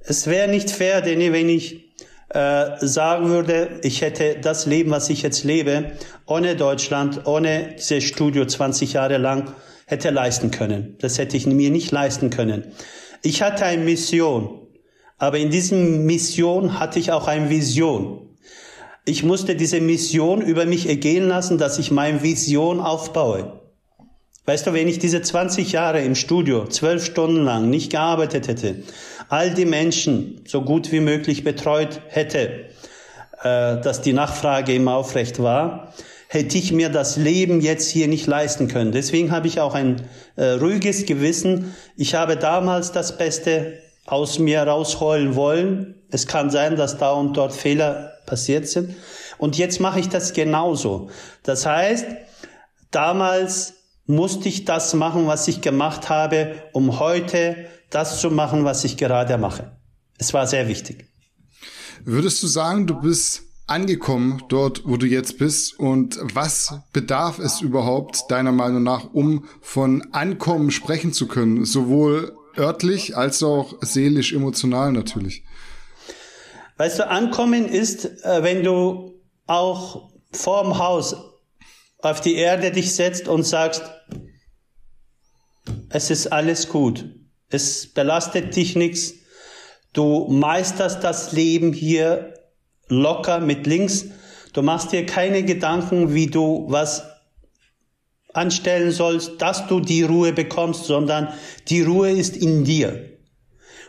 Es 0.00 0.26
wäre 0.26 0.48
nicht 0.48 0.70
fair, 0.70 1.02
denn 1.02 1.32
wenn 1.32 1.48
ich 1.48 1.94
äh, 2.30 2.76
sagen 2.80 3.28
würde, 3.28 3.78
ich 3.82 4.02
hätte 4.02 4.38
das 4.42 4.66
Leben, 4.66 4.90
was 4.90 5.08
ich 5.08 5.22
jetzt 5.22 5.44
lebe, 5.44 5.92
ohne 6.26 6.56
Deutschland, 6.56 7.26
ohne 7.26 7.76
dieses 7.78 8.04
Studio 8.04 8.44
20 8.44 8.94
Jahre 8.94 9.18
lang, 9.18 9.54
hätte 9.88 10.10
leisten 10.10 10.50
können. 10.50 10.96
Das 11.00 11.18
hätte 11.18 11.36
ich 11.36 11.46
mir 11.46 11.70
nicht 11.70 11.90
leisten 11.90 12.28
können. 12.28 12.72
Ich 13.22 13.42
hatte 13.42 13.64
eine 13.64 13.82
Mission, 13.82 14.68
aber 15.16 15.38
in 15.38 15.50
diesem 15.50 16.04
Mission 16.04 16.78
hatte 16.78 16.98
ich 16.98 17.10
auch 17.10 17.26
eine 17.26 17.48
Vision. 17.48 18.36
Ich 19.06 19.24
musste 19.24 19.56
diese 19.56 19.80
Mission 19.80 20.42
über 20.42 20.66
mich 20.66 20.88
ergehen 20.88 21.26
lassen, 21.26 21.56
dass 21.56 21.78
ich 21.78 21.90
meine 21.90 22.22
Vision 22.22 22.80
aufbaue. 22.80 23.60
Weißt 24.44 24.66
du, 24.66 24.74
wenn 24.74 24.88
ich 24.88 24.98
diese 24.98 25.22
20 25.22 25.72
Jahre 25.72 26.02
im 26.02 26.14
Studio, 26.14 26.66
zwölf 26.66 27.04
Stunden 27.04 27.44
lang 27.44 27.70
nicht 27.70 27.90
gearbeitet 27.90 28.46
hätte, 28.46 28.82
all 29.30 29.54
die 29.54 29.64
Menschen 29.64 30.42
so 30.46 30.62
gut 30.62 30.92
wie 30.92 31.00
möglich 31.00 31.44
betreut 31.44 32.02
hätte, 32.08 32.66
äh, 33.42 33.80
dass 33.80 34.02
die 34.02 34.12
Nachfrage 34.12 34.74
immer 34.74 34.94
aufrecht 34.94 35.42
war, 35.42 35.94
hätte 36.28 36.58
ich 36.58 36.72
mir 36.72 36.90
das 36.90 37.16
Leben 37.16 37.60
jetzt 37.60 37.90
hier 37.90 38.06
nicht 38.06 38.26
leisten 38.26 38.68
können. 38.68 38.92
Deswegen 38.92 39.32
habe 39.32 39.48
ich 39.48 39.60
auch 39.60 39.74
ein 39.74 40.02
äh, 40.36 40.50
ruhiges 40.50 41.06
Gewissen. 41.06 41.74
Ich 41.96 42.14
habe 42.14 42.36
damals 42.36 42.92
das 42.92 43.16
Beste 43.16 43.78
aus 44.04 44.38
mir 44.38 44.62
rausholen 44.62 45.34
wollen. 45.34 45.94
Es 46.10 46.26
kann 46.26 46.50
sein, 46.50 46.76
dass 46.76 46.98
da 46.98 47.12
und 47.12 47.36
dort 47.36 47.54
Fehler 47.54 48.12
passiert 48.26 48.68
sind. 48.68 48.94
Und 49.38 49.56
jetzt 49.56 49.80
mache 49.80 50.00
ich 50.00 50.08
das 50.08 50.34
genauso. 50.34 51.10
Das 51.42 51.64
heißt, 51.64 52.06
damals 52.90 53.74
musste 54.06 54.48
ich 54.48 54.64
das 54.64 54.94
machen, 54.94 55.26
was 55.26 55.48
ich 55.48 55.60
gemacht 55.60 56.08
habe, 56.08 56.62
um 56.72 56.98
heute 56.98 57.56
das 57.90 58.20
zu 58.20 58.30
machen, 58.30 58.64
was 58.64 58.84
ich 58.84 58.96
gerade 58.96 59.38
mache. 59.38 59.72
Es 60.18 60.34
war 60.34 60.46
sehr 60.46 60.68
wichtig. 60.68 61.06
Würdest 62.04 62.42
du 62.42 62.46
sagen, 62.46 62.86
du 62.86 63.00
bist 63.00 63.42
angekommen 63.68 64.42
dort, 64.48 64.82
wo 64.84 64.96
du 64.96 65.06
jetzt 65.06 65.38
bist? 65.38 65.78
Und 65.78 66.18
was 66.22 66.80
bedarf 66.92 67.38
es 67.38 67.60
überhaupt 67.60 68.30
deiner 68.30 68.52
Meinung 68.52 68.82
nach, 68.82 69.12
um 69.12 69.46
von 69.60 70.08
Ankommen 70.12 70.70
sprechen 70.70 71.12
zu 71.12 71.28
können? 71.28 71.64
Sowohl 71.64 72.36
örtlich 72.56 73.16
als 73.16 73.42
auch 73.42 73.74
seelisch, 73.80 74.32
emotional 74.32 74.92
natürlich. 74.92 75.44
Weißt 76.76 76.98
du, 76.98 77.08
Ankommen 77.08 77.66
ist, 77.66 78.04
äh, 78.24 78.42
wenn 78.42 78.62
du 78.62 79.20
auch 79.46 80.10
vorm 80.32 80.78
Haus 80.78 81.16
auf 82.00 82.20
die 82.20 82.36
Erde 82.36 82.70
dich 82.70 82.94
setzt 82.94 83.28
und 83.28 83.44
sagst, 83.44 83.82
es 85.90 86.10
ist 86.10 86.28
alles 86.28 86.68
gut. 86.68 87.06
Es 87.50 87.92
belastet 87.92 88.54
dich 88.56 88.76
nichts. 88.76 89.14
Du 89.92 90.28
meisterst 90.28 91.02
das 91.02 91.32
Leben 91.32 91.72
hier 91.72 92.34
locker 92.88 93.40
mit 93.40 93.66
links. 93.66 94.06
Du 94.52 94.62
machst 94.62 94.92
dir 94.92 95.06
keine 95.06 95.42
Gedanken, 95.44 96.14
wie 96.14 96.26
du 96.26 96.66
was 96.68 97.04
anstellen 98.32 98.90
sollst, 98.90 99.40
dass 99.40 99.66
du 99.66 99.80
die 99.80 100.02
Ruhe 100.02 100.32
bekommst, 100.32 100.84
sondern 100.84 101.28
die 101.68 101.82
Ruhe 101.82 102.10
ist 102.10 102.36
in 102.36 102.64
dir. 102.64 103.18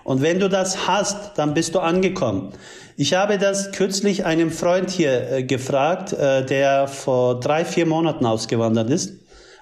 Und 0.03 0.21
wenn 0.21 0.39
du 0.39 0.49
das 0.49 0.87
hast, 0.87 1.37
dann 1.37 1.53
bist 1.53 1.75
du 1.75 1.79
angekommen. 1.79 2.53
Ich 2.97 3.13
habe 3.13 3.37
das 3.37 3.71
kürzlich 3.71 4.25
einem 4.25 4.51
Freund 4.51 4.89
hier 4.89 5.31
äh, 5.31 5.43
gefragt, 5.43 6.13
äh, 6.13 6.45
der 6.45 6.87
vor 6.87 7.39
drei, 7.39 7.63
vier 7.63 7.85
Monaten 7.85 8.25
ausgewandert 8.25 8.89
ist. 8.89 9.13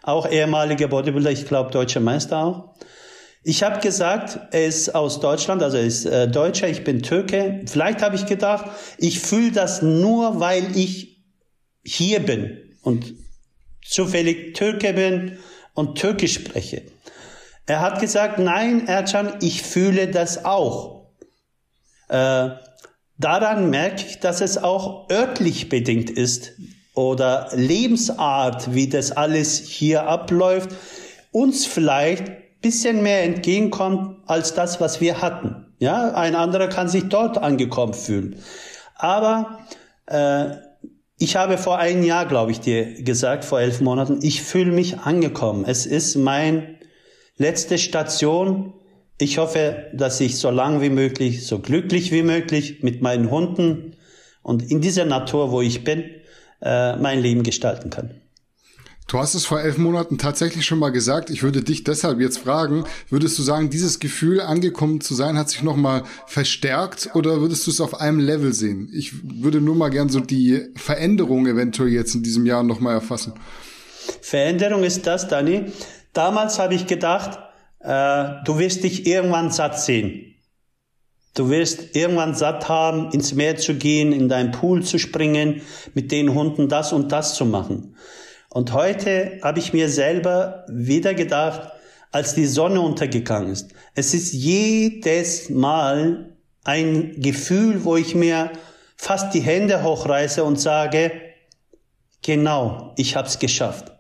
Auch 0.03 0.27
ehemaliger 0.29 0.88
Bodybuilder, 0.88 1.31
ich 1.31 1.47
glaube 1.47 1.71
deutscher 1.71 1.99
Meister 1.99 2.38
auch. 2.38 2.69
Ich 3.49 3.63
habe 3.63 3.79
gesagt, 3.79 4.39
er 4.51 4.65
ist 4.65 4.93
aus 4.93 5.21
Deutschland, 5.21 5.63
also 5.63 5.77
er 5.77 5.85
ist 5.85 6.03
äh, 6.03 6.27
Deutscher, 6.27 6.67
ich 6.67 6.83
bin 6.83 7.01
Türke. 7.01 7.61
Vielleicht 7.65 8.01
habe 8.01 8.17
ich 8.17 8.25
gedacht, 8.25 8.65
ich 8.97 9.21
fühle 9.21 9.53
das 9.53 9.81
nur, 9.81 10.41
weil 10.41 10.75
ich 10.75 11.23
hier 11.81 12.19
bin 12.19 12.57
und 12.81 13.13
zufällig 13.81 14.53
Türke 14.53 14.91
bin 14.91 15.37
und 15.73 15.97
Türkisch 15.97 16.33
spreche. 16.33 16.81
Er 17.65 17.79
hat 17.79 18.01
gesagt, 18.01 18.37
nein, 18.37 18.85
Ercan, 18.85 19.37
ich 19.39 19.61
fühle 19.61 20.09
das 20.09 20.43
auch. 20.43 21.05
Äh, 22.09 22.49
daran 23.17 23.69
merke 23.69 24.03
ich, 24.09 24.19
dass 24.19 24.41
es 24.41 24.57
auch 24.57 25.09
örtlich 25.09 25.69
bedingt 25.69 26.09
ist 26.09 26.51
oder 26.95 27.47
Lebensart, 27.53 28.73
wie 28.73 28.89
das 28.89 29.13
alles 29.13 29.57
hier 29.57 30.05
abläuft, 30.05 30.71
uns 31.31 31.65
vielleicht 31.65 32.45
bisschen 32.62 33.03
mehr 33.03 33.24
entgegenkommt 33.24 34.18
als 34.26 34.53
das, 34.53 34.82
was 34.82 35.01
wir 35.01 35.22
hatten. 35.22 35.66
Ja, 35.80 36.14
ein 36.14 36.36
anderer 36.36 36.68
kann 36.68 36.89
sich 36.89 37.03
dort 37.10 37.38
angekommen 37.38 37.93
fühlen. 37.93 38.38
Aber 38.95 39.60
äh, 40.08 40.55
ich 41.20 41.36
habe 41.36 41.58
vor 41.58 41.78
einem 41.78 42.03
Jahr, 42.03 42.26
glaube 42.26 42.51
ich, 42.51 42.60
dir 42.60 43.01
gesagt, 43.03 43.45
vor 43.45 43.60
elf 43.60 43.82
Monaten, 43.82 44.20
ich 44.22 44.41
fühle 44.41 44.72
mich 44.72 44.99
angekommen. 44.99 45.66
Es 45.66 45.86
ist 45.86 46.16
mein 46.16 46.78
letzte 47.38 47.78
Station. 47.78 48.74
Ich 49.20 49.38
hoffe, 49.38 49.88
dass 49.93 50.20
ich 50.20 50.38
so 50.38 50.51
lang 50.51 50.82
wie 50.82 50.89
möglich, 50.89 51.45
so 51.45 51.60
glücklich 51.60 52.12
wie 52.12 52.24
möglich 52.24 52.84
mit 52.84 53.01
meinen 53.01 53.32
Hunden 53.32 53.95
und 54.43 54.70
in 54.70 54.82
dieser 54.82 55.05
Natur, 55.05 55.51
wo 55.51 55.62
ich 55.62 55.84
bin, 55.84 56.05
äh, 56.62 56.95
mein 56.97 57.20
Leben 57.20 57.43
gestalten 57.43 57.89
kann. 57.89 58.22
Du 59.08 59.20
hast 59.20 59.36
es 59.36 59.45
vor 59.45 59.62
elf 59.62 59.78
Monaten 59.78 60.18
tatsächlich 60.18 60.66
schon 60.66 60.80
mal 60.80 60.89
gesagt. 60.89 61.30
Ich 61.30 61.41
würde 61.41 61.64
dich 61.64 61.86
deshalb 61.86 62.20
jetzt 62.20 62.39
fragen, 62.39 62.84
würdest 63.10 63.39
du 63.39 63.41
sagen, 63.41 63.70
dieses 63.70 63.99
Gefühl, 63.99 64.41
angekommen 64.41 64.99
zu 64.99 65.16
sein, 65.16 65.38
hat 65.38 65.49
sich 65.49 65.64
nochmal 65.64 66.03
verstärkt 66.26 67.12
oder 67.16 67.39
würdest 67.39 67.66
du 67.66 67.72
es 67.72 67.80
auf 67.80 68.01
einem 68.01 68.20
Level 68.20 68.51
sehen? 68.51 68.89
Ich 68.93 69.14
würde 69.41 69.62
nur 69.62 69.76
mal 69.76 69.88
gern 69.89 70.10
so 70.10 70.20
die 70.20 70.62
Veränderung 70.76 71.47
eventuell 71.47 71.88
jetzt 71.88 72.16
in 72.16 72.24
diesem 72.24 72.45
Jahr 72.45 72.64
nochmal 72.64 72.95
erfassen. 72.95 73.32
Veränderung 74.22 74.84
ist 74.84 75.08
das, 75.08 75.30
Dani. 75.30 75.72
Damals 76.12 76.60
habe 76.60 76.76
ich 76.76 76.86
gedacht, 76.86 77.39
äh, 77.80 78.26
du 78.43 78.60
wirst 78.60 78.84
dich 78.84 79.08
irgendwann 79.08 79.51
satt 79.51 79.80
sehen. 79.80 80.36
Du 81.34 81.49
wirst 81.49 81.95
irgendwann 81.95 82.36
satt 82.36 82.68
haben, 82.68 83.12
ins 83.12 83.34
Meer 83.34 83.55
zu 83.55 83.76
gehen, 83.76 84.12
in 84.12 84.28
deinen 84.28 84.51
Pool 84.51 84.84
zu 84.84 84.97
springen, 84.97 85.62
mit 85.93 86.12
den 86.12 86.34
Hunden 86.34 86.68
das 86.68 86.91
und 86.91 87.14
das 87.14 87.36
zu 87.36 87.45
machen. 87.45 87.95
Und 88.49 88.73
heute 88.73 89.39
habe 89.43 89.59
ich 89.59 89.73
mir 89.73 89.89
selber 89.89 90.65
wieder 90.67 91.13
gedacht, 91.13 91.71
als 92.11 92.33
die 92.33 92.45
Sonne 92.45 92.81
untergegangen 92.81 93.51
ist. 93.51 93.73
Es 93.93 94.13
ist 94.13 94.33
jedes 94.33 95.49
Mal 95.49 96.37
ein 96.63 97.19
Gefühl, 97.21 97.83
wo 97.83 97.97
ich 97.97 98.15
mir 98.15 98.51
fast 98.95 99.33
die 99.33 99.41
Hände 99.41 99.83
hochreiße 99.83 100.43
und 100.43 100.59
sage, 100.59 101.11
genau, 102.21 102.93
ich 102.97 103.15
habe 103.15 103.27
es 103.27 103.39
geschafft. 103.39 103.91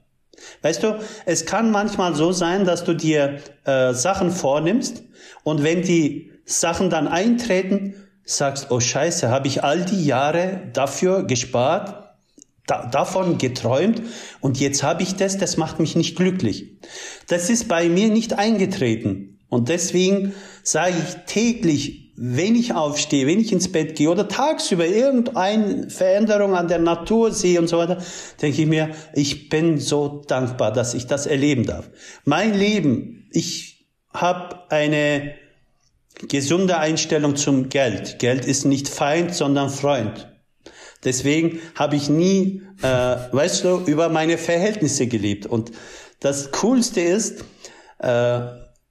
Weißt 0.61 0.83
du, 0.83 0.99
es 1.25 1.45
kann 1.45 1.71
manchmal 1.71 2.15
so 2.15 2.31
sein, 2.31 2.65
dass 2.65 2.83
du 2.83 2.93
dir 2.93 3.39
äh, 3.65 3.93
Sachen 3.93 4.31
vornimmst 4.31 5.03
und 5.43 5.63
wenn 5.63 5.81
die 5.81 6.31
Sachen 6.45 6.89
dann 6.89 7.07
eintreten, 7.07 7.95
sagst, 8.23 8.71
oh 8.71 8.79
scheiße, 8.79 9.29
habe 9.29 9.47
ich 9.47 9.63
all 9.63 9.85
die 9.85 10.05
Jahre 10.05 10.69
dafür 10.73 11.23
gespart, 11.23 12.06
da, 12.67 12.85
davon 12.85 13.39
geträumt 13.39 14.03
und 14.39 14.59
jetzt 14.59 14.83
habe 14.83 15.01
ich 15.01 15.15
das, 15.15 15.37
das 15.37 15.57
macht 15.57 15.79
mich 15.79 15.95
nicht 15.95 16.15
glücklich. 16.15 16.77
Das 17.27 17.49
ist 17.49 17.67
bei 17.67 17.89
mir 17.89 18.09
nicht 18.09 18.37
eingetreten. 18.37 19.39
Und 19.49 19.69
deswegen 19.69 20.33
sage 20.61 20.95
ich 20.97 21.15
täglich, 21.25 22.13
wenn 22.17 22.55
ich 22.55 22.73
aufstehe, 22.73 23.27
wenn 23.27 23.39
ich 23.39 23.51
ins 23.51 23.71
Bett 23.71 23.95
gehe 23.95 24.09
oder 24.09 24.27
tagsüber 24.27 24.85
irgendeine 24.85 25.89
Veränderung 25.89 26.55
an 26.55 26.67
der 26.67 26.79
Natur 26.79 27.31
sehe 27.31 27.59
und 27.59 27.67
so 27.67 27.77
weiter, 27.77 28.01
denke 28.41 28.63
ich 28.63 28.67
mir, 28.67 28.89
ich 29.13 29.49
bin 29.49 29.77
so 29.77 30.23
dankbar, 30.27 30.73
dass 30.73 30.95
ich 30.95 31.05
das 31.05 31.27
erleben 31.27 31.65
darf. 31.65 31.89
Mein 32.25 32.57
Leben, 32.57 33.29
ich 33.31 33.87
habe 34.11 34.63
eine 34.69 35.35
gesunde 36.27 36.79
Einstellung 36.79 37.35
zum 37.35 37.69
Geld. 37.69 38.17
Geld 38.17 38.45
ist 38.45 38.65
nicht 38.65 38.89
Feind, 38.89 39.35
sondern 39.35 39.69
Freund. 39.69 40.27
Deswegen 41.03 41.59
habe 41.75 41.95
ich 41.95 42.09
nie, 42.09 42.63
äh, 42.81 42.85
weißt 42.85 43.63
du, 43.63 43.79
über 43.85 44.09
meine 44.09 44.37
Verhältnisse 44.37 45.07
gelebt. 45.07 45.45
Und 45.45 45.71
das 46.19 46.51
Coolste 46.51 47.01
ist, 47.01 47.43
äh, 47.99 48.39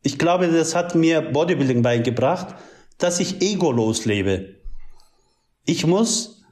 ich 0.02 0.18
glaube, 0.18 0.48
das 0.48 0.74
hat 0.74 0.94
mir 0.94 1.20
Bodybuilding 1.20 1.82
beigebracht, 1.82 2.54
dass 2.98 3.20
ich 3.20 3.42
egolos 3.42 4.04
lebe. 4.04 4.56
Ich 5.64 5.86
muss, 5.86 6.42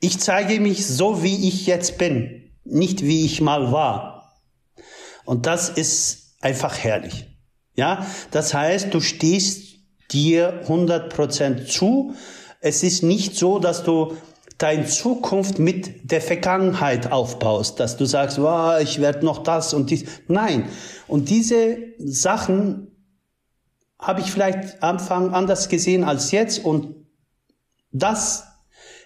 ich 0.00 0.18
zeige 0.18 0.60
mich 0.60 0.86
so, 0.86 1.22
wie 1.22 1.48
ich 1.48 1.66
jetzt 1.66 1.98
bin, 1.98 2.50
nicht 2.64 3.02
wie 3.02 3.24
ich 3.24 3.40
mal 3.40 3.72
war. 3.72 4.34
Und 5.24 5.46
das 5.46 5.68
ist 5.68 6.36
einfach 6.40 6.78
herrlich. 6.78 7.26
Ja, 7.76 8.04
das 8.32 8.54
heißt, 8.54 8.92
du 8.92 9.00
stehst 9.00 9.76
dir 10.10 10.64
100% 10.66 11.66
zu, 11.66 12.14
es 12.60 12.82
ist 12.82 13.02
nicht 13.02 13.36
so, 13.36 13.58
dass 13.58 13.84
du 13.84 14.16
deine 14.58 14.86
Zukunft 14.86 15.58
mit 15.58 16.10
der 16.10 16.20
Vergangenheit 16.20 17.12
aufbaust, 17.12 17.78
dass 17.78 17.96
du 17.96 18.04
sagst, 18.04 18.42
wow, 18.42 18.80
ich 18.80 19.00
werde 19.00 19.24
noch 19.24 19.42
das 19.44 19.72
und 19.72 19.90
dies. 19.90 20.04
Nein. 20.26 20.68
Und 21.06 21.30
diese 21.30 21.78
Sachen 21.98 22.88
habe 24.00 24.20
ich 24.20 24.30
vielleicht 24.30 24.82
am 24.82 24.96
Anfang 24.96 25.32
anders 25.32 25.68
gesehen 25.68 26.04
als 26.04 26.32
jetzt 26.32 26.64
und 26.64 26.94
das 27.92 28.44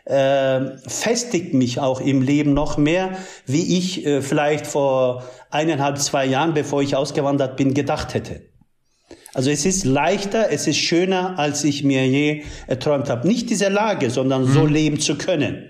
äh, 0.05 0.79
festigt 0.89 1.55
mich 1.55 1.79
auch 1.79 2.01
im 2.01 2.23
Leben 2.23 2.55
noch 2.55 2.77
mehr, 2.77 3.17
wie 3.47 3.79
ich 3.79 4.05
äh, 4.05 4.23
vielleicht 4.23 4.67
vor 4.67 5.25
eineinhalb, 5.51 5.99
zwei 5.99 6.25
Jahren, 6.27 6.55
bevor 6.55 6.83
ich 6.83 6.97
ausgewandert 6.97 7.57
bin, 7.57 7.75
gedacht 7.75 8.15
hätte. 8.15 8.52
Also 9.35 9.51
es 9.51 9.65
ist 9.65 9.85
leichter, 9.85 10.51
es 10.51 10.67
ist 10.67 10.77
schöner, 10.77 11.39
als 11.39 11.65
ich 11.65 11.85
mir 11.85 12.07
je 12.07 12.45
erträumt 12.67 13.09
habe. 13.09 13.27
Nicht 13.27 13.49
diese 13.49 13.69
Lage, 13.69 14.11
sondern 14.11 14.45
hm. 14.47 14.53
so 14.53 14.67
leben 14.67 15.01
zu 15.01 15.17
können. 15.17 15.69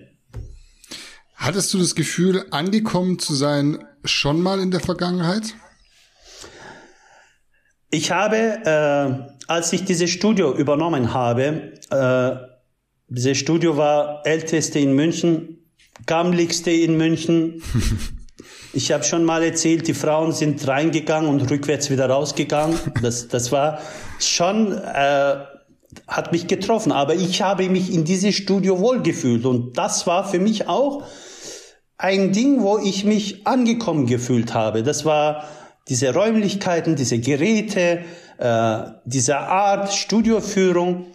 Hattest 1.36 1.72
du 1.74 1.78
das 1.78 1.94
Gefühl, 1.94 2.44
angekommen 2.50 3.18
zu 3.18 3.34
sein, 3.34 3.84
schon 4.04 4.40
mal 4.40 4.60
in 4.60 4.70
der 4.70 4.80
Vergangenheit? 4.80 5.54
Ich 7.90 8.10
habe, 8.10 8.36
äh, 8.64 9.32
als 9.48 9.72
ich 9.72 9.84
dieses 9.84 10.10
Studio 10.10 10.54
übernommen 10.54 11.12
habe, 11.12 11.72
äh, 11.90 12.52
dieses 13.08 13.38
Studio 13.38 13.76
war 13.76 14.22
älteste 14.24 14.78
in 14.78 14.94
München, 14.94 15.58
gammeligste 16.06 16.70
in 16.70 16.96
München. 16.96 17.62
Ich 18.74 18.90
habe 18.90 19.04
schon 19.04 19.24
mal 19.24 19.42
erzählt, 19.42 19.86
die 19.86 19.92
Frauen 19.92 20.32
sind 20.32 20.66
reingegangen 20.66 21.28
und 21.28 21.50
rückwärts 21.50 21.90
wieder 21.90 22.08
rausgegangen. 22.08 22.78
Das, 23.02 23.28
das 23.28 23.52
war 23.52 23.80
schon, 24.18 24.72
äh, 24.72 25.36
hat 26.08 26.32
mich 26.32 26.46
getroffen. 26.46 26.90
Aber 26.90 27.14
ich 27.14 27.42
habe 27.42 27.68
mich 27.68 27.92
in 27.92 28.04
dieses 28.04 28.34
Studio 28.34 28.80
wohlgefühlt. 28.80 29.44
Und 29.44 29.76
das 29.76 30.06
war 30.06 30.26
für 30.26 30.38
mich 30.38 30.68
auch 30.68 31.02
ein 31.98 32.32
Ding, 32.32 32.62
wo 32.62 32.78
ich 32.78 33.04
mich 33.04 33.46
angekommen 33.46 34.06
gefühlt 34.06 34.54
habe. 34.54 34.82
Das 34.82 35.04
war 35.04 35.44
diese 35.88 36.14
Räumlichkeiten, 36.14 36.96
diese 36.96 37.18
Geräte, 37.18 38.04
äh, 38.38 38.78
diese 39.04 39.36
Art 39.38 39.92
Studioführung. 39.92 41.08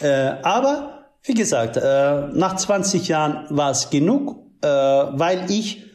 Äh, 0.00 0.34
aber 0.42 1.08
wie 1.24 1.34
gesagt, 1.34 1.76
äh, 1.76 2.28
nach 2.32 2.56
20 2.56 3.08
Jahren 3.08 3.46
war 3.50 3.72
es 3.72 3.90
genug, 3.90 4.36
äh, 4.62 4.68
weil 4.68 5.50
ich 5.50 5.91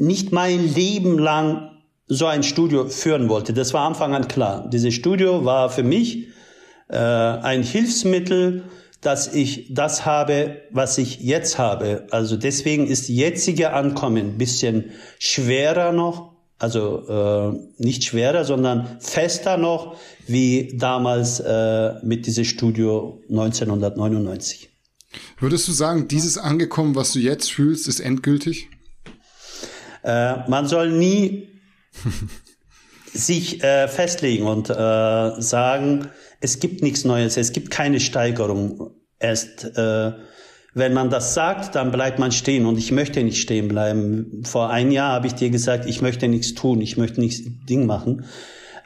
nicht 0.00 0.32
mein 0.32 0.74
Leben 0.74 1.18
lang 1.18 1.70
so 2.06 2.26
ein 2.26 2.42
Studio 2.42 2.88
führen 2.88 3.28
wollte. 3.28 3.52
Das 3.52 3.72
war 3.72 3.86
Anfang 3.86 4.14
an 4.14 4.26
klar. 4.26 4.68
Dieses 4.68 4.94
Studio 4.94 5.44
war 5.44 5.70
für 5.70 5.84
mich 5.84 6.28
äh, 6.88 6.96
ein 6.96 7.62
Hilfsmittel, 7.62 8.64
dass 9.00 9.32
ich 9.32 9.72
das 9.72 10.04
habe, 10.04 10.62
was 10.70 10.98
ich 10.98 11.20
jetzt 11.20 11.58
habe. 11.58 12.06
Also 12.10 12.36
deswegen 12.36 12.86
ist 12.86 13.08
jetzige 13.08 13.72
Ankommen 13.72 14.30
ein 14.30 14.38
bisschen 14.38 14.90
schwerer 15.18 15.92
noch, 15.92 16.32
also 16.58 17.06
äh, 17.08 17.82
nicht 17.82 18.04
schwerer, 18.04 18.44
sondern 18.44 18.98
fester 19.00 19.56
noch, 19.56 19.96
wie 20.26 20.76
damals 20.76 21.40
äh, 21.40 21.94
mit 22.02 22.26
diesem 22.26 22.44
Studio 22.44 23.22
1999. 23.30 24.68
Würdest 25.38 25.68
du 25.68 25.72
sagen, 25.72 26.08
dieses 26.08 26.38
Angekommen, 26.38 26.94
was 26.94 27.12
du 27.12 27.18
jetzt 27.20 27.50
fühlst, 27.50 27.88
ist 27.88 28.00
endgültig? 28.00 28.68
Äh, 30.02 30.48
man 30.48 30.66
soll 30.66 30.90
nie 30.90 31.48
sich 33.12 33.62
äh, 33.62 33.88
festlegen 33.88 34.46
und 34.46 34.70
äh, 34.70 35.40
sagen, 35.40 36.08
es 36.40 36.60
gibt 36.60 36.82
nichts 36.82 37.04
Neues, 37.04 37.36
es 37.36 37.52
gibt 37.52 37.70
keine 37.70 38.00
Steigerung. 38.00 38.92
Erst 39.18 39.76
äh, 39.76 40.12
wenn 40.72 40.92
man 40.92 41.10
das 41.10 41.34
sagt, 41.34 41.74
dann 41.74 41.90
bleibt 41.90 42.18
man 42.18 42.30
stehen 42.32 42.64
und 42.64 42.78
ich 42.78 42.92
möchte 42.92 43.22
nicht 43.22 43.40
stehen 43.40 43.68
bleiben. 43.68 44.42
Vor 44.44 44.70
einem 44.70 44.92
Jahr 44.92 45.12
habe 45.12 45.26
ich 45.26 45.34
dir 45.34 45.50
gesagt, 45.50 45.86
ich 45.86 46.00
möchte 46.00 46.28
nichts 46.28 46.54
tun, 46.54 46.80
ich 46.80 46.96
möchte 46.96 47.20
nichts 47.20 47.42
Ding 47.68 47.86
machen. 47.86 48.24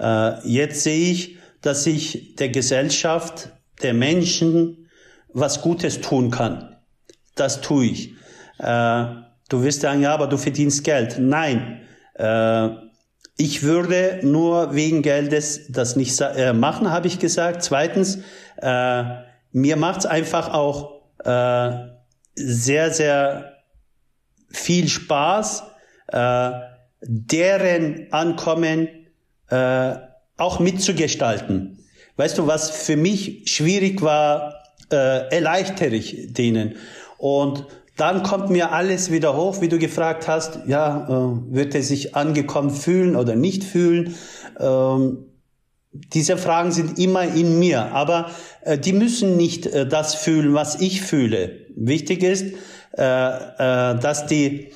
Äh, 0.00 0.46
jetzt 0.48 0.82
sehe 0.82 1.10
ich, 1.10 1.36
dass 1.60 1.86
ich 1.86 2.36
der 2.36 2.48
Gesellschaft, 2.48 3.50
der 3.82 3.94
Menschen 3.94 4.88
was 5.32 5.60
Gutes 5.60 6.00
tun 6.00 6.30
kann. 6.30 6.76
Das 7.34 7.60
tue 7.60 7.86
ich. 7.86 8.14
Äh, 8.58 9.04
du 9.48 9.62
wirst 9.62 9.80
sagen, 9.80 10.02
ja, 10.02 10.14
aber 10.14 10.26
du 10.26 10.36
verdienst 10.36 10.84
Geld. 10.84 11.18
Nein. 11.18 11.80
Äh, 12.14 12.68
ich 13.36 13.62
würde 13.62 14.20
nur 14.22 14.74
wegen 14.74 15.02
Geldes 15.02 15.72
das 15.72 15.96
nicht 15.96 16.20
äh, 16.20 16.52
machen, 16.52 16.90
habe 16.90 17.08
ich 17.08 17.18
gesagt. 17.18 17.64
Zweitens, 17.64 18.18
äh, 18.62 19.04
mir 19.50 19.76
macht's 19.76 20.06
einfach 20.06 20.52
auch 20.52 21.02
äh, 21.24 21.70
sehr, 22.36 22.90
sehr 22.92 23.54
viel 24.50 24.88
Spaß, 24.88 25.64
äh, 26.08 26.50
deren 27.02 28.12
Ankommen 28.12 28.88
äh, 29.48 29.94
auch 30.36 30.60
mitzugestalten. 30.60 31.78
Weißt 32.16 32.38
du, 32.38 32.46
was 32.46 32.70
für 32.70 32.96
mich 32.96 33.42
schwierig 33.46 34.00
war, 34.02 34.62
äh, 34.92 35.28
erleichtere 35.34 35.94
ich 35.94 36.32
denen. 36.32 36.76
Und 37.18 37.66
dann 37.96 38.22
kommt 38.22 38.50
mir 38.50 38.72
alles 38.72 39.10
wieder 39.12 39.36
hoch, 39.36 39.60
wie 39.60 39.68
du 39.68 39.78
gefragt 39.78 40.26
hast, 40.26 40.60
ja, 40.66 41.06
äh, 41.08 41.54
wird 41.54 41.74
er 41.74 41.82
sich 41.82 42.16
angekommen 42.16 42.70
fühlen 42.70 43.14
oder 43.14 43.36
nicht 43.36 43.62
fühlen? 43.62 44.14
Ähm, 44.58 45.26
diese 45.92 46.36
Fragen 46.36 46.72
sind 46.72 46.98
immer 46.98 47.22
in 47.22 47.58
mir, 47.60 47.92
aber 47.92 48.30
äh, 48.62 48.78
die 48.78 48.92
müssen 48.92 49.36
nicht 49.36 49.66
äh, 49.66 49.86
das 49.86 50.16
fühlen, 50.16 50.54
was 50.54 50.80
ich 50.80 51.02
fühle. 51.02 51.66
Wichtig 51.76 52.24
ist, 52.24 52.54
äh, 52.96 53.02
äh, 53.02 53.98
dass 53.98 54.26
die 54.26 54.72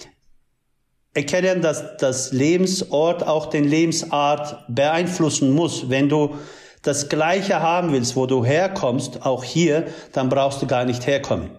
erkennen, 1.15 1.61
dass 1.61 1.97
das 1.97 2.33
Lebensort 2.33 3.27
auch 3.27 3.47
den 3.47 3.65
Lebensart 3.65 4.65
beeinflussen 4.69 5.53
muss. 5.53 5.91
Wenn 5.91 6.09
du 6.09 6.37
das 6.83 7.09
Gleiche 7.09 7.61
haben 7.61 7.93
willst, 7.93 8.15
wo 8.15 8.27
du 8.27 8.45
herkommst, 8.45 9.27
auch 9.27 9.43
hier, 9.43 9.89
dann 10.13 10.29
brauchst 10.29 10.63
du 10.63 10.69
gar 10.69 10.85
nicht 10.85 11.09
herkommen. 11.09 11.51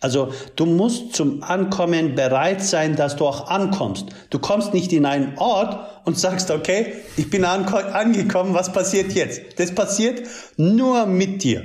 Also 0.00 0.32
du 0.54 0.64
musst 0.66 1.14
zum 1.14 1.42
Ankommen 1.42 2.14
bereit 2.14 2.62
sein, 2.62 2.94
dass 2.94 3.16
du 3.16 3.26
auch 3.26 3.48
ankommst. 3.48 4.06
Du 4.30 4.38
kommst 4.38 4.72
nicht 4.72 4.92
in 4.92 5.06
einen 5.06 5.36
Ort 5.38 6.04
und 6.04 6.16
sagst, 6.18 6.50
okay, 6.50 6.94
ich 7.16 7.30
bin 7.30 7.44
angekommen, 7.44 8.54
was 8.54 8.72
passiert 8.72 9.12
jetzt? 9.12 9.40
Das 9.56 9.74
passiert 9.74 10.22
nur 10.56 11.06
mit 11.06 11.42
dir, 11.42 11.64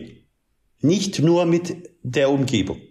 nicht 0.82 1.20
nur 1.20 1.46
mit 1.46 1.76
der 2.02 2.32
Umgebung. 2.32 2.82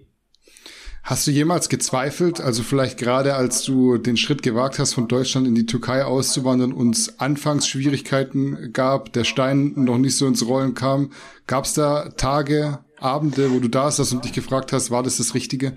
Hast 1.04 1.26
du 1.26 1.32
jemals 1.32 1.68
gezweifelt, 1.68 2.40
also 2.40 2.62
vielleicht 2.62 2.96
gerade 2.96 3.34
als 3.34 3.64
du 3.64 3.98
den 3.98 4.16
Schritt 4.16 4.44
gewagt 4.44 4.78
hast, 4.78 4.94
von 4.94 5.08
Deutschland 5.08 5.48
in 5.48 5.56
die 5.56 5.66
Türkei 5.66 6.04
auszuwandern 6.04 6.72
und 6.72 6.94
es 6.94 7.18
anfangs 7.18 7.66
Schwierigkeiten 7.66 8.72
gab, 8.72 9.12
der 9.12 9.24
Stein 9.24 9.72
noch 9.74 9.98
nicht 9.98 10.16
so 10.16 10.28
ins 10.28 10.46
Rollen 10.46 10.74
kam, 10.74 11.10
gab 11.48 11.64
es 11.64 11.74
da 11.74 12.10
Tage, 12.10 12.78
Abende, 13.02 13.52
wo 13.52 13.58
du 13.58 13.68
da 13.68 13.90
saßt 13.90 14.12
und 14.12 14.24
dich 14.24 14.32
gefragt 14.32 14.72
hast, 14.72 14.90
war 14.90 15.02
das 15.02 15.16
das 15.18 15.34
Richtige? 15.34 15.74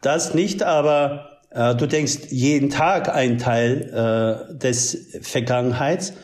Das 0.00 0.34
nicht, 0.34 0.62
aber 0.62 1.40
äh, 1.50 1.74
du 1.74 1.86
denkst 1.86 2.30
jeden 2.30 2.70
Tag 2.70 3.08
ein 3.08 3.38
Teil 3.38 4.48
äh, 4.50 4.58
des 4.58 5.18
Vergangenheits. 5.20 6.14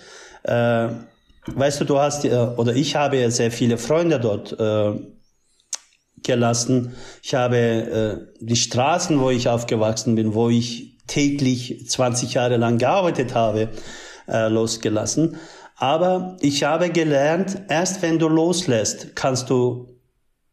Äh, 0.43 0.89
weißt 1.47 1.81
du, 1.81 1.85
du 1.85 1.99
hast 1.99 2.25
oder 2.25 2.75
ich 2.75 2.97
habe 2.97 3.19
ja 3.19 3.31
sehr 3.31 3.51
viele 3.51 3.79
Freunde 3.79 4.21
dort 4.21 4.59
äh, 4.59 5.01
gelassen. 6.23 6.95
Ich 7.23 7.35
habe 7.35 7.57
äh, 7.57 8.17
die 8.41 8.57
Straßen, 8.57 9.21
wo 9.21 9.31
ich 9.31 9.49
aufgewachsen 9.49 10.15
bin, 10.15 10.35
wo 10.35 10.49
ich 10.49 10.99
täglich 11.07 11.89
20 11.89 12.35
Jahre 12.35 12.57
lang 12.57 12.79
gearbeitet 12.79 13.35
habe, 13.35 13.69
äh, 14.29 14.49
losgelassen. 14.49 15.39
Aber 15.77 16.37
ich 16.41 16.65
habe 16.65 16.91
gelernt, 16.91 17.63
erst 17.69 18.03
wenn 18.03 18.19
du 18.19 18.29
loslässt, 18.29 19.15
kannst 19.15 19.49
du 19.49 19.98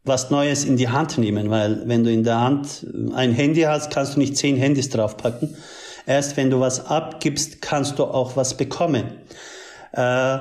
was 0.06 0.30
Neues 0.30 0.64
in 0.64 0.76
die 0.76 0.88
Hand 0.88 1.18
nehmen, 1.18 1.50
weil 1.50 1.86
wenn 1.88 2.04
du 2.04 2.10
in 2.12 2.24
der 2.24 2.40
Hand 2.40 2.86
ein 3.14 3.32
Handy 3.32 3.62
hast, 3.62 3.90
kannst 3.90 4.14
du 4.14 4.20
nicht 4.20 4.36
zehn 4.36 4.56
Handys 4.56 4.88
draufpacken. 4.88 5.56
Erst 6.06 6.36
wenn 6.36 6.50
du 6.50 6.60
was 6.60 6.86
abgibst, 6.86 7.60
kannst 7.60 7.98
du 7.98 8.04
auch 8.04 8.36
was 8.36 8.56
bekommen. 8.56 9.06
Äh, 9.92 10.38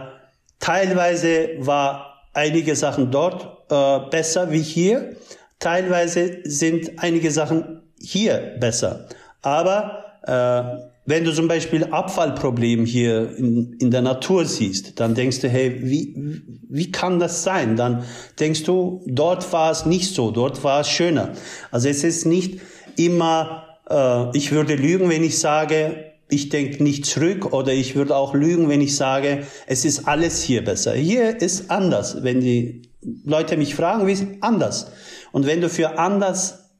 teilweise 0.59 1.49
war 1.59 2.21
einige 2.33 2.75
Sachen 2.75 3.09
dort 3.09 3.71
äh, 3.71 4.09
besser 4.09 4.51
wie 4.51 4.61
hier. 4.61 5.15
Teilweise 5.59 6.39
sind 6.43 6.99
einige 6.99 7.31
Sachen 7.31 7.81
hier 7.99 8.55
besser. 8.59 9.07
Aber 9.41 10.05
äh, 10.27 10.94
wenn 11.05 11.23
du 11.23 11.31
zum 11.33 11.47
Beispiel 11.47 11.85
Abfallproblem 11.85 12.85
hier 12.85 13.37
in, 13.37 13.73
in 13.79 13.91
der 13.91 14.01
Natur 14.01 14.45
siehst, 14.45 14.99
dann 14.99 15.13
denkst 15.13 15.39
du, 15.39 15.47
hey, 15.47 15.79
wie, 15.83 16.41
wie 16.67 16.91
kann 16.91 17.19
das 17.19 17.43
sein? 17.43 17.75
Dann 17.75 18.03
denkst 18.39 18.63
du, 18.63 19.03
dort 19.05 19.51
war 19.53 19.71
es 19.71 19.85
nicht 19.85 20.13
so, 20.13 20.31
dort 20.31 20.63
war 20.63 20.81
es 20.81 20.89
schöner. 20.89 21.33
Also 21.69 21.89
es 21.89 22.03
ist 22.03 22.25
nicht 22.25 22.59
immer, 22.95 23.77
äh, 23.87 24.35
ich 24.35 24.51
würde 24.51 24.75
lügen, 24.75 25.09
wenn 25.09 25.23
ich 25.23 25.37
sage, 25.37 26.13
ich 26.27 26.49
denke 26.49 26.81
nicht 26.81 27.05
zurück 27.05 27.53
oder 27.53 27.71
ich 27.71 27.95
würde 27.95 28.15
auch 28.15 28.33
lügen, 28.33 28.67
wenn 28.67 28.81
ich 28.81 28.95
sage, 28.95 29.45
es 29.67 29.85
ist 29.85 30.07
alles 30.07 30.41
hier 30.41 30.63
besser. 30.63 30.93
Hier 30.93 31.39
ist 31.39 31.69
anders. 31.69 32.23
Wenn 32.23 32.41
die 32.41 32.89
Leute 33.23 33.57
mich 33.57 33.75
fragen, 33.75 34.07
wie 34.07 34.13
ist 34.13 34.25
anders? 34.41 34.91
Und 35.31 35.45
wenn 35.45 35.61
du 35.61 35.69
für 35.69 35.99
anders 35.99 36.71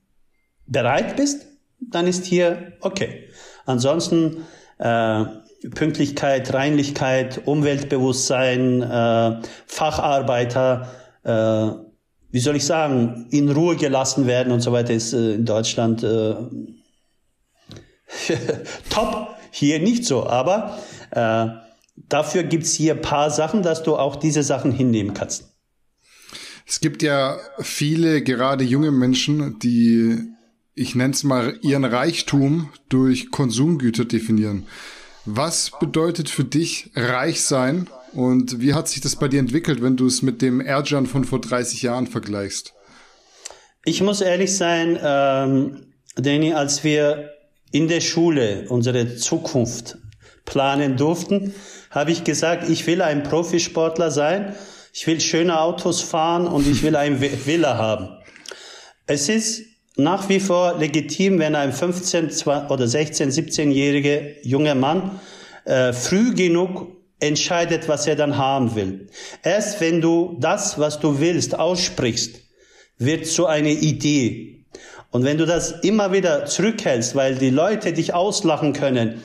bereit 0.66 1.16
bist, 1.16 1.46
dann 1.80 2.08
ist 2.08 2.26
hier 2.26 2.74
okay. 2.82 3.25
Ansonsten 3.66 4.46
äh, 4.78 5.26
Pünktlichkeit, 5.74 6.54
Reinlichkeit, 6.54 7.42
Umweltbewusstsein, 7.46 8.82
äh, 8.82 9.42
Facharbeiter. 9.66 10.90
Äh, 11.24 11.86
wie 12.32 12.40
soll 12.40 12.58
ich 12.58 12.66
sagen, 12.66 13.28
in 13.32 13.50
Ruhe 13.50 13.76
gelassen 13.76 14.28
werden 14.28 14.52
und 14.52 14.62
so 14.62 14.72
weiter, 14.72 14.94
ist 14.94 15.14
äh, 15.14 15.36
in 15.36 15.46
Deutschland 15.46 16.04
äh, 16.04 16.36
top. 18.90 19.30
Hier 19.52 19.80
nicht 19.80 20.04
so, 20.04 20.28
aber 20.28 20.78
äh, 21.12 21.48
dafür 22.10 22.44
gibt's 22.44 22.74
hier 22.74 22.96
paar 22.96 23.32
Sachen, 23.32 23.64
dass 23.64 23.84
du 23.84 23.96
auch 23.96 24.18
diese 24.18 24.44
Sachen 24.44 24.74
hinnehmen 24.74 25.14
kannst. 25.14 25.46
Es 26.68 26.82
gibt 26.82 27.02
ja 27.02 27.38
viele, 27.60 28.22
gerade 28.22 28.66
junge 28.66 28.92
Menschen, 28.92 29.58
die, 29.60 30.35
ich 30.76 30.94
nenne 30.94 31.14
es 31.14 31.24
mal, 31.24 31.58
ihren 31.62 31.86
Reichtum 31.86 32.70
durch 32.90 33.32
Konsumgüter 33.32 34.06
definieren. 34.06 34.68
Was 35.24 35.72
bedeutet 35.80 36.30
für 36.30 36.44
dich 36.44 36.92
reich 36.96 37.42
sein 37.42 37.88
und 38.14 38.60
wie 38.60 38.74
hat 38.74 38.88
sich 38.90 39.02
das 39.02 39.16
bei 39.16 39.28
dir 39.28 39.40
entwickelt, 39.40 39.82
wenn 39.82 39.98
du 39.98 40.06
es 40.06 40.22
mit 40.22 40.42
dem 40.42 40.62
Erjan 40.62 41.08
von 41.08 41.24
vor 41.24 41.40
30 41.42 41.82
Jahren 41.82 42.08
vergleichst? 42.08 42.74
Ich 43.86 44.02
muss 44.02 44.22
ehrlich 44.22 44.56
sein, 44.56 45.00
ähm, 45.02 45.88
Danny, 46.16 46.54
als 46.54 46.84
wir 46.84 47.32
in 47.72 47.88
der 47.88 48.02
Schule 48.02 48.66
unsere 48.70 49.16
Zukunft 49.16 49.98
planen 50.44 50.98
durften, 50.98 51.54
habe 51.90 52.12
ich 52.12 52.24
gesagt, 52.24 52.70
ich 52.70 52.86
will 52.86 53.02
ein 53.02 53.24
Profisportler 53.24 54.12
sein, 54.12 54.56
ich 54.94 55.08
will 55.08 55.20
schöne 55.20 55.60
Autos 55.60 56.02
fahren 56.02 56.48
und 56.48 56.68
ich 56.68 56.84
will 56.84 56.96
ein 56.96 57.22
Villa 57.46 57.78
haben. 57.78 58.10
Es 59.08 59.30
ist 59.30 59.75
nach 59.98 60.30
wie 60.30 60.40
vor 60.40 60.78
legitim, 60.78 61.40
wenn 61.40 61.56
ein 61.56 61.72
15 61.72 62.32
oder 62.70 62.88
16, 62.88 63.32
17-jähriger 63.32 64.36
junger 64.44 64.76
Mann 64.76 65.20
äh, 65.66 65.94
früh 65.94 66.34
genug 66.34 66.88
entscheidet, 67.20 67.88
was 67.88 68.08
er 68.08 68.16
dann 68.16 68.38
haben 68.38 68.76
will. 68.76 69.08
Erst 69.44 69.80
wenn 69.80 70.02
du 70.02 70.38
das, 70.40 70.78
was 70.80 71.00
du 71.00 71.20
willst, 71.20 71.58
aussprichst, 71.58 72.42
wird 72.98 73.28
zu 73.28 73.46
einer 73.46 73.70
Idee. 73.70 74.66
Und 75.12 75.24
wenn 75.24 75.38
du 75.38 75.46
das 75.46 75.72
immer 75.84 76.12
wieder 76.12 76.46
zurückhältst, 76.46 77.16
weil 77.16 77.36
die 77.36 77.50
Leute 77.50 77.94
dich 77.94 78.14
auslachen 78.14 78.74
können 78.74 79.22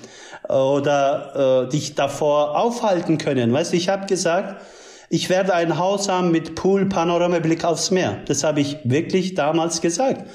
oder 0.49 1.67
äh, 1.67 1.69
dich 1.69 1.97
davor 1.97 2.57
aufhalten 2.57 3.19
können, 3.19 3.53
weißt 3.53 3.73
du, 3.73 3.77
ich 3.77 3.89
habe 3.89 4.07
gesagt, 4.07 4.63
ich 5.09 5.29
werde 5.29 5.53
ein 5.55 5.77
Haus 5.77 6.09
haben 6.09 6.31
mit 6.31 6.55
Pool, 6.55 6.87
Panoramablick 6.89 7.65
aufs 7.65 7.91
Meer. 7.91 8.19
Das 8.27 8.45
habe 8.45 8.61
ich 8.61 8.79
wirklich 8.85 9.35
damals 9.35 9.81
gesagt. 9.81 10.31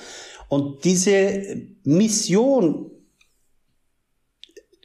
Und 0.50 0.84
diese 0.84 1.68
Mission, 1.84 2.92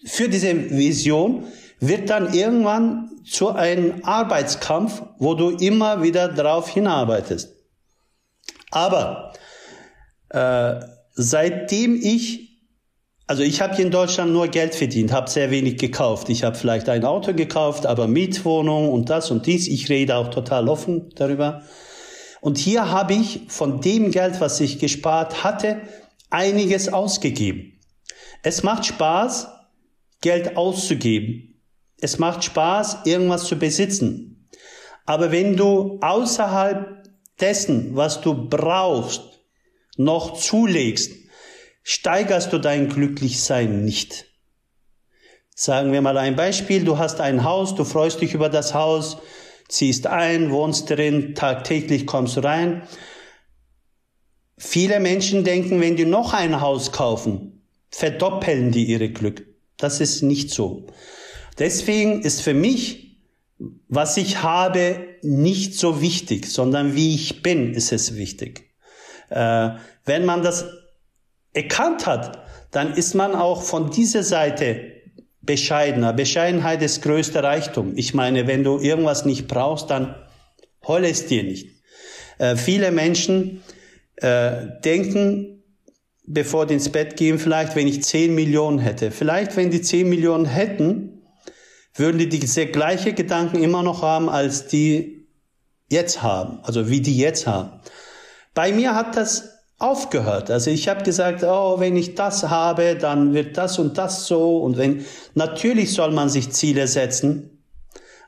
für 0.04 0.28
diese 0.28 0.70
Vision 0.70 1.44
wird 1.80 2.10
dann 2.10 2.32
irgendwann 2.32 3.10
zu 3.24 3.50
einem 3.50 4.02
Arbeitskampf, 4.04 5.02
wo 5.18 5.34
du 5.34 5.50
immer 5.50 6.02
wieder 6.02 6.28
darauf 6.28 6.68
hinarbeitest. 6.68 7.54
Aber 8.70 9.32
äh, 10.30 10.80
seitdem 11.12 11.96
ich, 12.00 12.60
also 13.26 13.42
ich 13.42 13.60
habe 13.60 13.76
hier 13.76 13.84
in 13.84 13.90
Deutschland 13.90 14.32
nur 14.32 14.48
Geld 14.48 14.74
verdient, 14.74 15.12
habe 15.12 15.30
sehr 15.30 15.50
wenig 15.50 15.78
gekauft. 15.78 16.28
Ich 16.28 16.44
habe 16.44 16.56
vielleicht 16.56 16.88
ein 16.88 17.04
Auto 17.04 17.34
gekauft, 17.34 17.86
aber 17.86 18.08
Mietwohnung 18.08 18.88
und 18.90 19.10
das 19.10 19.30
und 19.30 19.46
dies. 19.46 19.68
Ich 19.68 19.88
rede 19.88 20.16
auch 20.16 20.28
total 20.28 20.68
offen 20.68 21.10
darüber. 21.14 21.62
Und 22.40 22.58
hier 22.58 22.90
habe 22.90 23.14
ich 23.14 23.42
von 23.48 23.80
dem 23.80 24.10
Geld, 24.10 24.40
was 24.40 24.60
ich 24.60 24.78
gespart 24.78 25.44
hatte, 25.44 25.80
einiges 26.30 26.92
ausgegeben. 26.92 27.78
Es 28.42 28.62
macht 28.62 28.86
Spaß, 28.86 29.48
Geld 30.20 30.56
auszugeben. 30.56 31.60
Es 32.00 32.18
macht 32.18 32.44
Spaß, 32.44 33.04
irgendwas 33.04 33.44
zu 33.44 33.56
besitzen. 33.56 34.48
Aber 35.04 35.32
wenn 35.32 35.56
du 35.56 35.98
außerhalb 36.00 37.04
dessen, 37.40 37.96
was 37.96 38.20
du 38.20 38.48
brauchst, 38.48 39.22
noch 39.96 40.38
zulegst, 40.38 41.12
steigerst 41.82 42.52
du 42.52 42.58
dein 42.58 42.88
Glücklichsein 42.88 43.84
nicht. 43.84 44.26
Sagen 45.54 45.92
wir 45.92 46.00
mal 46.00 46.16
ein 46.16 46.36
Beispiel. 46.36 46.84
Du 46.84 46.96
hast 46.96 47.20
ein 47.20 47.44
Haus, 47.44 47.74
du 47.74 47.84
freust 47.84 48.22
dich 48.22 48.32
über 48.32 48.48
das 48.48 48.72
Haus, 48.72 49.18
ziehst 49.70 50.06
ein, 50.06 50.50
wohnst 50.50 50.90
drin, 50.90 51.34
tagtäglich 51.34 52.06
kommst 52.06 52.36
du 52.36 52.40
rein. 52.40 52.82
Viele 54.58 55.00
Menschen 55.00 55.44
denken, 55.44 55.80
wenn 55.80 55.96
die 55.96 56.04
noch 56.04 56.34
ein 56.34 56.60
Haus 56.60 56.92
kaufen, 56.92 57.62
verdoppeln 57.88 58.72
die 58.72 58.84
ihre 58.84 59.08
Glück. 59.08 59.46
Das 59.76 60.00
ist 60.00 60.22
nicht 60.22 60.50
so. 60.50 60.86
Deswegen 61.58 62.22
ist 62.22 62.42
für 62.42 62.54
mich, 62.54 63.18
was 63.88 64.16
ich 64.16 64.42
habe, 64.42 65.06
nicht 65.22 65.74
so 65.78 66.00
wichtig, 66.00 66.46
sondern 66.46 66.94
wie 66.94 67.14
ich 67.14 67.42
bin, 67.42 67.74
ist 67.74 67.92
es 67.92 68.16
wichtig. 68.16 68.74
Äh, 69.28 69.70
wenn 70.04 70.24
man 70.24 70.42
das 70.42 70.66
erkannt 71.52 72.06
hat, 72.06 72.44
dann 72.70 72.94
ist 72.94 73.14
man 73.14 73.34
auch 73.34 73.62
von 73.62 73.90
dieser 73.90 74.22
Seite 74.22 74.99
bescheidener. 75.42 76.12
Bescheidenheit 76.12 76.82
ist 76.82 77.02
größter 77.02 77.42
Reichtum. 77.42 77.92
Ich 77.96 78.14
meine, 78.14 78.46
wenn 78.46 78.64
du 78.64 78.78
irgendwas 78.78 79.24
nicht 79.24 79.48
brauchst, 79.48 79.90
dann 79.90 80.14
hol 80.86 81.04
es 81.04 81.26
dir 81.26 81.42
nicht. 81.42 81.82
Äh, 82.38 82.56
viele 82.56 82.90
Menschen 82.90 83.62
äh, 84.16 84.66
denken, 84.84 85.62
bevor 86.26 86.66
die 86.66 86.74
ins 86.74 86.90
Bett 86.90 87.16
gehen, 87.16 87.38
vielleicht, 87.38 87.74
wenn 87.74 87.88
ich 87.88 88.02
10 88.02 88.34
Millionen 88.34 88.78
hätte. 88.78 89.10
Vielleicht, 89.10 89.56
wenn 89.56 89.70
die 89.70 89.82
10 89.82 90.08
Millionen 90.08 90.46
hätten, 90.46 91.22
würden 91.94 92.18
die 92.18 92.28
diese 92.28 92.66
gleiche 92.66 93.12
Gedanken 93.12 93.62
immer 93.62 93.82
noch 93.82 94.02
haben, 94.02 94.28
als 94.28 94.68
die 94.68 95.26
jetzt 95.88 96.22
haben, 96.22 96.60
also 96.62 96.88
wie 96.88 97.00
die 97.00 97.16
jetzt 97.16 97.46
haben. 97.46 97.80
Bei 98.54 98.72
mir 98.72 98.94
hat 98.94 99.16
das 99.16 99.49
aufgehört. 99.80 100.50
Also 100.50 100.70
ich 100.70 100.88
habe 100.88 101.02
gesagt, 101.02 101.42
oh, 101.42 101.80
wenn 101.80 101.96
ich 101.96 102.14
das 102.14 102.48
habe, 102.48 102.96
dann 102.96 103.34
wird 103.34 103.56
das 103.56 103.78
und 103.78 103.98
das 103.98 104.26
so. 104.26 104.58
Und 104.58 104.76
wenn 104.76 105.04
natürlich 105.34 105.92
soll 105.94 106.12
man 106.12 106.28
sich 106.28 106.52
Ziele 106.52 106.86
setzen, 106.86 107.64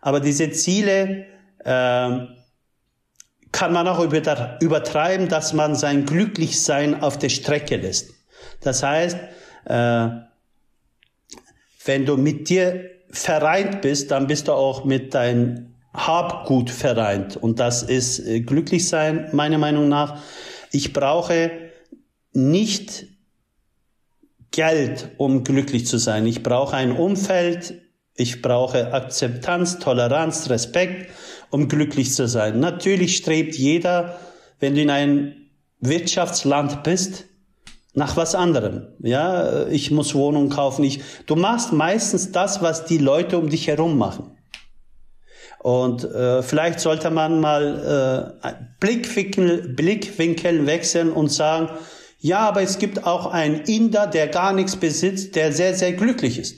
aber 0.01 0.19
diese 0.19 0.51
Ziele 0.51 1.27
äh, 1.59 2.19
kann 3.53 3.73
man 3.73 3.87
auch 3.87 4.01
übertreiben, 4.03 5.29
dass 5.29 5.53
man 5.53 5.77
sein 5.77 6.07
Glücklichsein 6.07 7.03
auf 7.03 7.19
der 7.19 7.29
Strecke 7.29 7.77
lässt. 7.77 8.11
Das 8.63 8.83
heißt, 8.83 9.19
äh, 9.67 10.09
wenn 11.85 12.07
du 12.07 12.17
mit 12.17 12.49
dir 12.49 12.91
vereint 13.11 13.83
bist, 13.83 14.11
dann 14.11 14.27
bist 14.27 14.49
du 14.49 14.53
auch 14.53 14.87
mit 14.87 15.13
deinem 15.13 15.75
Habgut 15.93 16.71
vereint. 16.71 17.37
Und 17.37 17.61
das 17.61 17.83
ist 17.83 18.21
äh, 18.21 18.41
glücklich 18.41 18.89
sein, 18.89 19.29
meiner 19.33 19.59
Meinung 19.59 19.91
nach. 19.91 20.19
Ich 20.73 20.93
brauche 20.93 21.51
nicht 22.33 23.07
Geld, 24.51 25.11
um 25.19 25.45
glücklich 25.45 25.87
zu 25.87 25.99
sein. 25.99 26.27
Ich 26.27 26.43
brauche 26.43 26.75
ein 26.77 26.93
Umfeld, 26.93 27.81
ich 28.15 28.43
brauche 28.43 28.93
Akzeptanz, 28.93 29.79
Toleranz, 29.79 30.51
Respekt, 30.51 31.11
um 31.51 31.69
glücklich 31.69 32.15
zu 32.15 32.27
sein. 32.27 32.59
Natürlich 32.59 33.17
strebt 33.17 33.55
jeder, 33.55 34.19
wenn 34.61 34.75
du 34.75 34.83
in 34.83 34.91
ein 34.91 35.51
Wirtschaftsland 35.81 36.83
bist, 36.83 37.27
nach 37.95 38.17
was 38.17 38.35
anderem. 38.35 38.89
Ja, 39.01 39.67
ich 39.67 39.91
muss 39.91 40.15
Wohnung 40.15 40.49
kaufen. 40.49 40.85
Ich, 40.85 41.01
du 41.27 41.37
machst 41.37 41.73
meistens 41.73 42.33
das, 42.33 42.63
was 42.63 42.87
die 42.87 42.99
Leute 42.99 43.39
um 43.39 43.51
dich 43.51 43.67
herum 43.67 43.99
machen. 43.99 44.39
Und 45.63 46.03
äh, 46.03 46.43
vielleicht 46.43 46.81
sollte 46.81 47.11
man 47.11 47.39
mal 47.39 48.37
äh, 48.43 48.53
Blickwinkel, 48.81 49.69
Blickwinkel 49.69 50.67
wechseln 50.67 51.13
und 51.13 51.29
sagen, 51.29 51.69
ja, 52.19 52.41
aber 52.41 52.63
es 52.63 52.79
gibt 52.79 53.05
auch 53.05 53.27
einen 53.27 53.61
Inder, 53.61 54.09
der 54.09 54.27
gar 54.27 54.53
nichts 54.53 54.75
besitzt, 54.75 55.37
der 55.37 55.53
sehr, 55.53 55.75
sehr 55.75 55.93
glücklich 55.93 56.41
ist. 56.41 56.57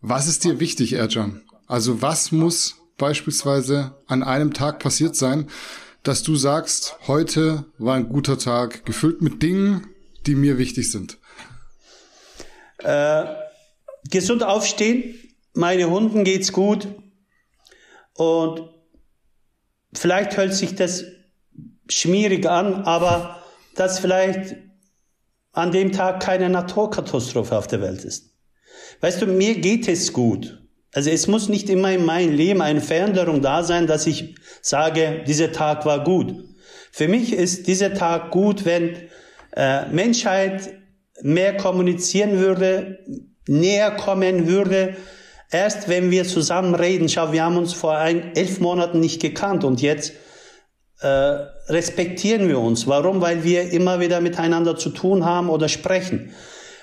Was 0.00 0.26
ist 0.26 0.42
dir 0.42 0.58
wichtig, 0.58 0.94
Erjan? 0.94 1.42
Also 1.68 2.02
was 2.02 2.32
muss 2.32 2.74
beispielsweise 2.96 3.94
an 4.08 4.24
einem 4.24 4.52
Tag 4.52 4.80
passiert 4.80 5.14
sein, 5.14 5.48
dass 6.02 6.24
du 6.24 6.34
sagst, 6.34 6.96
heute 7.06 7.66
war 7.78 7.94
ein 7.94 8.08
guter 8.08 8.38
Tag, 8.38 8.84
gefüllt 8.86 9.22
mit 9.22 9.40
Dingen, 9.40 9.86
die 10.26 10.34
mir 10.34 10.58
wichtig 10.58 10.90
sind? 10.90 11.18
Äh, 12.78 13.24
gesund 14.10 14.42
aufstehen, 14.42 15.14
meine 15.58 15.90
Hunden 15.90 16.22
geht's 16.22 16.52
gut 16.52 16.86
und 18.14 18.70
vielleicht 19.92 20.36
hört 20.36 20.54
sich 20.54 20.76
das 20.76 21.04
schmierig 21.88 22.46
an, 22.46 22.84
aber 22.84 23.42
dass 23.74 23.98
vielleicht 23.98 24.54
an 25.50 25.72
dem 25.72 25.90
Tag 25.90 26.20
keine 26.20 26.48
Naturkatastrophe 26.48 27.58
auf 27.58 27.66
der 27.66 27.80
Welt 27.80 28.04
ist. 28.04 28.36
Weißt 29.00 29.20
du, 29.20 29.26
mir 29.26 29.58
geht 29.60 29.88
es 29.88 30.12
gut. 30.12 30.62
Also 30.92 31.10
es 31.10 31.26
muss 31.26 31.48
nicht 31.48 31.68
immer 31.68 31.92
in 31.92 32.04
meinem 32.04 32.34
Leben 32.34 32.62
eine 32.62 32.80
Veränderung 32.80 33.42
da 33.42 33.64
sein, 33.64 33.88
dass 33.88 34.06
ich 34.06 34.36
sage, 34.62 35.24
dieser 35.26 35.50
Tag 35.50 35.84
war 35.84 36.04
gut. 36.04 36.34
Für 36.92 37.08
mich 37.08 37.32
ist 37.32 37.66
dieser 37.66 37.94
Tag 37.94 38.30
gut, 38.30 38.64
wenn 38.64 39.08
äh, 39.56 39.86
Menschheit 39.88 40.72
mehr 41.20 41.56
kommunizieren 41.56 42.38
würde, 42.38 43.00
näher 43.48 43.90
kommen 43.96 44.46
würde, 44.46 44.96
Erst 45.50 45.88
wenn 45.88 46.10
wir 46.10 46.24
zusammen 46.24 46.74
reden, 46.74 47.08
schau, 47.08 47.32
wir 47.32 47.44
haben 47.44 47.56
uns 47.56 47.72
vor 47.72 47.96
ein, 47.96 48.34
elf 48.34 48.60
Monaten 48.60 49.00
nicht 49.00 49.20
gekannt 49.20 49.64
und 49.64 49.80
jetzt 49.80 50.12
äh, 51.00 51.06
respektieren 51.06 52.48
wir 52.48 52.58
uns. 52.58 52.86
Warum? 52.86 53.20
Weil 53.20 53.44
wir 53.44 53.70
immer 53.70 54.00
wieder 54.00 54.20
miteinander 54.20 54.76
zu 54.76 54.90
tun 54.90 55.24
haben 55.24 55.48
oder 55.48 55.68
sprechen. 55.68 56.32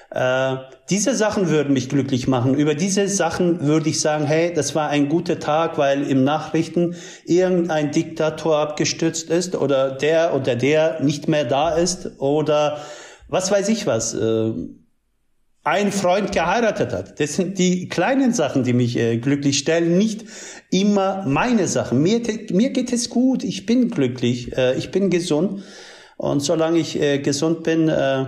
Äh, 0.10 0.56
diese 0.90 1.16
Sachen 1.16 1.50
würden 1.50 1.74
mich 1.74 1.90
glücklich 1.90 2.28
machen. 2.28 2.56
Über 2.56 2.74
diese 2.74 3.08
Sachen 3.08 3.62
würde 3.62 3.90
ich 3.90 4.00
sagen, 4.00 4.26
hey, 4.26 4.54
das 4.54 4.74
war 4.74 4.90
ein 4.90 5.10
guter 5.10 5.40
Tag, 5.40 5.78
weil 5.78 6.10
im 6.10 6.24
Nachrichten 6.24 6.96
irgendein 7.26 7.92
Diktator 7.92 8.60
abgestürzt 8.60 9.30
ist 9.30 9.56
oder 9.56 9.92
der 9.92 10.34
oder 10.34 10.56
der 10.56 11.02
nicht 11.02 11.28
mehr 11.28 11.44
da 11.44 11.70
ist 11.76 12.20
oder 12.20 12.80
was 13.28 13.52
weiß 13.52 13.70
ich 13.70 13.86
was. 13.86 14.14
Äh, 14.14 14.54
ein 15.66 15.92
Freund 15.92 16.32
geheiratet 16.32 16.94
hat. 16.94 17.20
Das 17.20 17.36
sind 17.36 17.58
die 17.58 17.90
kleinen 17.90 18.34
Sachen, 18.34 18.64
die 18.64 18.74
mich 18.74 18.98
äh, 18.98 19.18
glücklich 19.18 19.58
stellen, 19.58 19.98
nicht 19.98 20.24
immer 20.70 21.26
meine 21.26 21.68
Sachen. 21.68 22.04
Mir, 22.04 22.22
mir 22.52 22.70
geht 22.70 22.94
es 22.94 23.10
gut, 23.10 23.44
ich 23.44 23.66
bin 23.66 23.90
glücklich, 23.90 24.56
äh, 24.56 24.78
ich 24.78 24.92
bin 24.92 25.10
gesund 25.10 25.64
und 26.18 26.42
solange 26.42 26.78
ich 26.78 27.02
äh, 27.02 27.18
gesund 27.18 27.64
bin, 27.64 27.90
äh, 27.90 28.22
äh 28.22 28.28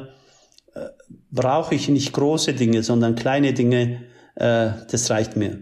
brauche 1.30 1.76
ich 1.76 1.90
nicht 1.90 2.12
große 2.14 2.54
Dinge, 2.54 2.82
sondern 2.82 3.16
kleine 3.16 3.54
Dinge, 3.54 4.06
äh, 4.36 4.72
das 4.90 5.10
reicht 5.12 5.36
mir. 5.36 5.60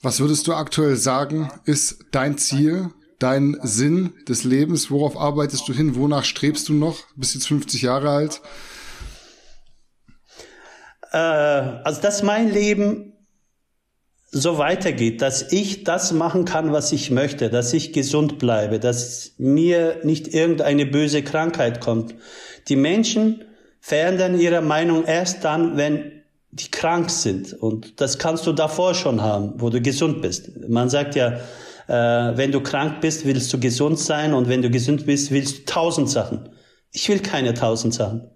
Was 0.00 0.18
würdest 0.18 0.48
du 0.48 0.54
aktuell 0.54 0.96
sagen, 0.96 1.52
ist 1.66 2.06
dein 2.10 2.36
Ziel, 2.36 2.90
dein 3.20 3.56
Sinn 3.62 4.14
des 4.26 4.42
Lebens? 4.42 4.90
Worauf 4.90 5.16
arbeitest 5.16 5.68
du 5.68 5.72
hin? 5.72 5.94
Wonach 5.94 6.24
strebst 6.24 6.68
du 6.68 6.72
noch? 6.72 6.98
Bist 7.14 7.34
jetzt 7.34 7.46
50 7.46 7.82
Jahre 7.82 8.10
alt. 8.10 8.40
Äh, 11.12 11.16
also, 11.16 12.00
dass 12.00 12.22
mein 12.22 12.50
Leben 12.50 13.12
so 14.32 14.56
weitergeht, 14.56 15.20
dass 15.20 15.52
ich 15.52 15.84
das 15.84 16.12
machen 16.12 16.46
kann, 16.46 16.72
was 16.72 16.90
ich 16.92 17.10
möchte, 17.10 17.50
dass 17.50 17.74
ich 17.74 17.92
gesund 17.92 18.38
bleibe, 18.38 18.80
dass 18.80 19.34
mir 19.36 20.00
nicht 20.04 20.28
irgendeine 20.28 20.86
böse 20.86 21.22
Krankheit 21.22 21.80
kommt. 21.80 22.14
Die 22.68 22.76
Menschen 22.76 23.44
verändern 23.80 24.40
ihre 24.40 24.62
Meinung 24.62 25.04
erst 25.04 25.44
dann, 25.44 25.76
wenn 25.76 26.22
die 26.50 26.70
krank 26.70 27.10
sind. 27.10 27.52
Und 27.52 28.00
das 28.00 28.18
kannst 28.18 28.46
du 28.46 28.52
davor 28.52 28.94
schon 28.94 29.20
haben, 29.20 29.54
wo 29.56 29.68
du 29.68 29.82
gesund 29.82 30.22
bist. 30.22 30.50
Man 30.66 30.88
sagt 30.88 31.14
ja, 31.14 31.38
äh, 31.88 32.36
wenn 32.36 32.52
du 32.52 32.62
krank 32.62 33.02
bist, 33.02 33.26
willst 33.26 33.52
du 33.52 33.60
gesund 33.60 33.98
sein 33.98 34.32
und 34.32 34.48
wenn 34.48 34.62
du 34.62 34.70
gesund 34.70 35.04
bist, 35.04 35.30
willst 35.30 35.58
du 35.58 35.64
tausend 35.66 36.08
Sachen. 36.08 36.48
Ich 36.90 37.08
will 37.08 37.20
keine 37.20 37.52
tausend 37.52 37.92
Sachen. 37.92 38.30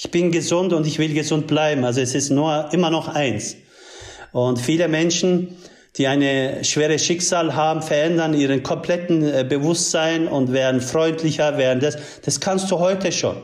Ich 0.00 0.12
bin 0.12 0.30
gesund 0.30 0.72
und 0.72 0.86
ich 0.86 1.00
will 1.00 1.12
gesund 1.12 1.48
bleiben. 1.48 1.84
Also 1.84 2.00
es 2.00 2.14
ist 2.14 2.30
nur 2.30 2.68
immer 2.70 2.88
noch 2.88 3.08
eins. 3.08 3.56
Und 4.30 4.60
viele 4.60 4.86
Menschen, 4.86 5.56
die 5.96 6.06
eine 6.06 6.62
schwere 6.62 7.00
Schicksal 7.00 7.56
haben, 7.56 7.82
verändern 7.82 8.32
ihren 8.32 8.62
kompletten 8.62 9.24
äh, 9.24 9.44
Bewusstsein 9.48 10.28
und 10.28 10.52
werden 10.52 10.80
freundlicher, 10.80 11.58
werden 11.58 11.80
das. 11.80 11.98
Das 12.24 12.38
kannst 12.38 12.70
du 12.70 12.78
heute 12.78 13.10
schon. 13.10 13.42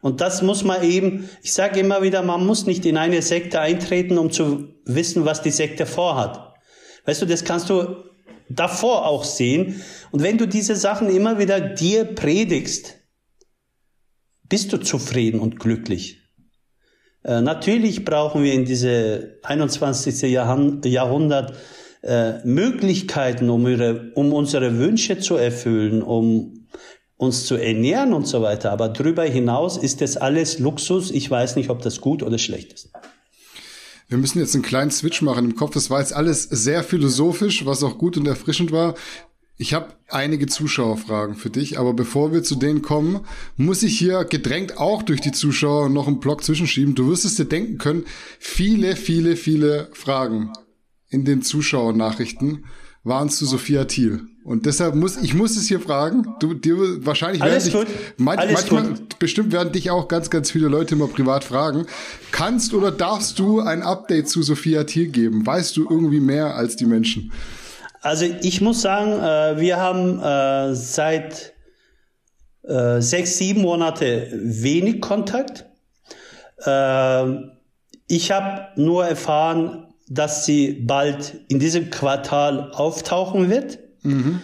Und 0.00 0.20
das 0.20 0.42
muss 0.42 0.64
man 0.64 0.82
eben, 0.82 1.30
ich 1.40 1.52
sage 1.52 1.78
immer 1.78 2.02
wieder, 2.02 2.22
man 2.22 2.44
muss 2.44 2.66
nicht 2.66 2.84
in 2.84 2.96
eine 2.96 3.22
Sekte 3.22 3.60
eintreten, 3.60 4.18
um 4.18 4.32
zu 4.32 4.74
wissen, 4.86 5.24
was 5.24 5.40
die 5.40 5.52
Sekte 5.52 5.86
vorhat. 5.86 6.52
Weißt 7.04 7.22
du, 7.22 7.26
das 7.26 7.44
kannst 7.44 7.70
du 7.70 7.94
davor 8.48 9.06
auch 9.06 9.22
sehen. 9.22 9.80
Und 10.10 10.24
wenn 10.24 10.36
du 10.36 10.48
diese 10.48 10.74
Sachen 10.74 11.08
immer 11.14 11.38
wieder 11.38 11.60
dir 11.60 12.06
predigst, 12.06 12.96
bist 14.50 14.74
du 14.74 14.76
zufrieden 14.76 15.40
und 15.40 15.58
glücklich? 15.58 16.18
Äh, 17.24 17.40
natürlich 17.40 18.04
brauchen 18.04 18.42
wir 18.42 18.52
in 18.52 18.66
diese 18.66 19.38
21. 19.42 20.22
Jahrhundert 20.22 21.54
äh, 22.02 22.46
Möglichkeiten, 22.46 23.48
um, 23.48 23.66
ihre, 23.66 24.12
um 24.14 24.34
unsere 24.34 24.78
Wünsche 24.78 25.18
zu 25.18 25.36
erfüllen, 25.36 26.02
um 26.02 26.66
uns 27.16 27.44
zu 27.44 27.56
ernähren 27.56 28.14
und 28.14 28.26
so 28.26 28.42
weiter. 28.42 28.72
Aber 28.72 28.88
darüber 28.88 29.24
hinaus 29.24 29.76
ist 29.76 30.00
das 30.00 30.16
alles 30.16 30.58
Luxus. 30.58 31.10
Ich 31.10 31.30
weiß 31.30 31.56
nicht, 31.56 31.68
ob 31.70 31.82
das 31.82 32.00
gut 32.00 32.22
oder 32.22 32.38
schlecht 32.38 32.72
ist. 32.72 32.90
Wir 34.08 34.18
müssen 34.18 34.40
jetzt 34.40 34.54
einen 34.54 34.64
kleinen 34.64 34.90
Switch 34.90 35.22
machen 35.22 35.44
im 35.44 35.54
Kopf. 35.54 35.74
Das 35.74 35.90
war 35.90 36.00
jetzt 36.00 36.12
alles 36.12 36.42
sehr 36.42 36.82
philosophisch, 36.82 37.64
was 37.64 37.84
auch 37.84 37.96
gut 37.96 38.16
und 38.16 38.26
erfrischend 38.26 38.72
war. 38.72 38.94
Ich 39.60 39.74
habe 39.74 39.88
einige 40.08 40.46
Zuschauerfragen 40.46 41.34
für 41.34 41.50
dich, 41.50 41.78
aber 41.78 41.92
bevor 41.92 42.32
wir 42.32 42.42
zu 42.42 42.54
denen 42.54 42.80
kommen, 42.80 43.20
muss 43.58 43.82
ich 43.82 43.98
hier 43.98 44.24
gedrängt 44.24 44.78
auch 44.78 45.02
durch 45.02 45.20
die 45.20 45.32
Zuschauer 45.32 45.90
noch 45.90 46.06
einen 46.06 46.18
Block 46.18 46.42
zwischenschieben. 46.42 46.94
Du 46.94 47.10
wirst 47.10 47.26
es 47.26 47.34
dir 47.34 47.44
denken 47.44 47.76
können, 47.76 48.04
viele, 48.38 48.96
viele, 48.96 49.36
viele 49.36 49.90
Fragen 49.92 50.50
in 51.10 51.26
den 51.26 51.42
Zuschauernachrichten 51.42 52.64
waren 53.04 53.28
zu 53.28 53.44
Sophia 53.44 53.84
Thiel. 53.84 54.22
Und 54.44 54.64
deshalb 54.64 54.94
muss 54.94 55.18
ich 55.18 55.34
muss 55.34 55.54
es 55.58 55.68
hier 55.68 55.80
fragen. 55.80 56.26
Du 56.40 56.54
dir 56.54 57.04
wahrscheinlich 57.04 57.42
Alles 57.42 57.70
werden 57.70 57.86
dich, 57.86 57.96
man, 58.16 58.38
Alles 58.38 58.54
manchmal 58.54 58.88
gut. 58.94 59.18
bestimmt 59.18 59.52
werden 59.52 59.74
dich 59.74 59.90
auch 59.90 60.08
ganz 60.08 60.30
ganz 60.30 60.50
viele 60.50 60.68
Leute 60.68 60.94
immer 60.94 61.08
privat 61.08 61.44
fragen. 61.44 61.84
Kannst 62.32 62.72
oder 62.72 62.90
darfst 62.90 63.38
du 63.38 63.60
ein 63.60 63.82
Update 63.82 64.30
zu 64.30 64.42
Sophia 64.42 64.84
Thiel 64.84 65.08
geben? 65.08 65.44
Weißt 65.44 65.76
du 65.76 65.82
irgendwie 65.82 66.20
mehr 66.20 66.56
als 66.56 66.76
die 66.76 66.86
Menschen? 66.86 67.30
Also 68.00 68.24
ich 68.24 68.60
muss 68.60 68.82
sagen, 68.82 69.12
äh, 69.12 69.60
wir 69.60 69.76
haben 69.76 70.20
äh, 70.22 70.74
seit 70.74 71.52
äh, 72.62 73.00
sechs, 73.00 73.36
sieben 73.36 73.62
Monate 73.62 74.28
wenig 74.32 75.00
Kontakt. 75.00 75.66
Ich 78.06 78.30
habe 78.32 78.68
nur 78.76 79.06
erfahren, 79.06 79.86
dass 80.10 80.44
sie 80.44 80.72
bald 80.72 81.40
in 81.48 81.58
diesem 81.58 81.88
Quartal 81.88 82.70
auftauchen 82.72 83.48
wird. 83.48 83.78
Mhm. 84.02 84.40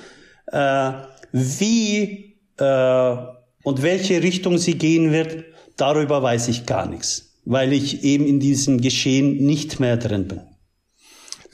Wie 1.31 2.39
und 2.59 3.83
welche 3.83 4.23
Richtung 4.23 4.57
sie 4.57 4.79
gehen 4.79 5.13
wird, 5.13 5.45
darüber 5.77 6.23
weiß 6.23 6.49
ich 6.49 6.65
gar 6.65 6.87
nichts, 6.89 7.35
weil 7.45 7.75
ich 7.75 8.03
eben 8.03 8.25
in 8.25 8.41
diesem 8.41 8.81
Geschehen 8.81 9.45
nicht 9.45 9.79
mehr 9.79 9.99
drin 9.99 10.27
bin. 10.27 10.41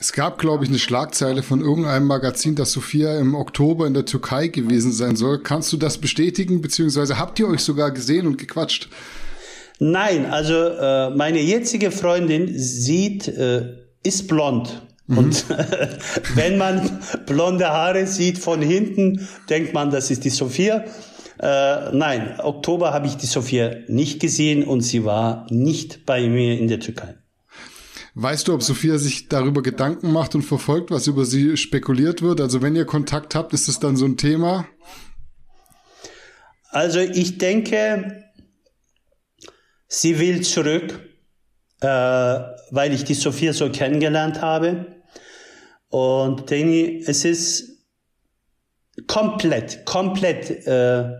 Es 0.03 0.11
gab, 0.11 0.37
glaube 0.37 0.65
ich, 0.65 0.69
eine 0.69 0.79
Schlagzeile 0.79 1.43
von 1.43 1.61
irgendeinem 1.61 2.07
Magazin, 2.07 2.55
dass 2.55 2.73
Sophia 2.73 3.17
im 3.19 3.35
Oktober 3.35 3.87
in 3.87 3.93
der 3.93 4.03
Türkei 4.03 4.49
gewesen 4.49 4.91
sein 4.91 5.15
soll. 5.15 5.41
Kannst 5.41 5.71
du 5.71 5.77
das 5.77 5.97
bestätigen, 5.97 6.59
beziehungsweise 6.59 7.17
habt 7.17 7.39
ihr 7.39 7.47
euch 7.47 7.61
sogar 7.61 7.89
gesehen 7.91 8.27
und 8.27 8.37
gequatscht? 8.37 8.89
Nein, 9.79 10.25
also 10.25 10.55
äh, 10.55 11.09
meine 11.11 11.39
jetzige 11.39 11.89
Freundin 11.89 12.51
sieht, 12.53 13.29
äh, 13.29 13.77
ist 14.03 14.27
blond. 14.27 14.81
Mhm. 15.07 15.17
Und 15.19 15.45
wenn 16.35 16.57
man 16.57 16.99
blonde 17.25 17.69
Haare 17.69 18.05
sieht 18.05 18.39
von 18.39 18.61
hinten, 18.61 19.25
denkt 19.49 19.73
man, 19.73 19.89
das 19.89 20.11
ist 20.11 20.25
die 20.25 20.31
Sophia. 20.31 20.83
Äh, 21.39 21.95
nein, 21.95 22.41
Oktober 22.43 22.93
habe 22.93 23.07
ich 23.07 23.15
die 23.15 23.25
Sophia 23.25 23.71
nicht 23.87 24.19
gesehen 24.19 24.65
und 24.65 24.81
sie 24.81 25.05
war 25.05 25.47
nicht 25.49 26.05
bei 26.05 26.27
mir 26.27 26.59
in 26.59 26.67
der 26.67 26.81
Türkei. 26.81 27.15
Weißt 28.15 28.47
du, 28.47 28.53
ob 28.53 28.61
Sophia 28.61 28.99
sich 28.99 29.27
darüber 29.27 29.63
Gedanken 29.63 30.11
macht 30.11 30.35
und 30.35 30.43
verfolgt, 30.43 30.91
was 30.91 31.07
über 31.07 31.25
sie 31.25 31.57
spekuliert 31.57 32.21
wird? 32.21 32.41
Also 32.41 32.61
wenn 32.61 32.75
ihr 32.75 32.85
Kontakt 32.85 33.33
habt, 33.33 33.53
ist 33.53 33.67
es 33.67 33.79
dann 33.79 33.95
so 33.95 34.05
ein 34.05 34.17
Thema? 34.17 34.67
Also 36.69 36.99
ich 36.99 37.39
denke, 37.39 38.23
sie 39.87 40.19
will 40.19 40.41
zurück, 40.41 40.99
äh, 41.81 41.87
weil 41.87 42.93
ich 42.93 43.03
die 43.03 43.15
Sophia 43.15 43.51
so 43.51 43.69
kennengelernt 43.71 44.41
habe. 44.41 45.01
Und 45.89 46.49
denke, 46.49 47.03
es 47.05 47.25
ist 47.25 47.83
komplett, 49.07 49.85
komplett 49.85 50.67
äh, 50.67 51.11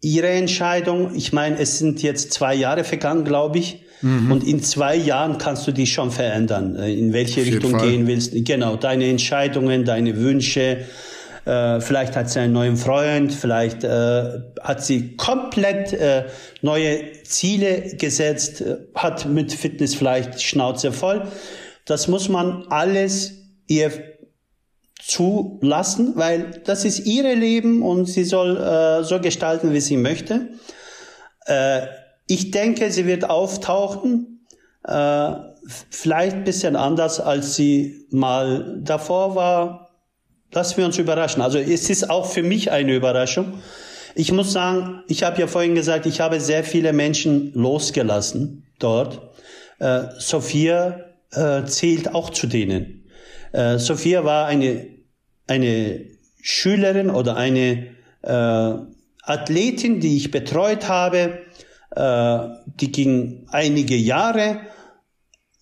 ihre 0.00 0.28
Entscheidung. 0.28 1.14
Ich 1.14 1.32
meine, 1.32 1.58
es 1.58 1.78
sind 1.78 2.02
jetzt 2.02 2.32
zwei 2.32 2.54
Jahre 2.54 2.84
vergangen, 2.84 3.24
glaube 3.24 3.58
ich. 3.58 3.84
Mhm. 4.02 4.32
Und 4.32 4.46
in 4.46 4.62
zwei 4.62 4.96
Jahren 4.96 5.38
kannst 5.38 5.66
du 5.66 5.72
dich 5.72 5.92
schon 5.92 6.10
verändern, 6.10 6.76
äh, 6.76 6.92
in 6.92 7.12
welche 7.12 7.44
Richtung 7.44 7.72
Fall. 7.72 7.88
gehen 7.88 8.06
willst. 8.06 8.32
Genau, 8.34 8.76
deine 8.76 9.08
Entscheidungen, 9.08 9.84
deine 9.84 10.16
Wünsche. 10.16 10.78
Äh, 11.44 11.80
vielleicht 11.80 12.16
hat 12.16 12.30
sie 12.30 12.40
einen 12.40 12.52
neuen 12.52 12.76
Freund, 12.76 13.32
vielleicht 13.32 13.84
äh, 13.84 14.40
hat 14.60 14.84
sie 14.84 15.16
komplett 15.16 15.92
äh, 15.92 16.24
neue 16.62 17.12
Ziele 17.24 17.96
gesetzt, 17.96 18.60
äh, 18.60 18.76
hat 18.94 19.26
mit 19.26 19.52
Fitness 19.52 19.94
vielleicht 19.94 20.42
Schnauze 20.42 20.92
voll. 20.92 21.22
Das 21.86 22.08
muss 22.08 22.28
man 22.28 22.66
alles 22.68 23.32
ihr 23.66 23.90
zulassen, 25.02 26.12
weil 26.16 26.60
das 26.64 26.84
ist 26.84 27.06
ihre 27.06 27.34
Leben 27.34 27.82
und 27.82 28.06
sie 28.06 28.24
soll 28.24 28.56
äh, 28.56 29.02
so 29.02 29.18
gestalten, 29.18 29.72
wie 29.72 29.80
sie 29.80 29.96
möchte. 29.96 30.48
Äh, 31.46 31.86
ich 32.30 32.52
denke, 32.52 32.92
sie 32.92 33.06
wird 33.06 33.28
auftauchen, 33.28 34.46
äh, 34.86 35.32
vielleicht 35.90 36.44
bisschen 36.44 36.76
anders, 36.76 37.18
als 37.18 37.56
sie 37.56 38.06
mal 38.10 38.80
davor 38.82 39.34
war. 39.34 39.90
Lassen 40.52 40.76
wir 40.78 40.86
uns 40.86 40.98
überraschen. 40.98 41.42
Also 41.42 41.58
es 41.58 41.90
ist 41.90 42.08
auch 42.08 42.26
für 42.26 42.44
mich 42.44 42.70
eine 42.70 42.94
Überraschung. 42.94 43.54
Ich 44.14 44.30
muss 44.30 44.52
sagen, 44.52 45.02
ich 45.08 45.24
habe 45.24 45.40
ja 45.40 45.48
vorhin 45.48 45.74
gesagt, 45.74 46.06
ich 46.06 46.20
habe 46.20 46.40
sehr 46.40 46.62
viele 46.62 46.92
Menschen 46.92 47.52
losgelassen 47.54 48.64
dort. 48.78 49.20
Äh, 49.80 50.02
Sophia 50.18 51.00
äh, 51.32 51.64
zählt 51.64 52.14
auch 52.14 52.30
zu 52.30 52.46
denen. 52.46 53.10
Äh, 53.50 53.78
Sophia 53.78 54.24
war 54.24 54.46
eine, 54.46 54.86
eine 55.48 56.06
Schülerin 56.40 57.10
oder 57.10 57.36
eine 57.36 57.88
äh, 58.22 58.74
Athletin, 59.22 59.98
die 59.98 60.16
ich 60.16 60.30
betreut 60.30 60.88
habe. 60.88 61.40
Äh, 61.90 62.38
die 62.80 62.92
ging 62.92 63.46
einige 63.50 63.96
Jahre 63.96 64.60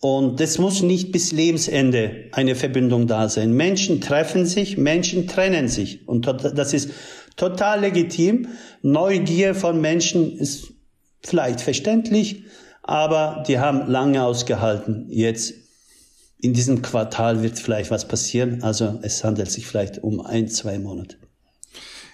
und 0.00 0.38
das 0.38 0.58
muss 0.58 0.82
nicht 0.82 1.10
bis 1.10 1.32
Lebensende 1.32 2.28
eine 2.32 2.54
Verbindung 2.54 3.08
da 3.08 3.28
sein. 3.28 3.52
Menschen 3.52 4.00
treffen 4.00 4.46
sich, 4.46 4.76
Menschen 4.78 5.26
trennen 5.26 5.68
sich. 5.68 6.06
Und 6.06 6.26
das 6.26 6.72
ist 6.72 6.90
total 7.36 7.80
legitim. 7.80 8.48
Neugier 8.82 9.56
von 9.56 9.80
Menschen 9.80 10.38
ist 10.38 10.72
vielleicht 11.20 11.60
verständlich, 11.60 12.44
aber 12.82 13.42
die 13.48 13.58
haben 13.58 13.90
lange 13.90 14.22
ausgehalten. 14.22 15.06
Jetzt 15.08 15.54
in 16.40 16.52
diesem 16.52 16.80
Quartal 16.82 17.42
wird 17.42 17.58
vielleicht 17.58 17.90
was 17.90 18.06
passieren. 18.06 18.62
Also 18.62 19.00
es 19.02 19.24
handelt 19.24 19.50
sich 19.50 19.66
vielleicht 19.66 20.04
um 20.04 20.20
ein, 20.20 20.46
zwei 20.46 20.78
Monate. 20.78 21.16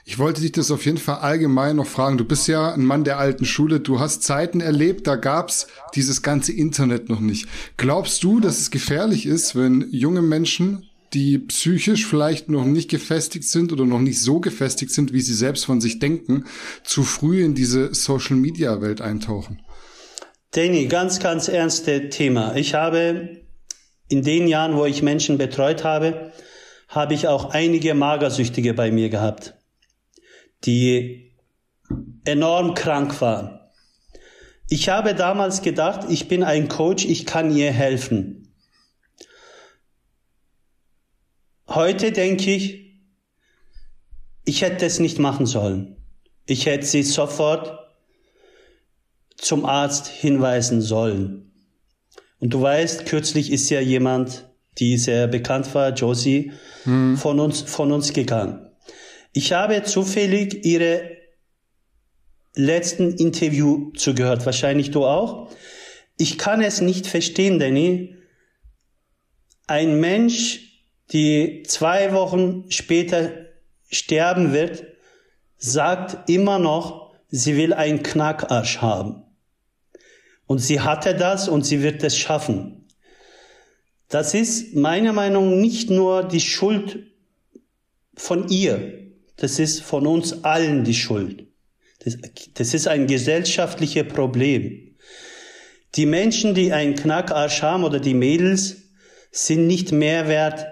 Ich 0.06 0.18
wollte 0.18 0.42
dich 0.42 0.52
das 0.52 0.70
auf 0.70 0.84
jeden 0.84 0.98
Fall 0.98 1.16
allgemein 1.16 1.76
noch 1.76 1.86
fragen. 1.86 2.18
Du 2.18 2.26
bist 2.26 2.46
ja 2.46 2.74
ein 2.74 2.84
Mann 2.84 3.04
der 3.04 3.18
alten 3.18 3.46
Schule. 3.46 3.80
Du 3.80 4.00
hast 4.00 4.22
Zeiten 4.22 4.60
erlebt, 4.60 5.06
da 5.06 5.16
gab's 5.16 5.66
dieses 5.94 6.20
ganze 6.20 6.52
Internet 6.52 7.08
noch 7.08 7.20
nicht. 7.20 7.48
Glaubst 7.78 8.22
du, 8.22 8.38
dass 8.38 8.60
es 8.60 8.70
gefährlich 8.70 9.24
ist, 9.24 9.56
wenn 9.56 9.88
junge 9.90 10.20
Menschen, 10.20 10.90
die 11.14 11.38
psychisch 11.38 12.06
vielleicht 12.06 12.50
noch 12.50 12.66
nicht 12.66 12.90
gefestigt 12.90 13.48
sind 13.48 13.72
oder 13.72 13.86
noch 13.86 14.00
nicht 14.00 14.20
so 14.20 14.40
gefestigt 14.40 14.92
sind, 14.92 15.14
wie 15.14 15.22
sie 15.22 15.32
selbst 15.32 15.64
von 15.64 15.80
sich 15.80 16.00
denken, 16.00 16.44
zu 16.82 17.02
früh 17.02 17.42
in 17.42 17.54
diese 17.54 17.94
Social-Media-Welt 17.94 19.00
eintauchen? 19.00 19.62
Danny, 20.50 20.86
ganz, 20.86 21.18
ganz 21.18 21.48
ernste 21.48 22.10
Thema. 22.10 22.56
Ich 22.56 22.74
habe 22.74 23.38
in 24.08 24.22
den 24.22 24.48
Jahren, 24.48 24.76
wo 24.76 24.84
ich 24.84 25.02
Menschen 25.02 25.38
betreut 25.38 25.82
habe, 25.82 26.32
habe 26.88 27.14
ich 27.14 27.26
auch 27.26 27.50
einige 27.50 27.94
Magersüchtige 27.94 28.74
bei 28.74 28.90
mir 28.90 29.08
gehabt 29.08 29.54
die 30.64 31.32
enorm 32.24 32.74
krank 32.74 33.20
waren. 33.20 33.60
Ich 34.68 34.88
habe 34.88 35.14
damals 35.14 35.62
gedacht, 35.62 36.06
ich 36.08 36.28
bin 36.28 36.42
ein 36.42 36.68
Coach, 36.68 37.04
ich 37.04 37.26
kann 37.26 37.54
ihr 37.54 37.70
helfen. 37.70 38.54
Heute 41.68 42.12
denke 42.12 42.50
ich, 42.50 42.84
ich 44.44 44.62
hätte 44.62 44.86
es 44.86 45.00
nicht 45.00 45.18
machen 45.18 45.46
sollen. 45.46 45.96
Ich 46.46 46.66
hätte 46.66 46.86
sie 46.86 47.02
sofort 47.02 47.78
zum 49.36 49.64
Arzt 49.64 50.06
hinweisen 50.06 50.80
sollen. 50.80 51.52
Und 52.38 52.50
du 52.50 52.60
weißt, 52.60 53.06
kürzlich 53.06 53.50
ist 53.50 53.70
ja 53.70 53.80
jemand, 53.80 54.50
die 54.78 54.98
sehr 54.98 55.28
bekannt 55.28 55.74
war, 55.74 55.90
Josie, 55.94 56.52
hm. 56.84 57.16
von 57.16 57.40
uns, 57.40 57.62
von 57.62 57.92
uns 57.92 58.12
gegangen. 58.12 58.63
Ich 59.36 59.52
habe 59.52 59.82
zufällig 59.82 60.64
Ihre 60.64 61.10
letzten 62.54 63.16
Interview 63.16 63.90
zugehört, 63.96 64.46
wahrscheinlich 64.46 64.92
du 64.92 65.04
auch. 65.04 65.50
Ich 66.16 66.38
kann 66.38 66.62
es 66.62 66.80
nicht 66.80 67.08
verstehen, 67.08 67.58
Danny. 67.58 68.14
Ein 69.66 69.98
Mensch, 69.98 70.84
die 71.12 71.64
zwei 71.66 72.12
Wochen 72.12 72.70
später 72.70 73.32
sterben 73.90 74.52
wird, 74.52 74.84
sagt 75.56 76.30
immer 76.30 76.60
noch, 76.60 77.16
sie 77.28 77.56
will 77.56 77.72
einen 77.72 78.04
Knackarsch 78.04 78.78
haben. 78.82 79.24
Und 80.46 80.58
sie 80.58 80.80
hatte 80.80 81.16
das 81.16 81.48
und 81.48 81.66
sie 81.66 81.82
wird 81.82 82.04
es 82.04 82.16
schaffen. 82.16 82.86
Das 84.08 84.32
ist 84.32 84.76
meiner 84.76 85.12
Meinung 85.12 85.56
nach 85.56 85.60
nicht 85.60 85.90
nur 85.90 86.22
die 86.22 86.40
Schuld 86.40 87.10
von 88.14 88.48
ihr, 88.48 89.03
das 89.36 89.58
ist 89.58 89.82
von 89.82 90.06
uns 90.06 90.44
allen 90.44 90.84
die 90.84 90.94
Schuld. 90.94 91.46
Das, 92.00 92.16
das 92.54 92.74
ist 92.74 92.86
ein 92.86 93.06
gesellschaftliches 93.06 94.08
Problem. 94.08 94.96
Die 95.94 96.06
Menschen, 96.06 96.54
die 96.54 96.72
einen 96.72 96.94
Knackarsch 96.94 97.62
haben 97.62 97.84
oder 97.84 98.00
die 98.00 98.14
Mädels, 98.14 98.76
sind 99.30 99.66
nicht 99.66 99.92
mehr 99.92 100.28
wert 100.28 100.66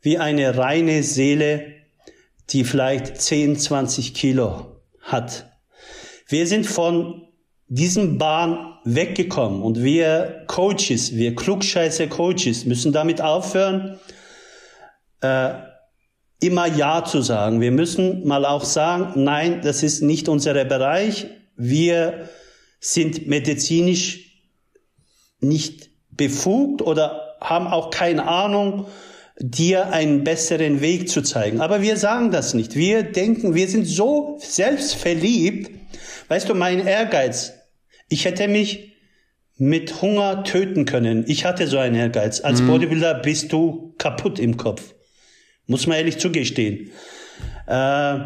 wie 0.00 0.18
eine 0.18 0.56
reine 0.56 1.02
Seele, 1.02 1.74
die 2.50 2.64
vielleicht 2.64 3.20
10, 3.20 3.58
20 3.58 4.14
Kilo 4.14 4.80
hat. 5.00 5.50
Wir 6.28 6.46
sind 6.46 6.66
von 6.66 7.28
diesem 7.68 8.18
Bahn 8.18 8.78
weggekommen 8.84 9.62
und 9.62 9.82
wir 9.82 10.44
Coaches, 10.46 11.14
wir 11.14 11.34
klugscheiße 11.34 12.08
Coaches 12.08 12.64
müssen 12.64 12.92
damit 12.92 13.20
aufhören, 13.20 13.98
äh, 15.20 15.54
immer 16.40 16.66
Ja 16.66 17.04
zu 17.04 17.22
sagen. 17.22 17.60
Wir 17.60 17.72
müssen 17.72 18.26
mal 18.26 18.44
auch 18.44 18.64
sagen, 18.64 19.24
nein, 19.24 19.60
das 19.62 19.82
ist 19.82 20.02
nicht 20.02 20.28
unser 20.28 20.64
Bereich. 20.64 21.26
Wir 21.56 22.28
sind 22.80 23.26
medizinisch 23.26 24.26
nicht 25.40 25.90
befugt 26.10 26.82
oder 26.82 27.36
haben 27.40 27.66
auch 27.66 27.90
keine 27.90 28.26
Ahnung, 28.26 28.86
dir 29.38 29.92
einen 29.92 30.24
besseren 30.24 30.80
Weg 30.80 31.10
zu 31.10 31.22
zeigen. 31.22 31.60
Aber 31.60 31.82
wir 31.82 31.96
sagen 31.96 32.30
das 32.30 32.54
nicht. 32.54 32.74
Wir 32.74 33.02
denken, 33.02 33.54
wir 33.54 33.68
sind 33.68 33.84
so 33.84 34.38
selbstverliebt. 34.40 35.70
Weißt 36.28 36.48
du, 36.48 36.54
mein 36.54 36.86
Ehrgeiz. 36.86 37.52
Ich 38.08 38.24
hätte 38.24 38.48
mich 38.48 38.94
mit 39.58 40.00
Hunger 40.02 40.44
töten 40.44 40.84
können. 40.84 41.24
Ich 41.28 41.44
hatte 41.44 41.66
so 41.66 41.78
einen 41.78 41.96
Ehrgeiz. 41.96 42.40
Als 42.40 42.62
mhm. 42.62 42.68
Bodybuilder 42.68 43.14
bist 43.14 43.52
du 43.52 43.94
kaputt 43.98 44.38
im 44.38 44.56
Kopf. 44.56 44.94
Muss 45.66 45.86
man 45.86 45.96
ehrlich 45.98 46.18
zugestehen. 46.18 46.90
Äh, 47.66 48.18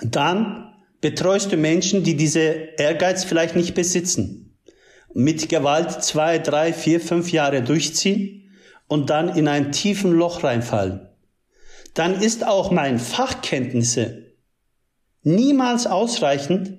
dann 0.00 0.74
betreust 1.00 1.52
du 1.52 1.56
Menschen, 1.56 2.04
die 2.04 2.16
diese 2.16 2.40
Ehrgeiz 2.76 3.24
vielleicht 3.24 3.56
nicht 3.56 3.74
besitzen. 3.74 4.56
Mit 5.14 5.48
Gewalt 5.48 6.02
zwei, 6.04 6.38
drei, 6.38 6.72
vier, 6.72 7.00
fünf 7.00 7.32
Jahre 7.32 7.62
durchziehen 7.62 8.50
und 8.86 9.10
dann 9.10 9.36
in 9.36 9.48
ein 9.48 9.72
tiefen 9.72 10.12
Loch 10.12 10.44
reinfallen. 10.44 11.08
Dann 11.94 12.20
ist 12.20 12.46
auch 12.46 12.70
mein 12.70 12.98
Fachkenntnisse 12.98 14.28
niemals 15.22 15.86
ausreichend, 15.86 16.78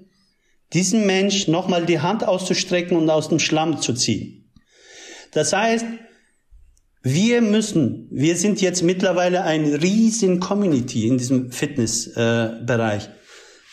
diesen 0.74 1.06
Mensch 1.06 1.48
nochmal 1.48 1.86
die 1.86 2.00
Hand 2.00 2.24
auszustrecken 2.24 2.96
und 2.96 3.10
aus 3.10 3.30
dem 3.30 3.40
Schlamm 3.40 3.82
zu 3.82 3.94
ziehen. 3.94 4.52
Das 5.32 5.54
heißt, 5.54 5.86
wir 7.02 7.42
müssen, 7.42 8.08
wir 8.12 8.36
sind 8.36 8.62
jetzt 8.62 8.84
mittlerweile 8.84 9.44
ein 9.44 9.66
riesen 9.66 10.40
Community 10.40 11.08
in 11.08 11.18
diesem 11.18 11.52
Fitnessbereich. 11.52 13.10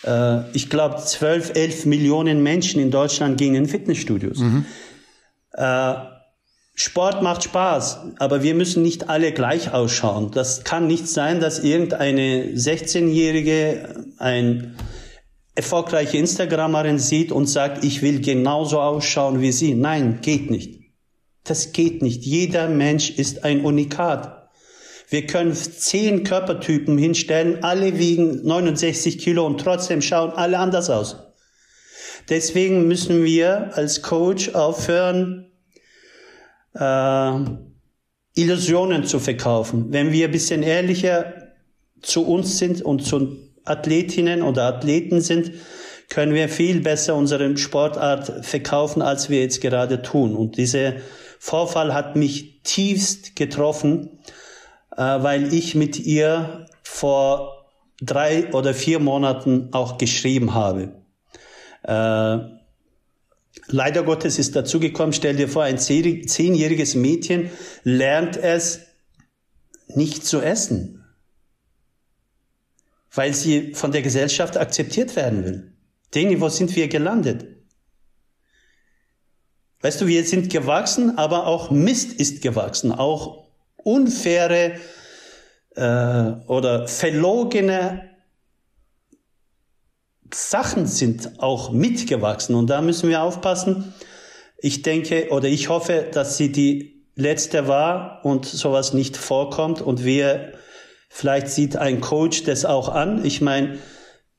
Äh, 0.05 0.11
äh, 0.11 0.43
ich 0.53 0.71
glaube, 0.71 0.97
12, 0.97 1.55
11 1.55 1.87
Millionen 1.87 2.43
Menschen 2.43 2.81
in 2.81 2.91
Deutschland 2.91 3.39
gehen 3.39 3.55
in 3.55 3.67
Fitnessstudios. 3.67 4.39
Mhm. 4.39 4.65
Äh, 5.53 5.95
Sport 6.79 7.23
macht 7.23 7.43
Spaß, 7.43 8.01
aber 8.19 8.43
wir 8.43 8.55
müssen 8.55 8.83
nicht 8.83 9.09
alle 9.09 9.33
gleich 9.33 9.73
ausschauen. 9.73 10.31
Das 10.31 10.63
kann 10.63 10.87
nicht 10.87 11.09
sein, 11.09 11.41
dass 11.41 11.59
irgendeine 11.59 12.53
16-Jährige 12.53 14.05
ein 14.19 14.77
erfolgreiche 15.55 16.19
Instagramerin 16.19 16.99
sieht 16.99 17.33
und 17.33 17.47
sagt, 17.47 17.83
ich 17.83 18.03
will 18.03 18.21
genauso 18.21 18.79
ausschauen 18.79 19.41
wie 19.41 19.53
sie. 19.53 19.75
Nein, 19.75 20.19
geht 20.21 20.51
nicht. 20.51 20.76
Das 21.47 21.73
geht 21.73 22.03
nicht. 22.03 22.25
Jeder 22.25 22.69
Mensch 22.69 23.11
ist 23.11 23.45
ein 23.45 23.65
Unikat. 23.65 24.51
Wir 25.09 25.27
können 25.27 25.55
zehn 25.55 26.25
Körpertypen 26.25 26.99
hinstellen, 26.99 27.63
alle 27.63 27.99
wiegen 27.99 28.45
69 28.45 29.19
Kilo 29.19 29.47
und 29.47 29.61
trotzdem 29.61 30.03
schauen 30.03 30.33
alle 30.33 30.59
anders 30.59 30.91
aus. 30.91 31.17
Deswegen 32.29 32.89
müssen 32.89 33.25
wir 33.25 33.71
als 33.75 34.03
Coach 34.03 34.55
aufhören, 34.55 35.53
äh, 36.75 37.33
Illusionen 38.35 39.05
zu 39.05 39.21
verkaufen. 39.21 39.93
Wenn 39.93 40.11
wir 40.11 40.27
ein 40.27 40.33
bisschen 40.33 40.65
ehrlicher 40.65 41.35
zu 42.03 42.27
uns 42.27 42.59
sind 42.59 42.83
und 42.83 43.05
zu 43.05 43.37
Athletinnen 43.65 44.43
oder 44.43 44.65
Athleten 44.65 45.21
sind, 45.21 45.53
können 46.09 46.35
wir 46.35 46.49
viel 46.49 46.81
besser 46.81 47.15
unsere 47.15 47.57
Sportart 47.57 48.45
verkaufen, 48.45 49.03
als 49.03 49.31
wir 49.31 49.41
jetzt 49.41 49.61
gerade 49.61 50.03
tun. 50.03 50.35
Und 50.35 50.57
diese 50.57 50.97
Vorfall 51.39 51.95
hat 51.95 52.17
mich 52.17 52.63
tiefst 52.63 53.37
getroffen, 53.37 54.19
äh, 54.97 55.03
weil 55.03 55.53
ich 55.53 55.75
mit 55.75 55.99
ihr 55.99 56.67
vor 56.83 57.67
drei 58.01 58.53
oder 58.53 58.75
vier 58.75 58.99
Monaten 58.99 59.69
auch 59.73 59.99
geschrieben 59.99 60.55
habe. 60.55 61.03
Äh, 61.83 62.39
leider 63.69 64.03
Gottes 64.05 64.39
ist 64.39 64.57
dazu 64.57 64.81
gekommen, 64.81 65.13
stell 65.13 65.37
dir 65.37 65.49
vor, 65.49 65.63
ein 65.63 65.79
zehnjähriges 65.79 66.95
Mädchen 66.95 67.51
lernt 67.85 68.37
es 68.37 68.81
nicht 69.89 70.27
zu 70.27 70.41
essen, 70.41 71.05
weil 73.13 73.33
sie 73.35 73.73
von 73.75 73.93
der 73.93 74.03
Gesellschaft 74.03 74.57
akzeptiert 74.57 75.17
werden 75.17 75.45
will. 75.45 75.73
Deni, 76.15 76.41
wo 76.41 76.49
sind 76.49 76.75
wir 76.77 76.89
gelandet? 76.89 77.56
Weißt 79.83 80.01
du, 80.01 80.07
wir 80.07 80.25
sind 80.25 80.51
gewachsen, 80.51 81.19
aber 81.19 81.47
auch 81.47 81.71
Mist 81.71 82.13
ist 82.15 82.43
gewachsen. 82.43 82.93
Auch 82.93 83.45
unfaire 83.77 84.73
äh, 85.75 86.33
oder 86.47 86.89
verlogene 86.89 88.11
Sachen 90.33 90.87
sind 90.87 91.41
auch 91.41 91.71
mitgewachsen. 91.71 92.55
Und 92.55 92.69
da 92.69 92.81
müssen 92.81 93.09
wir 93.09 93.23
aufpassen. 93.23 93.95
Ich 94.59 94.83
denke 94.83 95.29
oder 95.31 95.49
ich 95.49 95.69
hoffe, 95.69 96.07
dass 96.11 96.37
sie 96.37 96.51
die 96.51 97.05
letzte 97.15 97.69
war 97.69 98.21
und 98.25 98.45
sowas 98.45 98.93
nicht 98.93 99.17
vorkommt 99.17 99.81
und 99.81 100.05
wir 100.05 100.53
vielleicht 101.09 101.49
sieht 101.49 101.77
ein 101.77 102.01
Coach 102.01 102.45
das 102.45 102.65
auch 102.65 102.89
an. 102.89 103.25
Ich 103.25 103.41
meine, 103.41 103.79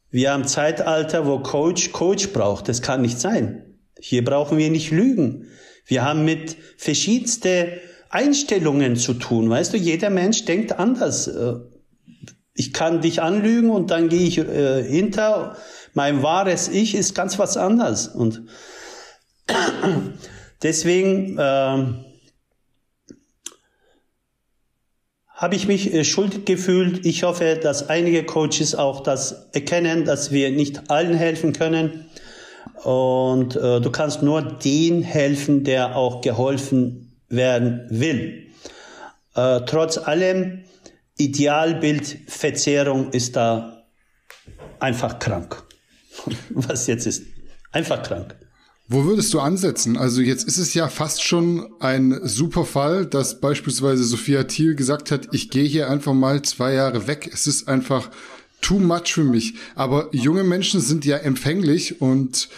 wir 0.10 0.32
haben 0.32 0.46
Zeitalter, 0.46 1.26
wo 1.26 1.40
Coach 1.40 1.92
Coach 1.92 2.34
braucht. 2.34 2.68
Das 2.68 2.82
kann 2.82 3.02
nicht 3.02 3.20
sein. 3.20 3.66
Hier 4.00 4.24
brauchen 4.24 4.58
wir 4.58 4.70
nicht 4.70 4.91
lügen. 4.91 5.48
Wir 5.86 6.04
haben 6.04 6.26
mit 6.26 6.58
verschiedenste 6.78 7.80
Einstellungen 8.10 8.95
zu 8.95 9.14
tun. 9.14 9.50
Weißt 9.50 9.74
du, 9.74 9.78
jeder 9.78 10.10
Mensch 10.10 10.45
denkt 10.45 10.78
anders. 10.80 11.28
Äh, 11.28 11.56
ich 12.54 12.74
kann 12.74 13.02
dich 13.02 13.22
anlügen 13.22 13.70
und 13.70 13.91
dann 13.91 14.10
gehe 14.10 14.28
ich 14.28 14.38
äh, 14.39 14.84
hinter. 14.84 15.58
Mein 15.93 16.24
wahres 16.24 16.68
Ich 16.68 16.95
ist 16.95 17.16
ganz 17.16 17.39
was 17.39 17.56
anderes. 17.56 18.08
Und 18.08 18.43
deswegen 20.64 21.38
äh, 21.38 21.86
habe 25.38 25.56
ich 25.56 25.68
mich 25.68 25.93
äh, 25.93 26.04
schuldig 26.04 26.45
gefühlt. 26.45 27.06
Ich 27.06 27.24
hoffe, 27.24 27.60
dass 27.62 27.89
einige 27.89 28.24
Coaches 28.24 28.74
auch 28.74 29.02
das 29.02 29.50
erkennen, 29.54 30.04
dass 30.04 30.32
wir 30.32 30.50
nicht 30.50 30.89
allen 30.89 31.16
helfen 31.16 31.54
können. 31.54 32.10
Und 32.84 33.56
äh, 33.56 33.82
du 33.82 33.92
kannst 33.92 34.22
nur 34.22 34.42
den 34.42 35.02
helfen, 35.02 35.64
der 35.64 35.96
auch 35.96 36.22
geholfen 36.22 37.18
werden 37.30 37.88
will. 37.90 38.48
Äh, 39.36 39.62
trotz 39.66 39.98
allem, 39.98 40.64
Idealbildverzerrung 41.18 43.12
ist 43.12 43.36
da 43.36 43.84
einfach 44.80 45.20
krank. 45.20 45.64
Was 46.50 46.88
jetzt 46.88 47.06
ist. 47.08 47.24
Einfach 47.72 48.02
krank. 48.04 48.36
Wo 48.90 49.04
würdest 49.04 49.34
du 49.34 49.42
ansetzen? 49.42 49.98
Also 49.98 50.22
jetzt 50.22 50.48
ist 50.48 50.58
es 50.58 50.74
ja 50.74 50.88
fast 50.88 51.22
schon 51.22 51.68
ein 51.82 52.22
super 52.24 52.64
Fall, 52.64 53.06
dass 53.06 53.42
beispielsweise 53.42 54.06
Sophia 54.06 54.46
Thiel 54.46 54.76
gesagt 54.76 55.12
hat, 55.12 55.28
ich 55.34 55.50
gehe 55.50 55.66
hier 55.66 55.90
einfach 55.90 56.14
mal 56.14 56.42
zwei 56.44 56.74
Jahre 56.74 57.06
weg. 57.06 57.30
Es 57.34 57.48
ist 57.48 57.68
einfach 57.68 58.10
too 58.62 58.80
much 58.80 59.14
für 59.14 59.24
mich. 59.24 59.55
Aber 59.76 60.10
junge 60.12 60.43
Menschen 60.43 60.82
sind 60.82 61.05
ja 61.05 61.18
empfänglich 61.18 62.01
und 62.01 62.49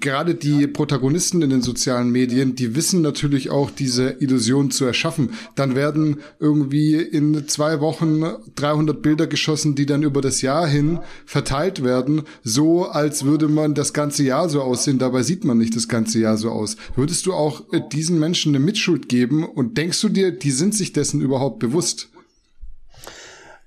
gerade 0.00 0.34
die 0.34 0.66
Protagonisten 0.66 1.42
in 1.42 1.50
den 1.50 1.62
sozialen 1.62 2.10
Medien, 2.10 2.54
die 2.54 2.74
wissen 2.74 3.02
natürlich 3.02 3.50
auch 3.50 3.70
diese 3.70 4.16
Illusion 4.20 4.70
zu 4.70 4.84
erschaffen. 4.84 5.30
Dann 5.54 5.74
werden 5.74 6.18
irgendwie 6.40 6.94
in 6.94 7.46
zwei 7.48 7.80
Wochen 7.80 8.22
300 8.54 9.02
Bilder 9.02 9.26
geschossen, 9.26 9.74
die 9.74 9.86
dann 9.86 10.02
über 10.02 10.20
das 10.20 10.42
Jahr 10.42 10.66
hin 10.66 11.00
verteilt 11.26 11.84
werden, 11.84 12.22
so 12.42 12.86
als 12.86 13.24
würde 13.24 13.48
man 13.48 13.74
das 13.74 13.92
ganze 13.92 14.22
Jahr 14.24 14.48
so 14.48 14.62
aussehen. 14.62 14.98
Dabei 14.98 15.22
sieht 15.22 15.44
man 15.44 15.58
nicht 15.58 15.76
das 15.76 15.88
ganze 15.88 16.18
Jahr 16.18 16.36
so 16.36 16.50
aus. 16.50 16.76
Würdest 16.96 17.26
du 17.26 17.34
auch 17.34 17.62
diesen 17.92 18.18
Menschen 18.18 18.54
eine 18.54 18.64
Mitschuld 18.64 19.08
geben 19.08 19.44
und 19.44 19.76
denkst 19.76 20.00
du 20.00 20.08
dir, 20.08 20.30
die 20.32 20.50
sind 20.50 20.74
sich 20.74 20.92
dessen 20.92 21.20
überhaupt 21.20 21.58
bewusst? 21.58 22.11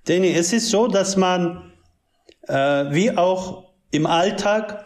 Danny, 0.05 0.33
es 0.33 0.53
ist 0.53 0.69
so, 0.69 0.87
dass 0.87 1.17
man 1.17 1.73
äh, 2.47 2.53
wie 2.53 3.17
auch 3.17 3.73
im 3.89 4.05
Alltag 4.05 4.85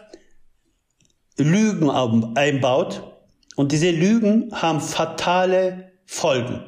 Lügen 1.36 1.90
einbaut 1.90 3.18
und 3.56 3.72
diese 3.72 3.90
Lügen 3.90 4.50
haben 4.52 4.80
fatale 4.80 5.92
Folgen. 6.06 6.64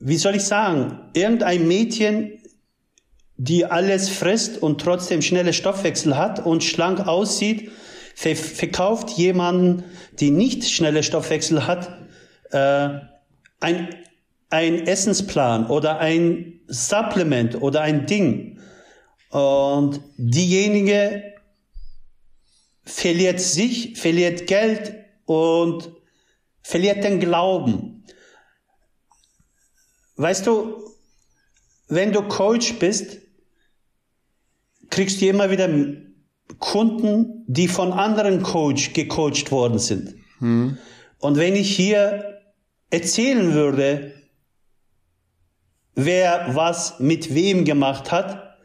Wie 0.00 0.16
soll 0.16 0.34
ich 0.34 0.44
sagen, 0.44 1.10
irgendein 1.12 1.68
Mädchen, 1.68 2.42
die 3.36 3.64
alles 3.64 4.08
frisst 4.08 4.60
und 4.60 4.80
trotzdem 4.80 5.22
schnelle 5.22 5.52
Stoffwechsel 5.52 6.16
hat 6.16 6.44
und 6.44 6.64
schlank 6.64 7.06
aussieht, 7.06 7.70
verkauft 8.14 9.10
jemanden, 9.10 9.84
die 10.18 10.30
nicht 10.30 10.68
schnelle 10.68 11.02
Stoffwechsel 11.02 11.66
hat, 11.66 11.96
äh, 12.50 13.10
ein, 13.60 13.94
ein 14.48 14.86
Essensplan 14.86 15.66
oder 15.66 15.98
ein 15.98 16.60
Supplement 16.66 17.60
oder 17.60 17.82
ein 17.82 18.06
Ding 18.06 18.58
und 19.30 20.00
diejenige 20.16 21.34
verliert 22.84 23.40
sich, 23.40 23.98
verliert 23.98 24.46
Geld 24.46 24.94
und 25.26 25.92
verliert 26.62 27.04
den 27.04 27.20
Glauben. 27.20 28.04
Weißt 30.16 30.46
du, 30.46 30.84
wenn 31.88 32.12
du 32.12 32.22
Coach 32.22 32.74
bist, 32.78 33.18
kriegst 34.90 35.20
du 35.20 35.26
immer 35.26 35.50
wieder 35.50 35.68
Kunden, 36.58 37.44
die 37.46 37.68
von 37.68 37.92
anderen 37.92 38.42
Coach 38.42 38.92
gecoacht 38.92 39.50
worden 39.50 39.78
sind. 39.78 40.16
Hm. 40.38 40.76
Und 41.18 41.36
wenn 41.36 41.54
ich 41.54 41.74
hier 41.74 42.39
erzählen 42.90 43.54
würde, 43.54 44.12
wer 45.94 46.54
was 46.54 47.00
mit 47.00 47.34
wem 47.34 47.64
gemacht 47.64 48.10
hat, 48.12 48.56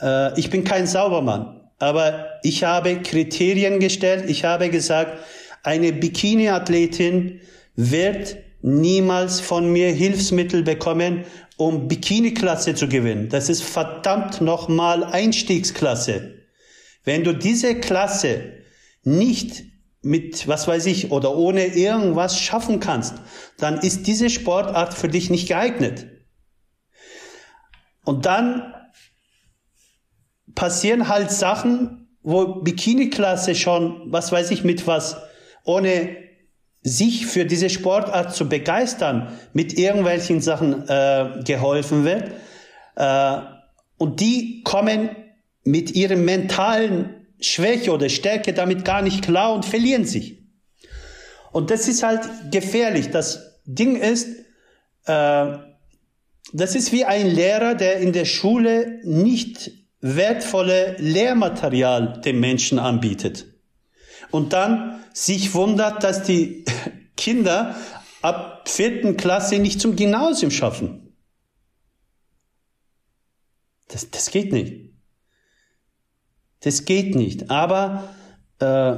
äh, 0.00 0.38
ich 0.38 0.50
bin 0.50 0.64
kein 0.64 0.86
Saubermann, 0.86 1.60
aber 1.78 2.26
ich 2.42 2.64
habe 2.64 3.00
Kriterien 3.02 3.80
gestellt. 3.80 4.28
Ich 4.28 4.44
habe 4.44 4.70
gesagt, 4.70 5.18
eine 5.62 5.92
Bikini-Athletin 5.92 7.40
wird 7.76 8.36
niemals 8.62 9.40
von 9.40 9.72
mir 9.72 9.92
Hilfsmittel 9.92 10.62
bekommen, 10.62 11.24
um 11.56 11.88
Bikini-Klasse 11.88 12.74
zu 12.74 12.88
gewinnen. 12.88 13.28
Das 13.28 13.48
ist 13.48 13.62
verdammt 13.62 14.40
nochmal 14.40 15.04
Einstiegsklasse. 15.04 16.34
Wenn 17.04 17.24
du 17.24 17.34
diese 17.34 17.74
Klasse 17.80 18.52
nicht 19.02 19.64
mit, 20.02 20.48
was 20.48 20.66
weiß 20.66 20.86
ich, 20.86 21.10
oder 21.10 21.36
ohne 21.36 21.66
irgendwas 21.66 22.38
schaffen 22.38 22.80
kannst, 22.80 23.14
dann 23.58 23.80
ist 23.80 24.06
diese 24.06 24.30
Sportart 24.30 24.94
für 24.94 25.08
dich 25.08 25.30
nicht 25.30 25.48
geeignet. 25.48 26.06
Und 28.04 28.26
dann 28.26 28.74
passieren 30.54 31.08
halt 31.08 31.30
Sachen, 31.30 32.08
wo 32.22 32.60
Bikini-Klasse 32.62 33.54
schon, 33.54 34.12
was 34.12 34.32
weiß 34.32 34.50
ich, 34.50 34.64
mit 34.64 34.86
was, 34.86 35.16
ohne 35.64 36.16
sich 36.82 37.26
für 37.26 37.44
diese 37.44 37.68
Sportart 37.68 38.34
zu 38.34 38.48
begeistern, 38.48 39.38
mit 39.52 39.78
irgendwelchen 39.78 40.40
Sachen 40.40 40.88
äh, 40.88 41.42
geholfen 41.44 42.04
wird. 42.04 42.32
Äh, 42.96 43.40
und 43.98 44.20
die 44.20 44.62
kommen 44.62 45.10
mit 45.62 45.90
ihrem 45.92 46.24
mentalen 46.24 47.19
Schwäche 47.40 47.92
oder 47.92 48.08
Stärke 48.08 48.52
damit 48.52 48.84
gar 48.84 49.02
nicht 49.02 49.22
klar 49.22 49.54
und 49.54 49.64
verlieren 49.64 50.04
sich. 50.04 50.38
Und 51.52 51.70
das 51.70 51.88
ist 51.88 52.02
halt 52.02 52.22
gefährlich. 52.50 53.10
Das 53.10 53.60
Ding 53.64 53.96
ist, 53.96 54.28
äh, 55.06 55.58
das 56.52 56.74
ist 56.74 56.92
wie 56.92 57.04
ein 57.04 57.26
Lehrer, 57.28 57.74
der 57.74 57.98
in 57.98 58.12
der 58.12 58.24
Schule 58.24 59.00
nicht 59.04 59.70
wertvolle 60.00 60.96
Lehrmaterial 60.98 62.20
dem 62.22 62.40
Menschen 62.40 62.78
anbietet 62.78 63.46
und 64.30 64.52
dann 64.52 65.04
sich 65.12 65.54
wundert, 65.54 66.04
dass 66.04 66.22
die 66.22 66.64
Kinder 67.16 67.76
ab 68.22 68.68
vierten 68.68 69.16
Klasse 69.16 69.58
nicht 69.58 69.80
zum 69.80 69.96
Gymnasium 69.96 70.50
schaffen. 70.50 71.16
Das, 73.88 74.08
das 74.10 74.30
geht 74.30 74.52
nicht. 74.52 74.89
Das 76.60 76.84
geht 76.84 77.14
nicht. 77.14 77.50
Aber 77.50 78.10
äh, 78.58 78.94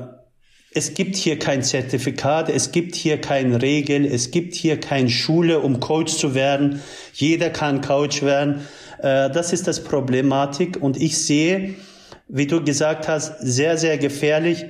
es 0.74 0.94
gibt 0.94 1.16
hier 1.16 1.38
kein 1.38 1.62
Zertifikat, 1.62 2.48
es 2.48 2.72
gibt 2.72 2.94
hier 2.94 3.20
keine 3.20 3.60
Regel, 3.60 4.06
es 4.06 4.30
gibt 4.30 4.54
hier 4.54 4.80
keine 4.80 5.10
Schule, 5.10 5.60
um 5.60 5.80
Coach 5.80 6.14
zu 6.14 6.34
werden. 6.34 6.80
Jeder 7.12 7.50
kann 7.50 7.82
Coach 7.82 8.22
werden. 8.22 8.66
Äh, 8.98 9.30
das 9.30 9.52
ist 9.52 9.68
das 9.68 9.84
Problematik 9.84 10.80
und 10.80 10.96
ich 10.96 11.18
sehe, 11.18 11.74
wie 12.28 12.46
du 12.46 12.64
gesagt 12.64 13.08
hast, 13.08 13.38
sehr, 13.40 13.76
sehr 13.76 13.98
gefährlich. 13.98 14.64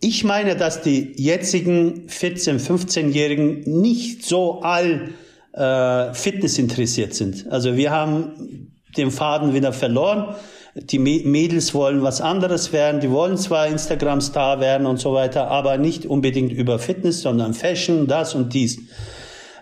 Ich 0.00 0.24
meine, 0.24 0.56
dass 0.56 0.82
die 0.82 1.12
jetzigen 1.16 2.08
14-, 2.08 2.58
15-Jährigen 2.58 3.60
nicht 3.80 4.24
so 4.26 4.62
all 4.62 5.10
äh, 5.52 6.12
Fitness 6.12 6.58
interessiert 6.58 7.14
sind. 7.14 7.46
Also 7.50 7.76
wir 7.76 7.92
haben 7.92 8.72
den 8.96 9.12
Faden 9.12 9.54
wieder 9.54 9.72
verloren. 9.72 10.34
Die 10.74 10.98
Mädels 10.98 11.74
wollen 11.74 12.02
was 12.02 12.20
anderes 12.20 12.72
werden. 12.72 13.00
Die 13.00 13.10
wollen 13.10 13.36
zwar 13.36 13.66
Instagram-Star 13.66 14.60
werden 14.60 14.86
und 14.86 14.98
so 14.98 15.12
weiter, 15.12 15.48
aber 15.48 15.76
nicht 15.76 16.06
unbedingt 16.06 16.52
über 16.52 16.78
Fitness, 16.78 17.20
sondern 17.20 17.52
Fashion, 17.52 18.06
das 18.06 18.34
und 18.34 18.54
dies. 18.54 18.78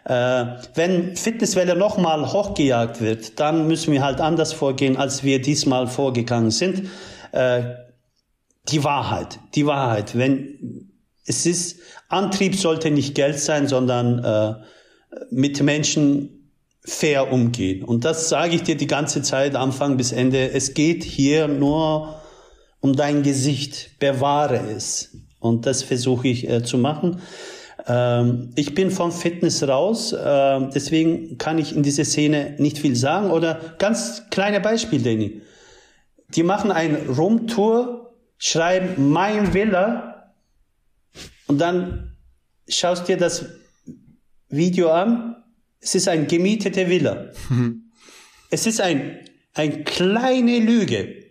Äh, 0.05 0.45
wenn 0.75 1.17
Fitnesswelle 1.17 1.77
nochmal 1.77 2.33
hochgejagt 2.33 3.01
wird, 3.01 3.41
dann 3.41 3.67
müssen 3.67 3.93
wir 3.93 4.05
halt 4.05 4.21
anders 4.21 4.53
vorgehen, 4.53 4.97
als 4.97 5.25
wir 5.25 5.43
diesmal 5.43 5.89
vorgegangen 5.89 6.51
sind. 6.51 6.89
äh, 7.33 7.63
die 8.69 8.85
Wahrheit, 8.85 9.39
die 9.55 9.67
Wahrheit. 9.67 10.17
Wenn 10.17 10.91
es 11.27 11.47
ist, 11.47 11.81
Antrieb 12.09 12.57
sollte 12.57 12.91
nicht 12.91 13.15
Geld 13.15 13.39
sein, 13.39 13.67
sondern 13.67 14.25
äh, 14.25 14.55
mit 15.31 15.63
Menschen 15.63 16.40
fair 16.83 17.33
umgehen. 17.33 17.85
Und 17.85 18.05
das 18.05 18.29
sage 18.29 18.55
ich 18.55 18.63
dir 18.63 18.77
die 18.77 18.87
ganze 18.87 19.23
Zeit, 19.23 19.55
Anfang 19.55 19.97
bis 19.97 20.13
Ende. 20.13 20.51
Es 20.51 20.75
geht 20.75 21.05
hier 21.05 21.49
nur 21.49 22.21
um 22.81 22.97
dein 22.97 23.23
Gesicht. 23.23 23.99
Bewahre 23.99 24.61
es. 24.75 25.17
Und 25.39 25.67
das 25.67 25.83
versuche 25.83 26.29
ich 26.29 26.49
äh, 26.49 26.63
zu 26.63 26.79
machen. 26.79 27.21
Ähm, 27.87 28.51
ich 28.57 28.75
bin 28.75 28.91
vom 28.91 29.13
Fitness 29.13 29.67
raus, 29.67 30.13
äh, 30.13 30.69
deswegen 30.75 31.39
kann 31.39 31.59
ich 31.59 31.75
in 31.75 31.83
dieser 31.83 32.05
Szene 32.05 32.55
nicht 32.59 32.79
viel 32.79 32.97
sagen. 32.97 33.31
Oder 33.31 33.75
ganz 33.79 34.25
kleine 34.31 34.61
Beispiel, 34.61 35.03
Danny. 35.03 35.43
Die 36.35 36.43
machen 36.43 36.71
eine 36.71 37.09
Rumtour, 37.09 38.15
schreiben 38.39 39.11
mein 39.11 39.55
Villa 39.55 40.33
und 41.47 41.61
dann 41.61 42.17
schaust 42.69 43.09
dir 43.09 43.17
das 43.17 43.47
Video 44.49 44.91
an. 44.91 45.40
Es 45.81 45.95
ist 45.95 46.09
ein 46.09 46.27
gemietete 46.27 46.89
Villa. 46.89 47.31
Mhm. 47.49 47.91
Es 48.51 48.67
ist 48.67 48.81
ein, 48.81 49.21
ein 49.55 49.85
kleine 49.85 50.59
Lüge. 50.59 51.25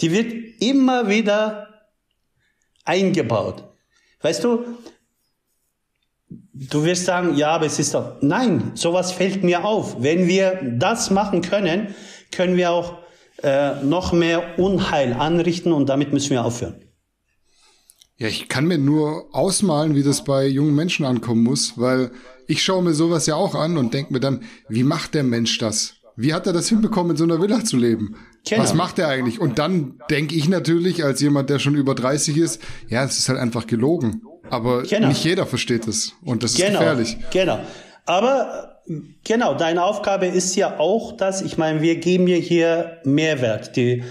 Die 0.00 0.12
wird 0.12 0.60
immer 0.60 1.08
wieder 1.08 1.68
eingebaut. 2.84 3.64
Weißt 4.20 4.44
du, 4.44 4.64
du 6.28 6.84
wirst 6.84 7.04
sagen, 7.04 7.36
ja, 7.36 7.50
aber 7.50 7.66
es 7.66 7.78
ist 7.78 7.94
doch, 7.94 8.16
nein, 8.20 8.72
sowas 8.74 9.12
fällt 9.12 9.42
mir 9.42 9.64
auf. 9.64 10.02
Wenn 10.02 10.26
wir 10.26 10.60
das 10.78 11.10
machen 11.10 11.42
können, 11.42 11.94
können 12.30 12.56
wir 12.56 12.70
auch 12.70 12.98
äh, 13.42 13.82
noch 13.82 14.12
mehr 14.12 14.58
Unheil 14.58 15.12
anrichten 15.12 15.72
und 15.72 15.88
damit 15.88 16.12
müssen 16.12 16.30
wir 16.30 16.44
aufhören. 16.44 16.82
Ja, 18.16 18.26
ich 18.26 18.48
kann 18.48 18.66
mir 18.66 18.78
nur 18.78 19.28
ausmalen, 19.32 19.94
wie 19.94 20.02
das 20.02 20.24
bei 20.24 20.46
jungen 20.46 20.74
Menschen 20.74 21.06
ankommen 21.06 21.44
muss, 21.44 21.78
weil 21.78 22.10
ich 22.48 22.64
schaue 22.64 22.82
mir 22.82 22.94
sowas 22.94 23.26
ja 23.26 23.36
auch 23.36 23.54
an 23.54 23.76
und 23.76 23.94
denke 23.94 24.12
mir 24.12 24.20
dann, 24.20 24.42
wie 24.68 24.82
macht 24.82 25.14
der 25.14 25.22
Mensch 25.22 25.58
das? 25.58 25.94
Wie 26.16 26.34
hat 26.34 26.48
er 26.48 26.52
das 26.52 26.68
hinbekommen, 26.68 27.12
in 27.12 27.16
so 27.16 27.24
einer 27.24 27.40
Villa 27.40 27.62
zu 27.62 27.76
leben? 27.76 28.16
Genau. 28.48 28.62
Was 28.62 28.74
macht 28.74 28.98
er 28.98 29.06
eigentlich? 29.06 29.38
Und 29.38 29.60
dann 29.60 30.00
denke 30.10 30.34
ich 30.34 30.48
natürlich, 30.48 31.04
als 31.04 31.20
jemand, 31.20 31.50
der 31.50 31.60
schon 31.60 31.76
über 31.76 31.94
30 31.94 32.36
ist, 32.36 32.60
ja, 32.88 33.04
es 33.04 33.18
ist 33.18 33.28
halt 33.28 33.38
einfach 33.38 33.68
gelogen. 33.68 34.22
Aber 34.50 34.82
genau. 34.82 35.08
nicht 35.08 35.22
jeder 35.22 35.46
versteht 35.46 35.86
es. 35.86 36.14
Und 36.24 36.42
das 36.42 36.52
ist 36.52 36.56
genau. 36.56 36.80
gefährlich. 36.80 37.18
Genau. 37.30 37.60
Aber 38.06 38.80
genau, 39.22 39.54
deine 39.54 39.84
Aufgabe 39.84 40.26
ist 40.26 40.56
ja 40.56 40.78
auch 40.78 41.16
das, 41.16 41.42
ich 41.42 41.58
meine, 41.58 41.82
wir 41.82 41.96
geben 41.96 42.26
ja 42.26 42.36
hier 42.36 42.98
Mehrwert. 43.04 43.76
Die 43.76 44.02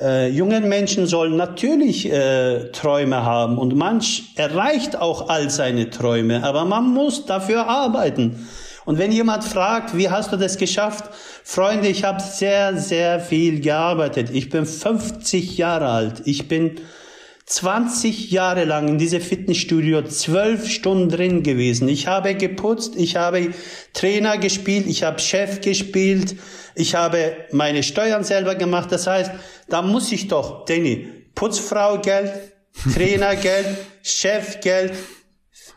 äh, 0.00 0.28
jungen 0.28 0.68
Menschen 0.68 1.06
sollen 1.06 1.36
natürlich 1.36 2.10
äh, 2.10 2.70
Träume 2.72 3.24
haben 3.24 3.58
und 3.58 3.74
manch 3.74 4.32
erreicht 4.36 4.96
auch 4.96 5.28
all 5.28 5.50
seine 5.50 5.90
Träume, 5.90 6.44
aber 6.44 6.64
man 6.64 6.92
muss 6.92 7.26
dafür 7.26 7.66
arbeiten. 7.66 8.46
Und 8.84 8.98
wenn 8.98 9.10
jemand 9.10 9.42
fragt, 9.42 9.96
wie 9.96 10.10
hast 10.10 10.32
du 10.32 10.36
das 10.36 10.58
geschafft? 10.58 11.10
Freunde, 11.42 11.88
ich 11.88 12.04
habe 12.04 12.22
sehr, 12.22 12.76
sehr 12.76 13.18
viel 13.18 13.60
gearbeitet. 13.60 14.30
Ich 14.32 14.48
bin 14.48 14.64
50 14.64 15.58
Jahre 15.58 15.88
alt. 15.88 16.22
Ich 16.24 16.46
bin 16.46 16.76
20 17.46 18.32
Jahre 18.32 18.64
lang 18.64 18.88
in 18.88 18.98
diesem 18.98 19.20
Fitnessstudio 19.20 20.02
zwölf 20.02 20.68
Stunden 20.68 21.08
drin 21.08 21.42
gewesen. 21.44 21.88
Ich 21.88 22.08
habe 22.08 22.34
geputzt, 22.34 22.94
ich 22.96 23.14
habe 23.14 23.52
Trainer 23.92 24.36
gespielt, 24.36 24.86
ich 24.88 25.04
habe 25.04 25.20
Chef 25.20 25.60
gespielt, 25.60 26.34
ich 26.74 26.96
habe 26.96 27.36
meine 27.52 27.84
Steuern 27.84 28.24
selber 28.24 28.56
gemacht. 28.56 28.90
Das 28.90 29.06
heißt, 29.06 29.30
da 29.68 29.80
muss 29.80 30.10
ich 30.10 30.26
doch, 30.26 30.64
Danny, 30.64 31.08
Putzfrau 31.36 32.00
Geld, 32.00 32.32
Trainergeld, 32.92 33.66
Chefgeld, 34.02 34.94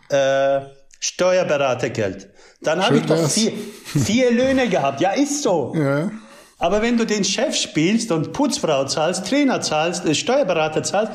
äh, 0.10 0.62
Steuerberatergeld. 1.00 2.30
Dann 2.62 2.84
habe 2.84 2.98
ich 2.98 3.06
doch 3.06 3.30
vier, 3.30 3.54
vier 3.86 4.32
Löhne 4.32 4.70
gehabt. 4.70 5.02
Ja, 5.02 5.12
ist 5.12 5.44
so. 5.44 5.74
Ja. 5.76 6.10
Aber 6.58 6.82
wenn 6.82 6.98
du 6.98 7.06
den 7.06 7.24
Chef 7.24 7.56
spielst 7.56 8.12
und 8.12 8.34
Putzfrau 8.34 8.86
zahlst, 8.86 9.28
Trainer 9.28 9.62
zahlst, 9.62 10.06
äh, 10.06 10.16
Steuerberater 10.16 10.82
zahlst, 10.82 11.14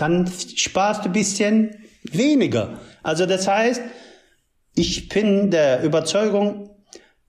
dann 0.00 0.30
sparst 0.56 1.04
du 1.04 1.08
ein 1.08 1.12
bisschen 1.12 1.76
weniger. 2.04 2.78
Also 3.02 3.26
das 3.26 3.46
heißt, 3.46 3.82
ich 4.74 5.08
bin 5.08 5.50
der 5.50 5.82
Überzeugung, 5.82 6.70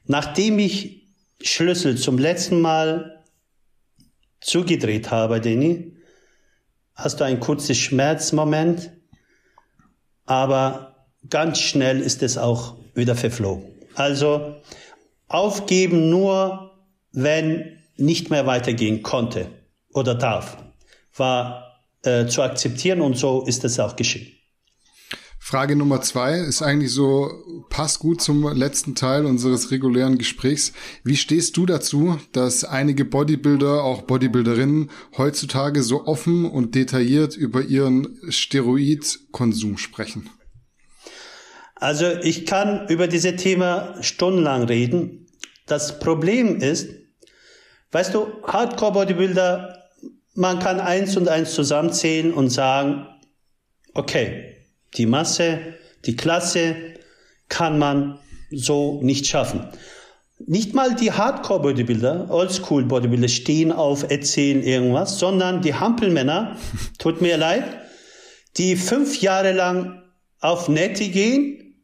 nachdem 0.07 0.59
ich 0.59 1.09
Schlüssel 1.41 1.97
zum 1.97 2.19
letzten 2.19 2.61
Mal 2.61 3.25
zugedreht 4.41 5.11
habe, 5.11 5.41
Denny, 5.41 5.97
hast 6.95 7.21
du 7.21 7.25
einen 7.25 7.41
kurzen 7.41 7.75
Schmerzmoment, 7.75 8.91
aber 10.27 11.07
ganz 11.31 11.61
schnell 11.61 12.01
ist 12.01 12.23
es 12.23 12.37
auch 12.37 12.77
wieder 12.95 13.15
verflogen. 13.15 13.65
Also 13.95 14.57
aufgeben 15.29 16.11
nur, 16.11 16.79
wenn 17.13 17.79
nicht 17.97 18.31
mehr 18.31 18.47
weitergehen 18.47 19.03
konnte 19.03 19.47
oder 19.93 20.15
darf, 20.15 20.57
war 21.17 21.83
äh, 22.03 22.27
zu 22.27 22.43
akzeptieren 22.43 23.01
und 23.01 23.17
so 23.17 23.45
ist 23.45 23.65
es 23.65 23.81
auch 23.81 23.97
geschehen. 23.97 24.38
Frage 25.49 25.77
Nummer 25.77 26.03
zwei 26.03 26.41
ist 26.41 26.61
eigentlich 26.61 26.93
so, 26.93 27.31
passt 27.71 28.01
gut 28.01 28.21
zum 28.21 28.55
letzten 28.55 28.95
Teil 28.95 29.25
unseres 29.25 29.71
regulären 29.71 30.19
Gesprächs. 30.19 30.75
Wie 31.05 31.17
stehst 31.17 31.57
du 31.57 31.65
dazu, 31.65 32.19
dass 32.33 32.65
einige 32.65 33.07
Bodybuilder, 33.07 33.83
auch 33.83 34.03
Bodybuilderinnen, 34.03 34.91
heutzutage 35.17 35.83
so 35.83 36.05
offen 36.05 36.45
und 36.45 36.75
detailliert 36.75 37.35
über 37.35 37.63
ihren 37.63 38.19
Steroidkonsum 38.29 39.79
sprechen? 39.79 40.29
Also 41.77 42.05
ich 42.05 42.45
kann 42.45 42.87
über 42.89 43.09
dieses 43.09 43.37
Thema 43.37 43.95
stundenlang 44.03 44.65
reden. 44.65 45.29
Das 45.65 45.99
Problem 45.99 46.61
ist, 46.61 46.91
weißt 47.93 48.13
du, 48.13 48.27
Hardcore-Bodybuilder, 48.47 49.79
man 50.35 50.59
kann 50.59 50.79
eins 50.79 51.17
und 51.17 51.27
eins 51.27 51.55
zusammenzählen 51.55 52.35
und 52.35 52.51
sagen, 52.51 53.07
okay, 53.95 54.58
die 54.95 55.07
Masse, 55.07 55.59
die 56.05 56.17
Klasse 56.17 56.77
kann 57.49 57.79
man 57.79 58.19
so 58.51 59.01
nicht 59.03 59.27
schaffen. 59.27 59.67
Nicht 60.47 60.75
mal 60.75 60.95
die 60.95 61.13
Hardcore-Bodybuilder, 61.13 62.31
Oldschool-Bodybuilder 62.31 63.29
stehen 63.29 63.73
auf, 63.73 64.09
erzählen 64.09 64.63
irgendwas, 64.63 65.19
sondern 65.19 65.63
die 65.63 65.75
Hampelmänner, 65.75 66.57
tut 66.99 67.21
mir 67.21 67.37
leid, 67.37 67.65
die 68.57 68.77
fünf 68.77 69.21
Jahre 69.21 69.53
lang 69.53 70.03
auf 70.41 70.69
Nette 70.69 71.09
gehen 71.09 71.75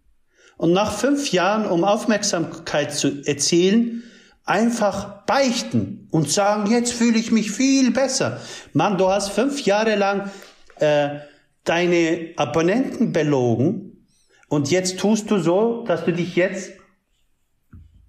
und 0.56 0.72
nach 0.72 0.92
fünf 0.92 1.32
Jahren, 1.32 1.66
um 1.66 1.84
Aufmerksamkeit 1.84 2.94
zu 2.94 3.22
erzielen, 3.26 4.04
einfach 4.44 5.24
beichten 5.26 6.08
und 6.10 6.30
sagen, 6.30 6.70
jetzt 6.70 6.92
fühle 6.92 7.18
ich 7.18 7.32
mich 7.32 7.50
viel 7.50 7.90
besser. 7.90 8.40
Mann, 8.72 8.98
du 8.98 9.08
hast 9.08 9.30
fünf 9.30 9.62
Jahre 9.62 9.96
lang 9.96 10.30
äh, 10.78 11.16
deine 11.64 12.32
Abonnenten 12.36 13.12
belogen 13.12 14.06
und 14.48 14.70
jetzt 14.70 14.98
tust 14.98 15.30
du 15.30 15.38
so, 15.38 15.84
dass 15.84 16.04
du 16.04 16.12
dich 16.12 16.36
jetzt 16.36 16.72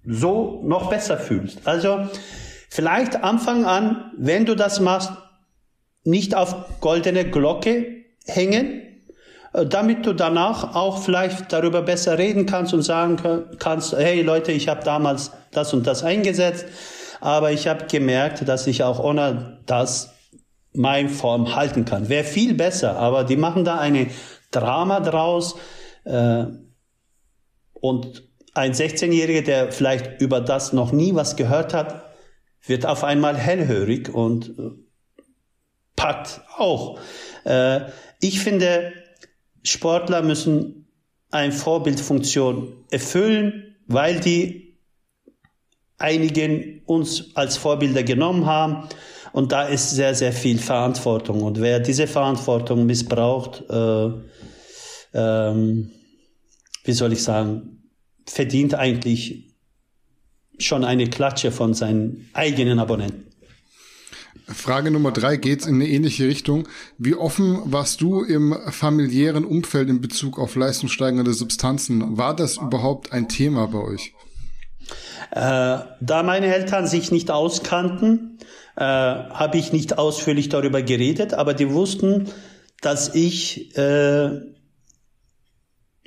so 0.04 0.62
noch 0.64 0.88
besser 0.88 1.18
fühlst. 1.18 1.66
Also 1.66 2.06
vielleicht 2.70 3.22
Anfang 3.24 3.64
an, 3.64 4.12
wenn 4.16 4.46
du 4.46 4.54
das 4.54 4.80
machst, 4.80 5.10
nicht 6.04 6.34
auf 6.36 6.80
goldene 6.80 7.28
Glocke 7.28 8.04
hängen, 8.26 8.82
äh, 9.52 9.66
damit 9.66 10.06
du 10.06 10.12
danach 10.12 10.76
auch 10.76 11.02
vielleicht 11.02 11.52
darüber 11.52 11.82
besser 11.82 12.18
reden 12.18 12.46
kannst 12.46 12.72
und 12.74 12.82
sagen 12.82 13.16
kannst, 13.58 13.92
hey 13.92 14.22
Leute, 14.22 14.52
ich 14.52 14.68
habe 14.68 14.84
damals 14.84 15.32
das 15.50 15.74
und 15.74 15.86
das 15.86 16.04
eingesetzt, 16.04 16.66
aber 17.20 17.50
ich 17.50 17.66
habe 17.66 17.86
gemerkt, 17.86 18.46
dass 18.46 18.66
ich 18.66 18.84
auch 18.84 19.02
ohne 19.02 19.58
das 19.66 20.15
mein 20.76 21.08
Form 21.08 21.54
halten 21.54 21.84
kann. 21.84 22.08
Wäre 22.08 22.24
viel 22.24 22.54
besser, 22.54 22.96
aber 22.96 23.24
die 23.24 23.36
machen 23.36 23.64
da 23.64 23.78
eine 23.78 24.08
Drama 24.50 25.00
draus 25.00 25.56
äh, 26.04 26.46
und 27.74 28.22
ein 28.54 28.72
16-Jähriger, 28.72 29.42
der 29.42 29.72
vielleicht 29.72 30.20
über 30.20 30.40
das 30.40 30.72
noch 30.72 30.92
nie 30.92 31.14
was 31.14 31.36
gehört 31.36 31.74
hat, 31.74 32.02
wird 32.64 32.86
auf 32.86 33.04
einmal 33.04 33.36
hellhörig 33.36 34.12
und 34.12 34.58
äh, 34.58 34.70
packt 35.94 36.40
auch. 36.56 36.98
Äh, 37.44 37.82
ich 38.20 38.40
finde, 38.40 38.92
Sportler 39.62 40.22
müssen 40.22 40.88
eine 41.30 41.52
Vorbildfunktion 41.52 42.84
erfüllen, 42.90 43.76
weil 43.86 44.20
die 44.20 44.78
einigen 45.98 46.82
uns 46.86 47.36
als 47.36 47.56
Vorbilder 47.56 48.02
genommen 48.02 48.46
haben. 48.46 48.88
Und 49.36 49.52
da 49.52 49.64
ist 49.64 49.90
sehr, 49.90 50.14
sehr 50.14 50.32
viel 50.32 50.58
Verantwortung. 50.58 51.42
Und 51.42 51.60
wer 51.60 51.78
diese 51.78 52.06
Verantwortung 52.06 52.86
missbraucht, 52.86 53.64
äh, 53.68 54.10
ähm, 55.12 55.90
wie 56.82 56.92
soll 56.92 57.12
ich 57.12 57.22
sagen, 57.22 57.82
verdient 58.24 58.74
eigentlich 58.74 59.54
schon 60.58 60.84
eine 60.84 61.10
Klatsche 61.10 61.52
von 61.52 61.74
seinen 61.74 62.30
eigenen 62.32 62.78
Abonnenten. 62.78 63.26
Frage 64.48 64.90
Nummer 64.90 65.12
drei 65.12 65.36
geht 65.36 65.66
in 65.66 65.74
eine 65.74 65.88
ähnliche 65.88 66.26
Richtung. 66.26 66.66
Wie 66.96 67.14
offen 67.14 67.60
warst 67.66 68.00
du 68.00 68.22
im 68.22 68.56
familiären 68.70 69.44
Umfeld 69.44 69.90
in 69.90 70.00
Bezug 70.00 70.38
auf 70.38 70.56
leistungssteigende 70.56 71.34
Substanzen? 71.34 72.16
War 72.16 72.34
das 72.34 72.56
überhaupt 72.56 73.12
ein 73.12 73.28
Thema 73.28 73.66
bei 73.66 73.80
euch? 73.80 74.14
Äh, 75.30 75.78
da 76.00 76.22
meine 76.22 76.46
Eltern 76.54 76.86
sich 76.86 77.12
nicht 77.12 77.30
auskannten, 77.30 78.38
äh, 78.76 78.80
habe 78.80 79.58
ich 79.58 79.72
nicht 79.72 79.98
ausführlich 79.98 80.48
darüber 80.48 80.82
geredet, 80.82 81.34
aber 81.34 81.54
die 81.54 81.70
wussten, 81.70 82.28
dass 82.82 83.14
ich 83.14 83.76
äh, 83.76 84.30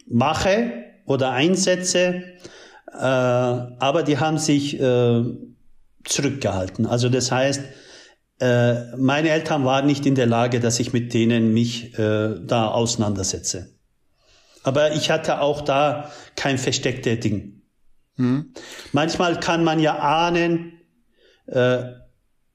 mache 0.08 0.74
oder 1.06 1.32
einsetze, 1.32 2.24
äh, 2.94 2.98
aber 2.98 4.04
die 4.04 4.18
haben 4.20 4.38
sich 4.38 4.80
äh, 4.80 5.24
zurückgehalten. 6.04 6.86
Also 6.86 7.10
das 7.10 7.32
heißt, 7.32 7.62
äh, 8.40 8.96
meine 8.96 9.30
Eltern 9.30 9.66
waren 9.66 9.86
nicht 9.86 10.06
in 10.06 10.16
der 10.16 10.28
Lage, 10.28 10.60
dass 10.60 10.80
ich 10.80 10.94
mit 10.94 11.14
denen 11.14 11.54
mich 11.54 11.98
äh, 11.98 12.36
da 12.42 12.70
auseinandersetze. 12.70 13.76
Aber 14.64 14.94
ich 14.94 15.10
hatte 15.10 15.42
auch 15.42 15.62
da 15.62 16.12
kein 16.36 16.58
verstecktes 16.58 17.20
Ding. 17.20 17.62
Hm. 18.16 18.54
Manchmal 18.92 19.40
kann 19.40 19.64
man 19.64 19.80
ja 19.80 19.98
ahnen, 20.00 20.74
äh, 21.48 21.84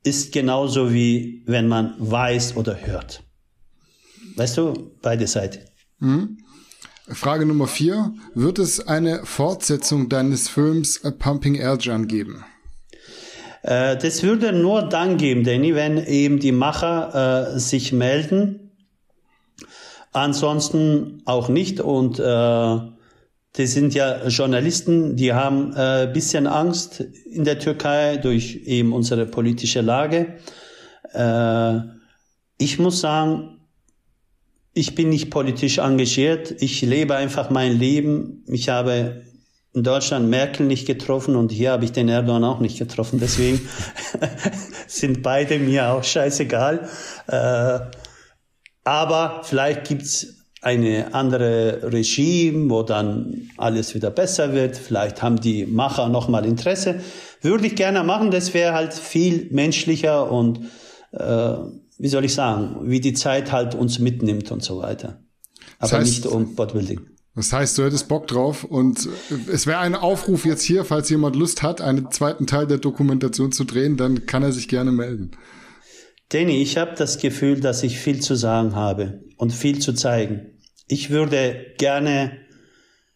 ist 0.04 0.32
genauso 0.32 0.92
wie 0.92 1.42
wenn 1.46 1.66
man 1.66 1.94
weiß 1.98 2.56
oder 2.56 2.78
hört. 2.86 3.22
Weißt 4.36 4.56
du, 4.58 4.92
beide 5.02 5.26
Seiten. 5.26 5.60
Hm. 6.00 6.38
Frage 7.08 7.44
Nummer 7.44 7.66
vier. 7.66 8.14
Wird 8.34 8.58
es 8.58 8.86
eine 8.86 9.26
Fortsetzung 9.26 10.08
deines 10.08 10.48
Films 10.48 11.00
Pumping 11.18 11.54
Erjan 11.54 12.08
geben? 12.08 12.44
Äh, 13.62 13.96
das 13.96 14.22
würde 14.22 14.52
nur 14.52 14.82
dann 14.82 15.16
geben, 15.16 15.44
Danny, 15.44 15.74
wenn 15.74 15.98
eben 15.98 16.38
die 16.38 16.52
Macher 16.52 17.54
äh, 17.54 17.58
sich 17.58 17.92
melden. 17.92 18.72
Ansonsten 20.12 21.22
auch 21.24 21.48
nicht. 21.48 21.80
Und 21.80 22.18
äh, 22.18 22.78
die 23.56 23.66
sind 23.66 23.94
ja 23.94 24.26
Journalisten, 24.26 25.16
die 25.16 25.32
haben 25.32 25.74
äh, 25.76 26.10
bisschen 26.12 26.46
Angst 26.46 27.00
in 27.00 27.44
der 27.44 27.58
Türkei 27.58 28.16
durch 28.16 28.62
eben 28.64 28.92
unsere 28.92 29.26
politische 29.26 29.80
Lage. 29.80 30.38
Äh, 31.12 31.80
ich 32.58 32.78
muss 32.78 33.00
sagen, 33.00 33.60
ich 34.72 34.96
bin 34.96 35.08
nicht 35.08 35.30
politisch 35.30 35.78
engagiert. 35.78 36.50
Ich 36.60 36.82
lebe 36.82 37.14
einfach 37.14 37.50
mein 37.50 37.78
Leben. 37.78 38.44
Ich 38.48 38.68
habe 38.68 39.22
in 39.72 39.84
Deutschland 39.84 40.28
Merkel 40.28 40.66
nicht 40.66 40.86
getroffen 40.86 41.36
und 41.36 41.52
hier 41.52 41.72
habe 41.72 41.84
ich 41.84 41.92
den 41.92 42.08
Erdogan 42.08 42.42
auch 42.42 42.58
nicht 42.58 42.78
getroffen. 42.78 43.20
Deswegen 43.20 43.60
sind 44.88 45.22
beide 45.22 45.60
mir 45.60 45.90
auch 45.92 46.02
scheißegal. 46.02 46.88
Äh, 47.28 47.80
aber 48.82 49.42
vielleicht 49.44 49.84
gibt's 49.84 50.43
eine 50.64 51.14
andere 51.14 51.92
Regime, 51.92 52.70
wo 52.70 52.82
dann 52.82 53.50
alles 53.56 53.94
wieder 53.94 54.10
besser 54.10 54.52
wird. 54.52 54.76
Vielleicht 54.76 55.22
haben 55.22 55.40
die 55.40 55.66
Macher 55.66 56.08
nochmal 56.08 56.46
Interesse. 56.46 57.00
Würde 57.42 57.66
ich 57.66 57.76
gerne 57.76 58.02
machen. 58.02 58.30
Das 58.30 58.54
wäre 58.54 58.72
halt 58.72 58.94
viel 58.94 59.48
menschlicher 59.50 60.30
und 60.30 60.60
äh, 61.12 61.54
wie 61.98 62.08
soll 62.08 62.24
ich 62.24 62.34
sagen, 62.34 62.76
wie 62.82 63.00
die 63.00 63.12
Zeit 63.12 63.52
halt 63.52 63.74
uns 63.74 63.98
mitnimmt 63.98 64.50
und 64.50 64.62
so 64.62 64.78
weiter. 64.78 65.20
Aber 65.78 65.90
das 65.90 65.92
heißt, 65.92 66.06
nicht 66.06 66.26
um 66.26 66.54
Bodybuilding. 66.54 67.00
Das 67.36 67.52
heißt, 67.52 67.76
du 67.78 67.84
hättest 67.84 68.08
Bock 68.08 68.28
drauf 68.28 68.64
und 68.64 69.08
es 69.52 69.66
wäre 69.66 69.80
ein 69.80 69.96
Aufruf 69.96 70.44
jetzt 70.44 70.62
hier, 70.62 70.84
falls 70.84 71.10
jemand 71.10 71.34
Lust 71.34 71.62
hat, 71.62 71.80
einen 71.80 72.10
zweiten 72.10 72.46
Teil 72.46 72.66
der 72.66 72.78
Dokumentation 72.78 73.50
zu 73.50 73.64
drehen, 73.64 73.96
dann 73.96 74.26
kann 74.26 74.42
er 74.42 74.52
sich 74.52 74.68
gerne 74.68 74.92
melden. 74.92 75.32
Danny, 76.28 76.62
ich 76.62 76.78
habe 76.78 76.92
das 76.96 77.18
Gefühl, 77.18 77.60
dass 77.60 77.82
ich 77.82 77.98
viel 77.98 78.20
zu 78.20 78.34
sagen 78.34 78.74
habe 78.74 79.24
und 79.36 79.52
viel 79.52 79.80
zu 79.80 79.92
zeigen. 79.92 80.53
Ich 80.86 81.10
würde 81.10 81.74
gerne 81.78 82.38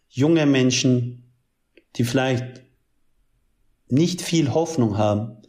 junge 0.09 0.47
Menschen, 0.47 1.33
die 1.97 2.05
vielleicht 2.05 2.63
nicht 3.89 4.23
viel 4.23 4.53
Hoffnung 4.55 4.99
haben, 4.99 5.43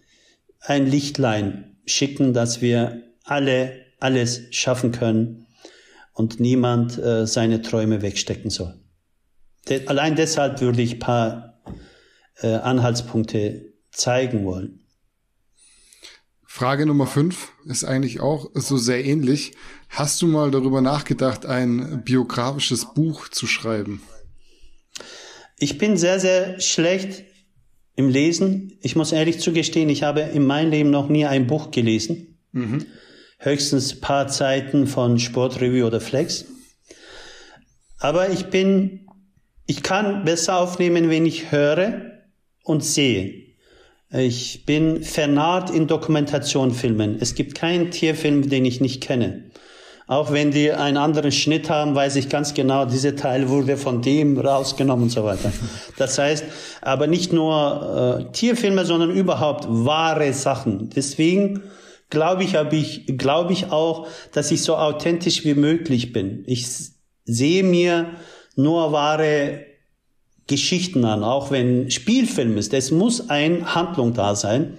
ein 0.59 0.85
Lichtlein 0.85 1.77
schicken, 1.85 2.33
dass 2.33 2.61
wir 2.61 3.03
alle 3.23 3.85
alles 3.99 4.43
schaffen 4.51 4.91
können 4.91 5.45
und 6.13 6.39
niemand 6.39 6.97
äh, 6.97 7.27
seine 7.27 7.61
Träume 7.61 8.01
wegstecken 8.01 8.49
soll. 8.49 8.79
De 9.67 9.87
allein 9.87 10.15
deshalb 10.15 10.61
würde 10.61 10.81
ich 10.81 10.99
paar 10.99 11.61
äh, 12.41 12.47
Anhaltspunkte 12.47 13.73
zeigen 13.91 14.45
wollen. 14.45 14.85
Frage 16.59 16.85
Nummer 16.85 17.07
fünf 17.07 17.53
ist 17.65 17.85
eigentlich 17.85 18.19
auch 18.19 18.51
so 18.53 18.75
sehr 18.75 19.05
ähnlich. 19.05 19.53
Hast 19.87 20.21
du 20.21 20.27
mal 20.27 20.51
darüber 20.51 20.81
nachgedacht, 20.81 21.45
ein 21.45 22.03
biografisches 22.03 22.93
Buch 22.93 23.29
zu 23.29 23.47
schreiben? 23.47 24.01
Ich 25.57 25.77
bin 25.77 25.95
sehr, 25.95 26.19
sehr 26.19 26.59
schlecht 26.59 27.23
im 27.95 28.09
Lesen. 28.09 28.77
Ich 28.81 28.97
muss 28.97 29.13
ehrlich 29.13 29.39
zugestehen, 29.39 29.87
ich 29.87 30.03
habe 30.03 30.19
in 30.19 30.45
meinem 30.45 30.71
Leben 30.71 30.89
noch 30.89 31.07
nie 31.07 31.25
ein 31.25 31.47
Buch 31.47 31.71
gelesen. 31.71 32.37
Mhm 32.51 32.85
höchstens 33.39 34.01
paar 34.01 34.27
Zeiten 34.27 34.85
von 34.85 35.17
Sportreview 35.17 35.87
oder 35.87 36.01
Flex. 36.01 36.43
Aber 37.97 38.31
ich 38.31 38.47
bin, 38.47 39.07
ich 39.65 39.81
kann 39.81 40.25
besser 40.25 40.57
aufnehmen, 40.57 41.09
wenn 41.09 41.25
ich 41.25 41.49
höre 41.49 42.19
und 42.63 42.83
sehe. 42.83 43.48
Ich 44.11 44.65
bin 44.65 45.03
vernarrt 45.03 45.69
in 45.69 45.85
Dokumentationfilmen. 45.85 47.17
Es 47.19 47.35
gibt 47.35 47.53
keinen 47.53 47.91
Tierfilm, 47.91 48.49
den 48.49 48.65
ich 48.65 48.81
nicht 48.81 49.01
kenne. 49.01 49.43
Auch 50.07 50.31
wenn 50.31 50.49
die 50.49 50.71
einen 50.71 50.97
anderen 50.97 51.31
Schnitt 51.31 51.69
haben, 51.69 51.93
weiß 51.93 52.15
ich 52.15 52.29
ganz 52.29 52.55
genau, 52.55 52.85
dieser 52.85 53.15
Teil 53.15 53.49
wurde 53.49 53.77
von 53.77 54.01
dem 54.01 54.39
rausgenommen 54.39 55.03
und 55.03 55.09
so 55.11 55.23
weiter. 55.23 55.51
Das 55.97 56.17
heißt, 56.17 56.45
aber 56.81 57.05
nicht 57.05 57.31
nur 57.31 58.25
äh, 58.27 58.31
Tierfilme, 58.31 58.85
sondern 58.85 59.11
überhaupt 59.11 59.67
wahre 59.69 60.33
Sachen. 60.33 60.89
Deswegen 60.89 61.61
glaube 62.09 62.43
ich, 62.43 62.55
ich, 62.55 63.17
glaube 63.19 63.53
ich 63.53 63.71
auch, 63.71 64.07
dass 64.31 64.49
ich 64.49 64.63
so 64.63 64.75
authentisch 64.75 65.45
wie 65.45 65.53
möglich 65.53 66.11
bin. 66.11 66.43
Ich 66.47 66.65
sehe 67.25 67.63
mir 67.63 68.15
nur 68.55 68.91
wahre 68.91 69.68
Geschichten 70.49 71.05
an, 71.05 71.23
auch 71.23 71.51
wenn 71.51 71.89
Spielfilm 71.89 72.57
ist. 72.57 72.73
Es 72.73 72.91
muss 72.91 73.29
eine 73.29 73.75
Handlung 73.75 74.13
da 74.13 74.35
sein. 74.35 74.77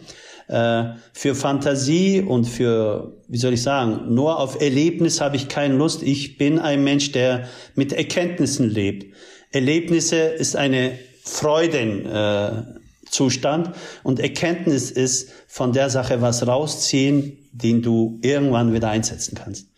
Äh, 0.48 0.96
für 1.12 1.36
Fantasie 1.36 2.20
und 2.20 2.44
für, 2.44 3.16
wie 3.28 3.38
soll 3.38 3.54
ich 3.54 3.62
sagen, 3.62 4.12
nur 4.12 4.40
auf 4.40 4.60
Erlebnis 4.60 5.20
habe 5.20 5.36
ich 5.36 5.48
keine 5.48 5.76
Lust. 5.76 6.02
Ich 6.02 6.38
bin 6.38 6.58
ein 6.58 6.82
Mensch, 6.82 7.12
der 7.12 7.48
mit 7.76 7.92
Erkenntnissen 7.92 8.68
lebt. 8.68 9.14
Erlebnisse 9.52 10.16
ist 10.16 10.56
eine 10.56 10.98
Freudenzustand 11.22 13.68
äh, 13.68 13.72
und 14.02 14.18
Erkenntnis 14.18 14.90
ist 14.90 15.30
von 15.46 15.72
der 15.72 15.88
Sache 15.88 16.20
was 16.20 16.44
rausziehen, 16.46 17.38
den 17.52 17.80
du 17.80 18.18
irgendwann 18.22 18.72
wieder 18.72 18.90
einsetzen 18.90 19.36
kannst. 19.36 19.68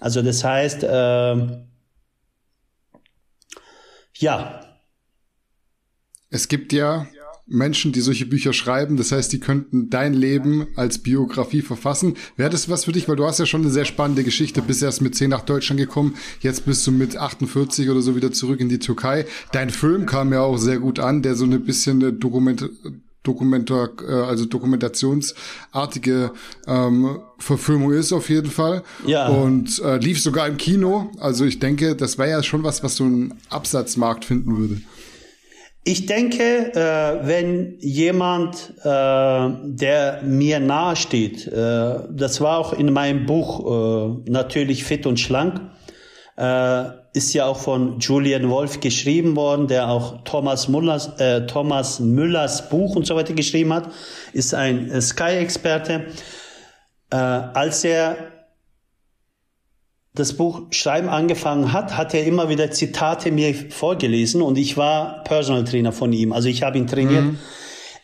Also 0.00 0.20
das 0.20 0.44
heißt, 0.44 0.82
äh, 0.82 1.36
ja. 4.18 4.69
Es 6.30 6.48
gibt 6.48 6.72
ja 6.72 7.06
Menschen, 7.50 7.90
die 7.90 8.00
solche 8.00 8.26
Bücher 8.26 8.52
schreiben. 8.52 8.96
Das 8.96 9.10
heißt, 9.10 9.32
die 9.32 9.40
könnten 9.40 9.90
dein 9.90 10.14
Leben 10.14 10.68
als 10.76 10.98
Biografie 10.98 11.62
verfassen. 11.62 12.14
Wäre 12.36 12.48
das 12.48 12.68
was 12.68 12.84
für 12.84 12.92
dich? 12.92 13.08
Weil 13.08 13.16
du 13.16 13.26
hast 13.26 13.40
ja 13.40 13.46
schon 13.46 13.62
eine 13.62 13.70
sehr 13.70 13.84
spannende 13.84 14.22
Geschichte. 14.22 14.62
Bist 14.62 14.82
erst 14.82 15.02
mit 15.02 15.16
10 15.16 15.30
nach 15.30 15.42
Deutschland 15.42 15.80
gekommen. 15.80 16.14
Jetzt 16.40 16.64
bist 16.64 16.86
du 16.86 16.92
mit 16.92 17.16
48 17.16 17.90
oder 17.90 18.00
so 18.00 18.14
wieder 18.14 18.30
zurück 18.30 18.60
in 18.60 18.68
die 18.68 18.78
Türkei. 18.78 19.26
Dein 19.52 19.70
Film 19.70 20.06
kam 20.06 20.32
ja 20.32 20.42
auch 20.42 20.58
sehr 20.58 20.78
gut 20.78 21.00
an, 21.00 21.22
der 21.22 21.34
so 21.34 21.44
eine 21.44 21.58
bisschen 21.58 22.00
eine 22.00 22.12
Dokument 22.12 22.70
Dokumentar, 23.22 23.90
äh, 24.08 24.12
also 24.12 24.46
dokumentationsartige 24.46 26.32
ähm, 26.66 27.20
Verfilmung 27.38 27.92
ist 27.92 28.14
auf 28.14 28.30
jeden 28.30 28.50
Fall. 28.50 28.82
Ja. 29.06 29.28
Und 29.28 29.78
äh, 29.80 29.98
lief 29.98 30.22
sogar 30.22 30.48
im 30.48 30.56
Kino. 30.56 31.10
Also 31.20 31.44
ich 31.44 31.58
denke, 31.58 31.94
das 31.96 32.16
wäre 32.16 32.30
ja 32.30 32.42
schon 32.42 32.62
was, 32.62 32.82
was 32.82 32.96
so 32.96 33.04
ein 33.04 33.34
Absatzmarkt 33.50 34.24
finden 34.24 34.56
würde. 34.56 34.80
Ich 35.82 36.04
denke, 36.04 36.74
äh, 36.74 37.26
wenn 37.26 37.78
jemand, 37.80 38.74
äh, 38.82 38.84
der 38.84 40.20
mir 40.22 40.60
nahe 40.60 40.94
steht, 40.94 41.46
äh, 41.46 42.00
das 42.10 42.40
war 42.42 42.58
auch 42.58 42.74
in 42.74 42.92
meinem 42.92 43.24
Buch 43.24 43.64
äh, 43.64 44.30
natürlich 44.30 44.84
fit 44.84 45.06
und 45.06 45.18
schlank, 45.18 45.60
äh, 46.36 46.84
ist 47.14 47.32
ja 47.32 47.46
auch 47.46 47.56
von 47.56 47.98
Julian 47.98 48.50
Wolf 48.50 48.80
geschrieben 48.80 49.36
worden, 49.36 49.68
der 49.68 49.88
auch 49.88 50.22
Thomas 50.24 50.68
Müllers, 50.68 51.18
äh, 51.18 51.46
Thomas 51.46 51.98
Müllers 51.98 52.68
Buch 52.68 52.94
und 52.94 53.06
so 53.06 53.16
weiter 53.16 53.32
geschrieben 53.32 53.72
hat, 53.72 53.90
ist 54.32 54.54
ein 54.54 55.00
Sky-Experte. 55.00 56.06
als 57.12 57.82
er 57.82 58.39
das 60.14 60.32
Buch 60.34 60.62
Schreiben 60.70 61.08
angefangen 61.08 61.72
hat, 61.72 61.96
hat 61.96 62.14
er 62.14 62.24
immer 62.24 62.48
wieder 62.48 62.70
Zitate 62.70 63.30
mir 63.30 63.54
vorgelesen 63.54 64.42
und 64.42 64.58
ich 64.58 64.76
war 64.76 65.22
Personal 65.24 65.64
Trainer 65.64 65.92
von 65.92 66.12
ihm. 66.12 66.32
Also 66.32 66.48
ich 66.48 66.62
habe 66.62 66.78
ihn 66.78 66.86
trainiert. 66.86 67.24
Mhm. 67.24 67.38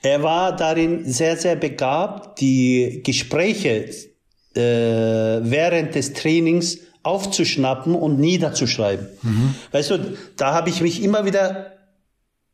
Er 0.02 0.22
war 0.22 0.54
darin 0.54 1.04
sehr, 1.04 1.36
sehr 1.36 1.56
begabt, 1.56 2.40
die 2.40 3.02
Gespräche 3.04 3.90
äh, 4.54 4.60
während 4.60 5.94
des 5.94 6.12
Trainings 6.12 6.78
aufzuschnappen 7.02 7.94
und 7.94 8.18
niederzuschreiben. 8.18 9.08
Mhm. 9.22 9.54
Weißt 9.72 9.90
du, 9.90 10.16
da 10.36 10.54
habe 10.54 10.70
ich 10.70 10.80
mich 10.80 11.02
immer 11.02 11.24
wieder 11.24 11.72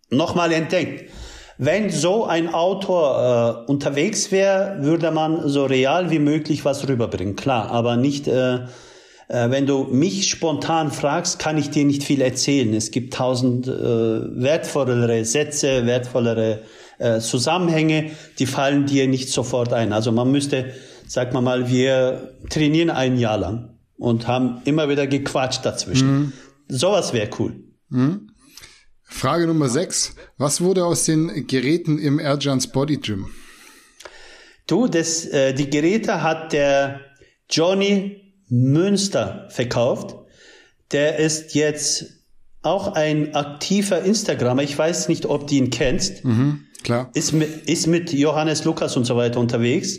nochmal 0.09 0.53
entdeckt. 0.53 1.11
Wenn 1.59 1.91
so 1.91 2.25
ein 2.25 2.53
Autor 2.53 3.65
äh, 3.67 3.71
unterwegs 3.71 4.33
wäre, 4.33 4.79
würde 4.81 5.11
man 5.11 5.49
so 5.49 5.65
real 5.65 6.11
wie 6.11 6.19
möglich 6.19 6.65
was 6.65 6.89
rüberbringen. 6.89 7.37
Klar, 7.37 7.71
aber 7.71 7.97
nicht 7.97 8.29
äh, 8.29 8.61
wenn 9.29 9.67
du 9.67 9.85
mich 9.85 10.29
spontan 10.29 10.91
fragst, 10.91 11.39
kann 11.39 11.57
ich 11.59 11.71
dir 11.71 11.85
nicht 11.85 12.05
viel 12.05 12.21
erzählen. 12.21 12.75
Es 12.75 12.91
gibt 12.91 13.15
tausend 13.15 13.67
äh, 13.67 13.71
wertvollere 13.71 15.25
Sätze, 15.25 15.87
wertvollere 15.87 16.63
äh, 16.99 17.21
Zusammenhänge, 17.21 18.13
die 18.39 18.47
fallen 18.47 18.87
dir 18.87 19.09
nicht 19.09 19.31
sofort 19.31 19.73
ein. 19.73 19.93
Also 19.93 20.13
man 20.13 20.31
müsste, 20.31 20.73
sag 21.07 21.33
mal 21.33 21.41
mal, 21.41 21.69
wir 21.69 22.35
trainieren 22.49 22.91
ein 22.91 23.19
Jahr 23.19 23.39
lang 23.39 23.79
und 23.97 24.27
haben 24.27 24.63
immer 24.65 24.89
wieder 24.89 25.07
gequatscht 25.07 25.65
dazwischen. 25.65 26.13
Mhm. 26.13 26.33
Sowas 26.69 27.13
wäre 27.13 27.31
cool. 27.39 27.65
Mhm. 27.89 28.29
Frage 29.03 29.47
Nummer 29.47 29.69
6. 29.69 30.15
Was 30.39 30.61
wurde 30.61 30.85
aus 30.85 31.05
den 31.05 31.47
Geräten 31.47 31.99
im 31.99 32.19
Erjans 32.19 32.69
Body 32.69 32.97
Gym? 32.97 33.27
Du, 34.67 34.87
das, 34.87 35.27
äh, 35.27 35.53
die 35.55 35.69
Geräte 35.69 36.23
hat 36.23 36.53
der 36.53 37.01
Johnny 37.51 38.22
Münster 38.53 39.47
verkauft. 39.49 40.15
Der 40.93 41.17
ist 41.17 41.55
jetzt 41.55 42.05
auch 42.61 42.95
ein 42.95 43.35
aktiver 43.35 44.03
Instagrammer. 44.03 44.63
Ich 44.63 44.77
weiß 44.77 45.09
nicht, 45.09 45.25
ob 45.25 45.47
du 45.47 45.55
ihn 45.55 45.71
kennst. 45.71 46.23
Mhm, 46.23 46.67
klar. 46.83 47.11
Ist 47.15 47.33
mit, 47.33 47.67
ist 47.67 47.87
mit 47.87 48.13
Johannes 48.13 48.65
Lukas 48.65 48.95
und 48.97 49.07
so 49.07 49.17
weiter 49.17 49.41
unterwegs. 49.41 49.99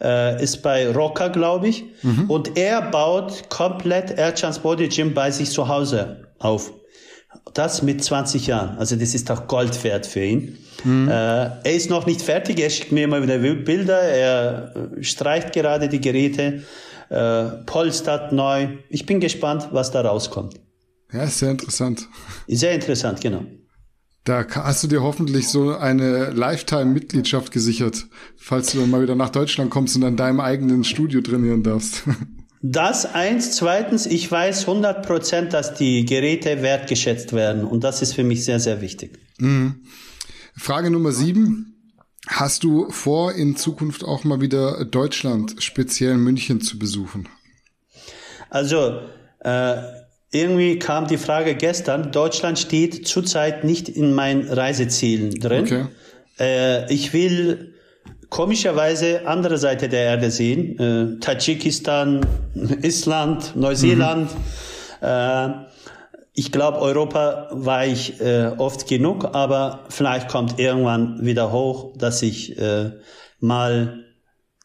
Äh, 0.00 0.42
ist 0.42 0.62
bei 0.62 0.90
Rocker, 0.90 1.28
glaube 1.28 1.68
ich. 1.68 1.84
Mhm. 2.02 2.30
Und 2.30 2.56
er 2.56 2.80
baut 2.90 3.50
komplett 3.50 4.16
Airchance 4.16 4.60
Body 4.60 4.88
Gym 4.88 5.12
bei 5.12 5.30
sich 5.30 5.50
zu 5.50 5.68
Hause 5.68 6.26
auf. 6.38 6.72
Das 7.52 7.82
mit 7.82 8.02
20 8.02 8.46
Jahren. 8.46 8.78
Also 8.78 8.96
das 8.96 9.14
ist 9.14 9.30
auch 9.30 9.46
Gold 9.46 9.84
wert 9.84 10.06
für 10.06 10.24
ihn. 10.24 10.56
Mhm. 10.84 11.06
Äh, 11.06 11.12
er 11.12 11.74
ist 11.74 11.90
noch 11.90 12.06
nicht 12.06 12.22
fertig. 12.22 12.58
Er 12.60 12.70
schickt 12.70 12.92
mir 12.92 13.04
immer 13.04 13.22
wieder 13.22 13.38
Bilder. 13.38 14.00
Er 14.00 14.72
äh, 14.98 15.04
streicht 15.04 15.52
gerade 15.52 15.90
die 15.90 16.00
Geräte 16.00 16.62
äh, 17.10 17.44
polstert 17.66 18.32
neu. 18.32 18.78
Ich 18.88 19.04
bin 19.04 19.20
gespannt, 19.20 19.68
was 19.72 19.90
da 19.90 20.00
rauskommt. 20.00 20.54
Ja, 21.12 21.26
sehr 21.26 21.50
interessant. 21.50 22.08
Sehr 22.46 22.72
interessant, 22.72 23.20
genau. 23.20 23.44
Da 24.24 24.46
hast 24.48 24.82
du 24.84 24.86
dir 24.86 25.02
hoffentlich 25.02 25.48
so 25.48 25.74
eine 25.74 26.30
Lifetime-Mitgliedschaft 26.30 27.52
gesichert, 27.52 28.06
falls 28.36 28.72
du 28.72 28.78
dann 28.80 28.90
mal 28.90 29.02
wieder 29.02 29.16
nach 29.16 29.30
Deutschland 29.30 29.70
kommst 29.70 29.96
und 29.96 30.04
an 30.04 30.16
deinem 30.16 30.40
eigenen 30.40 30.84
Studio 30.84 31.20
trainieren 31.20 31.62
darfst. 31.62 32.04
Das 32.62 33.06
eins. 33.14 33.56
Zweitens, 33.56 34.04
ich 34.04 34.30
weiß 34.30 34.68
100 34.68 35.06
Prozent, 35.06 35.54
dass 35.54 35.72
die 35.72 36.04
Geräte 36.04 36.60
wertgeschätzt 36.60 37.32
werden. 37.32 37.64
Und 37.64 37.84
das 37.84 38.02
ist 38.02 38.12
für 38.12 38.22
mich 38.22 38.44
sehr, 38.44 38.60
sehr 38.60 38.82
wichtig. 38.82 39.18
Mhm. 39.38 39.84
Frage 40.54 40.90
Nummer 40.90 41.12
sieben. 41.12 41.69
Hast 42.30 42.62
du 42.62 42.90
vor, 42.90 43.34
in 43.34 43.56
Zukunft 43.56 44.04
auch 44.04 44.22
mal 44.22 44.40
wieder 44.40 44.84
Deutschland, 44.84 45.56
speziell 45.58 46.14
München, 46.14 46.60
zu 46.60 46.78
besuchen? 46.78 47.28
Also, 48.50 49.00
äh, 49.40 49.76
irgendwie 50.30 50.78
kam 50.78 51.08
die 51.08 51.18
Frage 51.18 51.56
gestern, 51.56 52.12
Deutschland 52.12 52.58
steht 52.58 53.08
zurzeit 53.08 53.64
nicht 53.64 53.88
in 53.88 54.14
meinen 54.14 54.48
Reisezielen 54.48 55.34
drin. 55.40 55.64
Okay. 55.64 55.86
Äh, 56.38 56.92
ich 56.92 57.12
will 57.12 57.74
komischerweise 58.28 59.26
andere 59.26 59.58
Seite 59.58 59.88
der 59.88 60.04
Erde 60.04 60.30
sehen. 60.30 60.78
Äh, 60.78 61.18
Tadschikistan, 61.18 62.24
Island, 62.54 63.56
Neuseeland. 63.56 64.30
Mhm. 65.02 65.66
Ich 66.40 66.52
glaube, 66.52 66.78
Europa 66.78 67.48
war 67.50 67.84
ich 67.84 68.18
äh, 68.18 68.46
oft 68.56 68.88
genug, 68.88 69.34
aber 69.34 69.84
vielleicht 69.90 70.30
kommt 70.30 70.58
irgendwann 70.58 71.22
wieder 71.22 71.52
hoch, 71.52 71.92
dass 71.98 72.22
ich 72.22 72.58
äh, 72.58 72.92
mal 73.40 74.06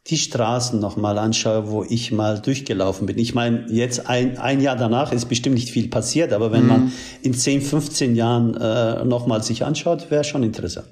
die 0.07 0.17
Straßen 0.17 0.79
noch 0.79 0.95
mal 0.95 1.17
anschaue, 1.17 1.69
wo 1.69 1.83
ich 1.83 2.13
mal 2.13 2.39
durchgelaufen 2.39 3.07
bin. 3.07 3.17
Ich 3.17 3.35
meine, 3.35 3.65
jetzt 3.69 4.07
ein, 4.07 4.37
ein 4.37 4.61
Jahr 4.61 4.77
danach 4.77 5.11
ist 5.11 5.25
bestimmt 5.25 5.55
nicht 5.55 5.69
viel 5.69 5.89
passiert, 5.89 6.31
aber 6.31 6.53
wenn 6.53 6.63
mhm. 6.63 6.69
man 6.69 6.91
in 7.23 7.33
10, 7.33 7.61
15 7.61 8.15
Jahren 8.15 8.55
äh, 8.55 9.03
noch 9.03 9.27
mal 9.27 9.43
sich 9.43 9.65
anschaut, 9.65 10.09
wäre 10.09 10.23
schon 10.23 10.43
interessant. 10.43 10.87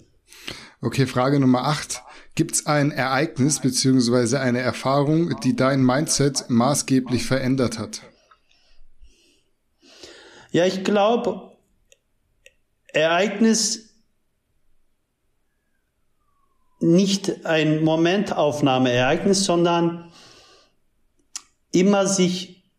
Okay, 0.82 1.06
Frage 1.06 1.40
Nummer 1.40 1.64
8. 1.66 2.02
Gibt 2.36 2.56
es 2.56 2.66
ein 2.66 2.92
Ereignis 2.92 3.62
beziehungsweise 3.62 4.42
eine 4.42 4.60
Erfahrung, 4.60 5.34
die 5.46 5.56
dein 5.56 5.82
Mindset 5.82 6.44
maßgeblich 6.50 7.26
verändert 7.26 7.80
hat? 7.80 8.02
Ja, 10.54 10.68
ich 10.68 10.84
glaube, 10.84 11.58
Ereignis 12.88 13.90
nicht 16.80 17.44
ein 17.48 17.84
Momentaufnahmeereignis, 17.84 19.46
sondern 19.46 20.12
immer 21.72 22.06
sich 22.06 22.72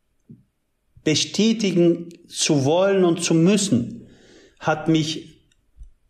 bestätigen 1.02 2.10
zu 2.28 2.64
wollen 2.64 3.04
und 3.04 3.24
zu 3.24 3.34
müssen, 3.34 4.06
hat 4.60 4.86
mich 4.86 5.40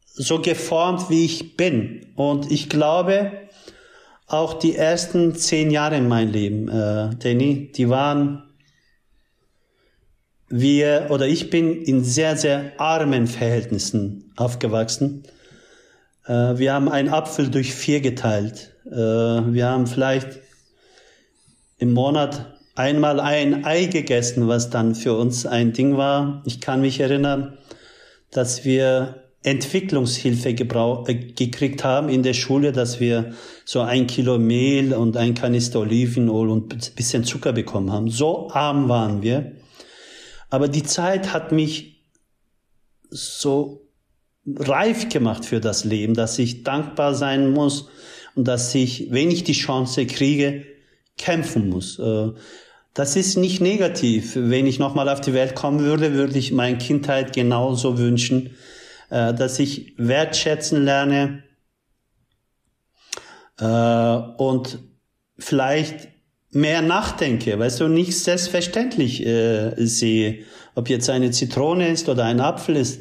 so 0.05 0.43
geformt, 0.43 1.09
wie 1.09 1.25
ich 1.25 1.57
bin. 1.57 2.13
Und 2.15 2.53
ich 2.53 2.69
glaube, 2.69 3.33
auch 4.27 4.53
die 4.53 4.77
ersten 4.77 5.35
zehn 5.35 5.71
Jahre 5.71 5.97
in 5.97 6.09
meinem 6.09 6.31
Leben, 6.31 6.69
äh, 6.69 7.17
Danny, 7.17 7.73
die 7.73 7.89
waren 7.89 8.54
wir 10.49 11.09
oder 11.11 11.27
ich 11.27 11.51
bin 11.51 11.83
in 11.83 12.05
sehr, 12.05 12.37
sehr 12.37 12.73
armen 12.79 13.27
Verhältnissen 13.27 14.33
aufgewachsen. 14.37 15.25
Äh, 16.27 16.59
wir 16.59 16.73
haben 16.73 16.89
einen 16.89 17.09
Apfel 17.09 17.51
durch 17.51 17.75
vier 17.75 18.01
geteilt. 18.01 18.75
Äh, 18.87 18.93
wir 18.95 19.67
haben 19.67 19.87
vielleicht 19.87 20.41
im 21.79 21.93
Monat 21.93 22.59
einmal 22.75 23.21
ein 23.21 23.65
Ei 23.65 23.87
gegessen, 23.87 24.49
was 24.49 24.71
dann 24.71 24.95
für 24.95 25.17
uns 25.17 25.47
ein 25.47 25.73
Ding 25.73 25.97
war. 25.97 26.43
Ich 26.45 26.61
kann 26.61 26.81
mich 26.81 27.01
erinnern, 27.01 27.59
dass 28.31 28.65
wir 28.65 29.25
Entwicklungshilfe 29.43 30.51
äh, 30.51 31.15
gekriegt 31.15 31.85
haben 31.85 32.09
in 32.09 32.23
der 32.23 32.33
Schule, 32.33 32.73
dass 32.73 32.99
wir 32.99 33.33
so 33.65 33.81
ein 33.81 34.07
Kilo 34.07 34.39
Mehl 34.39 34.95
und 34.95 35.17
ein 35.17 35.35
Kanister 35.35 35.81
Olivenöl 35.81 36.49
und 36.49 36.73
ein 36.73 36.95
bisschen 36.97 37.25
Zucker 37.25 37.53
bekommen 37.53 37.93
haben. 37.93 38.09
So 38.09 38.51
arm 38.51 38.89
waren 38.89 39.23
wir. 39.23 39.53
Aber 40.55 40.69
die 40.69 40.85
Zeit 40.85 41.33
hat 41.33 41.51
mich 41.51 42.05
so 43.11 43.91
reif 44.47 45.09
gemacht 45.09 45.45
für 45.45 45.59
das 45.59 45.83
Leben, 45.83 46.15
dass 46.15 46.39
ich 46.39 46.63
dankbar 46.63 47.17
sein 47.17 47.51
muss 47.51 47.89
und 48.37 48.47
dass 48.47 48.73
ich, 48.73 49.09
wenn 49.11 49.33
ich 49.33 49.43
die 49.43 49.55
Chance 49.55 50.07
kriege, 50.07 50.65
kämpfen 51.19 51.69
muss. 51.71 51.99
Äh, 51.99 52.31
das 52.93 53.17
ist 53.17 53.37
nicht 53.37 53.61
negativ. 53.61 54.37
Wenn 54.37 54.69
ich 54.69 54.79
nochmal 54.79 55.09
auf 55.09 55.21
die 55.21 55.35
Welt 55.35 55.57
kommen 55.57 55.81
würde, 55.81 56.13
würde 56.13 56.39
ich 56.39 56.53
meine 56.53 56.79
Kindheit 56.79 57.33
genauso 57.33 57.99
wünschen, 57.99 58.55
äh, 59.11 59.35
dass 59.35 59.59
ich 59.59 59.95
wertschätzen 59.97 60.85
lerne 60.85 61.43
äh, 63.59 64.17
und 64.39 64.79
vielleicht 65.37 66.14
mehr 66.55 66.83
nachdenke, 66.83 67.59
weißt 67.59 67.81
du, 67.81 67.89
nicht 67.89 68.19
selbstverständlich 68.19 69.19
sehe, 69.77 70.39
ob 70.75 70.89
jetzt 70.89 71.11
eine 71.11 71.31
Zitrone 71.31 71.89
ist 71.89 72.09
oder 72.09 72.25
ein 72.25 72.41
Apfel 72.41 72.77
ist. 72.77 73.01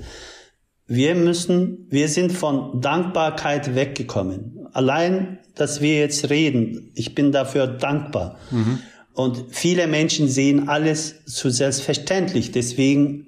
Wir 0.85 1.15
müssen, 1.15 1.87
wir 1.89 2.09
sind 2.09 2.31
von 2.31 2.81
Dankbarkeit 2.81 3.75
weggekommen. 3.75 4.67
Allein, 4.73 5.39
dass 5.55 5.81
wir 5.81 5.97
jetzt 5.97 6.29
reden, 6.29 6.91
ich 6.93 7.15
bin 7.15 7.31
dafür 7.31 7.67
dankbar. 7.67 8.37
Mhm. 8.51 8.79
Und 9.13 9.45
viele 9.49 9.87
Menschen 9.87 10.27
sehen 10.27 10.67
alles 10.67 11.23
zu 11.25 11.49
selbstverständlich. 11.49 12.51
Deswegen 12.51 13.27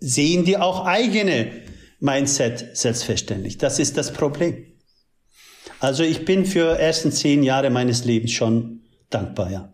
sehen 0.00 0.44
die 0.44 0.56
auch 0.56 0.84
eigene 0.84 1.52
Mindset 2.00 2.76
selbstverständlich. 2.76 3.58
Das 3.58 3.78
ist 3.78 3.96
das 3.96 4.12
Problem. 4.12 4.66
Also 5.78 6.02
ich 6.02 6.24
bin 6.24 6.46
für 6.46 6.78
ersten 6.78 7.12
zehn 7.12 7.42
Jahre 7.42 7.70
meines 7.70 8.04
Lebens 8.04 8.32
schon 8.32 8.81
dankbar, 9.14 9.50
ja. 9.50 9.72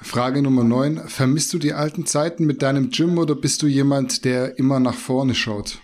Frage 0.00 0.42
Nummer 0.42 0.62
9. 0.62 1.08
Vermisst 1.08 1.52
du 1.52 1.58
die 1.58 1.72
alten 1.72 2.06
Zeiten 2.06 2.44
mit 2.44 2.62
deinem 2.62 2.90
Gym 2.90 3.18
oder 3.18 3.34
bist 3.34 3.62
du 3.62 3.66
jemand, 3.66 4.24
der 4.24 4.58
immer 4.58 4.78
nach 4.78 4.94
vorne 4.94 5.34
schaut? 5.34 5.80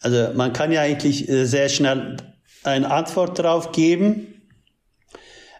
Also 0.00 0.34
man 0.34 0.52
kann 0.52 0.70
ja 0.70 0.82
eigentlich 0.82 1.28
äh, 1.28 1.46
sehr 1.46 1.68
schnell 1.68 2.16
eine 2.64 2.90
Antwort 2.90 3.38
darauf 3.38 3.72
geben. 3.72 4.42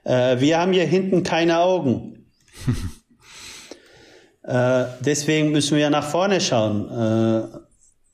Äh, 0.05 0.41
wir 0.41 0.59
haben 0.59 0.73
hier 0.73 0.85
hinten 0.85 1.23
keine 1.23 1.59
Augen. 1.59 2.31
äh, 4.43 4.85
deswegen 5.01 5.51
müssen 5.53 5.77
wir 5.77 5.91
nach 5.91 6.09
vorne 6.09 6.41
schauen. 6.41 7.65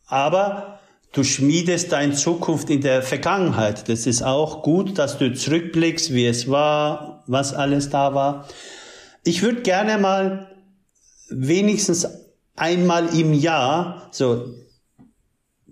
Aber 0.07 0.74
du 1.15 1.25
schmiedest 1.25 1.93
deine 1.93 2.13
Zukunft 2.15 2.69
in 2.69 2.83
der 2.83 3.03
Vergangenheit. 3.03 3.89
Das 3.89 4.07
ist 4.07 4.23
auch 4.23 4.63
gut, 4.63 4.99
dass 4.99 5.17
du 5.17 5.33
zurückblickst, 5.33 6.13
wie 6.13 6.27
es 6.27 6.51
war, 6.51 7.23
was 7.27 7.55
alles 7.55 7.89
da 7.89 8.15
war. 8.15 8.49
Ich 9.25 9.43
würde 9.43 9.63
gerne 9.63 9.97
mal 9.97 10.51
wenigstens 11.31 12.07
einmal 12.57 13.17
im 13.17 13.33
Jahr 13.33 14.09
so 14.11 14.55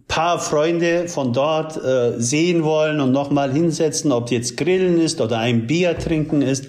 paar 0.09 0.39
Freunde 0.39 1.09
von 1.09 1.33
dort 1.33 1.83
äh, 1.83 2.21
sehen 2.21 2.65
wollen 2.65 3.01
und 3.01 3.13
nochmal 3.13 3.53
hinsetzen, 3.53 4.13
ob 4.13 4.31
jetzt 4.31 4.57
Grillen 4.57 5.01
ist 5.01 5.21
oder 5.21 5.39
ein 5.39 5.67
Bier 5.67 5.99
trinken 5.99 6.43
ist. 6.43 6.67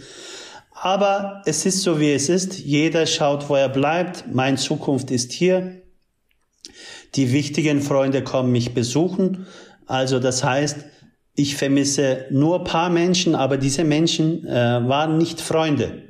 Aber 0.74 1.42
es 1.46 1.66
ist 1.66 1.82
so, 1.84 2.00
wie 2.00 2.12
es 2.14 2.30
ist. 2.30 2.58
Jeder 2.60 3.06
schaut, 3.06 3.50
wo 3.50 3.56
er 3.56 3.70
bleibt. 3.70 4.34
Meine 4.34 4.58
Zukunft 4.58 5.12
ist 5.12 5.32
hier. 5.32 5.83
Die 7.16 7.32
wichtigen 7.32 7.82
Freunde 7.82 8.24
kommen 8.24 8.52
mich 8.52 8.74
besuchen. 8.74 9.46
Also 9.86 10.20
das 10.20 10.44
heißt, 10.44 10.78
ich 11.36 11.56
vermisse 11.56 12.26
nur 12.30 12.64
paar 12.64 12.90
Menschen, 12.90 13.36
aber 13.36 13.58
diese 13.58 13.84
Menschen 13.84 14.46
äh, 14.46 14.52
waren 14.52 15.18
nicht 15.18 15.42
Freunde. 15.42 16.04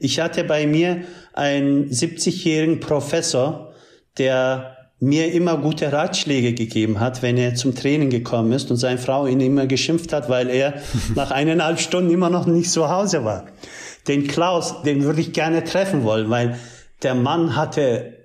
Ich 0.00 0.20
hatte 0.20 0.44
bei 0.44 0.66
mir 0.66 1.02
einen 1.32 1.90
70-jährigen 1.90 2.80
Professor, 2.80 3.72
der 4.18 4.76
mir 5.00 5.32
immer 5.32 5.58
gute 5.58 5.92
Ratschläge 5.92 6.54
gegeben 6.54 6.98
hat, 6.98 7.22
wenn 7.22 7.36
er 7.36 7.54
zum 7.54 7.74
Training 7.74 8.10
gekommen 8.10 8.52
ist 8.52 8.70
und 8.70 8.76
seine 8.76 8.98
Frau 8.98 9.26
ihn 9.26 9.40
immer 9.40 9.66
geschimpft 9.66 10.12
hat, 10.12 10.28
weil 10.28 10.48
er 10.48 10.74
nach 11.14 11.30
eineinhalb 11.30 11.78
Stunden 11.78 12.10
immer 12.10 12.30
noch 12.30 12.46
nicht 12.46 12.70
zu 12.70 12.88
Hause 12.88 13.24
war. 13.24 13.46
Den 14.08 14.26
Klaus, 14.26 14.82
den 14.82 15.04
würde 15.04 15.20
ich 15.20 15.32
gerne 15.32 15.64
treffen 15.64 16.04
wollen, 16.04 16.30
weil 16.30 16.58
der 17.02 17.14
Mann 17.14 17.56
hatte 17.56 18.23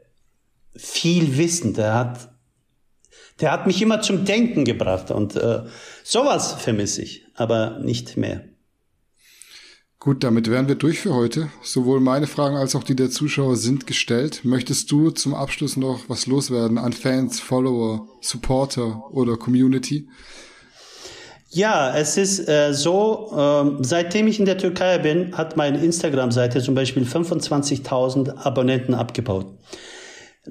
viel 0.80 1.38
Wissen, 1.38 1.74
der 1.74 1.94
hat 1.94 2.30
der 3.42 3.52
hat 3.52 3.68
mich 3.68 3.82
immer 3.82 4.02
zum 4.02 4.26
Denken 4.26 4.66
gebracht 4.66 5.12
und 5.12 5.36
äh, 5.36 5.62
sowas 6.04 6.54
vermisse 6.54 7.02
ich, 7.02 7.26
aber 7.36 7.80
nicht 7.80 8.18
mehr. 8.18 8.44
Gut, 9.98 10.24
damit 10.24 10.50
wären 10.50 10.70
wir 10.70 10.76
durch 10.76 11.00
für 11.00 11.14
heute. 11.14 11.50
Sowohl 11.62 12.00
meine 12.00 12.28
Fragen 12.28 12.56
als 12.56 12.74
auch 12.76 12.84
die 12.84 12.96
der 12.96 13.10
Zuschauer 13.10 13.58
sind 13.58 13.86
gestellt. 13.86 14.42
Möchtest 14.44 14.90
du 14.92 15.10
zum 15.12 15.34
Abschluss 15.34 15.76
noch 15.76 16.08
was 16.08 16.26
loswerden 16.26 16.78
an 16.78 16.94
Fans, 16.94 17.42
Follower, 17.42 18.08
Supporter 18.22 19.04
oder 19.12 19.36
Community? 19.36 20.08
Ja, 21.50 21.98
es 21.98 22.16
ist 22.16 22.48
äh, 22.48 22.74
so, 22.74 23.34
äh, 23.36 23.84
seitdem 23.84 24.28
ich 24.28 24.40
in 24.40 24.46
der 24.46 24.58
Türkei 24.58 25.00
bin, 25.00 25.36
hat 25.36 25.58
meine 25.58 25.84
Instagram-Seite 25.84 26.62
zum 26.62 26.76
Beispiel 26.76 27.04
25.000 27.04 28.38
Abonnenten 28.38 28.94
abgebaut. 28.94 29.48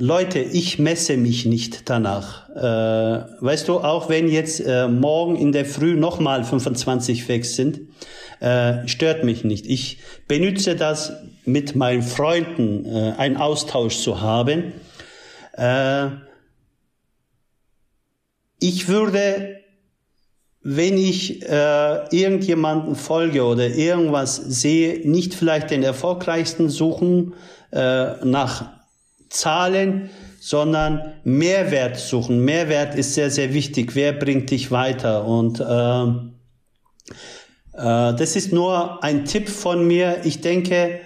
Leute, 0.00 0.38
ich 0.38 0.78
messe 0.78 1.16
mich 1.16 1.44
nicht 1.44 1.90
danach. 1.90 2.48
Äh, 2.50 3.42
weißt 3.42 3.66
du, 3.66 3.80
auch 3.80 4.08
wenn 4.08 4.28
jetzt 4.28 4.60
äh, 4.60 4.86
morgen 4.86 5.34
in 5.34 5.50
der 5.50 5.64
Früh 5.64 5.96
nochmal 5.96 6.44
25 6.44 7.28
weg 7.28 7.44
sind, 7.44 7.80
äh, 8.38 8.86
stört 8.86 9.24
mich 9.24 9.42
nicht. 9.42 9.66
Ich 9.66 9.98
benutze 10.28 10.76
das 10.76 11.14
mit 11.44 11.74
meinen 11.74 12.02
Freunden, 12.02 12.84
äh, 12.84 13.14
einen 13.18 13.38
Austausch 13.38 13.96
zu 13.98 14.20
haben. 14.20 14.72
Äh, 15.54 16.10
ich 18.60 18.86
würde, 18.86 19.56
wenn 20.62 20.96
ich 20.96 21.42
äh, 21.42 22.16
irgendjemanden 22.16 22.94
folge 22.94 23.42
oder 23.42 23.66
irgendwas 23.66 24.36
sehe, 24.36 25.10
nicht 25.10 25.34
vielleicht 25.34 25.72
den 25.72 25.82
erfolgreichsten 25.82 26.68
suchen 26.68 27.34
äh, 27.72 28.24
nach 28.24 28.77
Zahlen, 29.28 30.10
sondern 30.40 31.14
Mehrwert 31.24 31.96
suchen. 31.96 32.44
Mehrwert 32.44 32.94
ist 32.94 33.14
sehr, 33.14 33.30
sehr 33.30 33.52
wichtig. 33.52 33.94
Wer 33.94 34.12
bringt 34.12 34.50
dich 34.50 34.70
weiter? 34.70 35.24
Und 35.26 35.60
äh, 35.60 36.02
äh, 37.78 38.14
das 38.14 38.36
ist 38.36 38.52
nur 38.52 39.02
ein 39.02 39.24
Tipp 39.24 39.48
von 39.48 39.86
mir. 39.86 40.20
Ich 40.24 40.40
denke, 40.40 41.00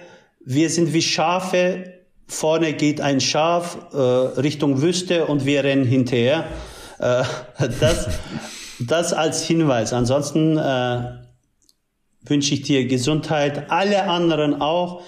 wir 0.45 0.69
sind 0.69 0.93
wie 0.93 1.01
Schafe. 1.01 1.93
Vorne 2.27 2.73
geht 2.73 3.01
ein 3.01 3.21
Schaf 3.21 3.77
äh, 3.93 3.97
Richtung 3.97 4.81
Wüste 4.81 5.25
und 5.25 5.45
wir 5.45 5.63
rennen 5.63 5.85
hinterher. 5.85 6.45
Äh, 6.99 7.23
das, 7.79 8.07
das 8.79 9.13
als 9.13 9.43
Hinweis. 9.43 9.93
Ansonsten 9.93 10.57
äh, 10.57 11.23
wünsche 12.25 12.53
ich 12.53 12.61
dir 12.61 12.85
Gesundheit, 12.85 13.69
alle 13.69 14.05
anderen 14.05 14.61
auch 14.61 15.01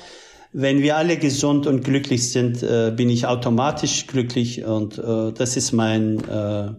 wenn 0.57 0.81
wir 0.81 0.95
alle 0.95 1.17
gesund 1.17 1.67
und 1.67 1.83
glücklich 1.83 2.31
sind, 2.31 2.63
äh, 2.63 2.93
bin 2.95 3.09
ich 3.09 3.27
automatisch 3.27 4.07
glücklich 4.07 4.63
und 4.63 4.97
äh, 4.97 5.33
das 5.33 5.57
ist 5.57 5.73
mein 5.73 6.23
äh, 6.29 6.71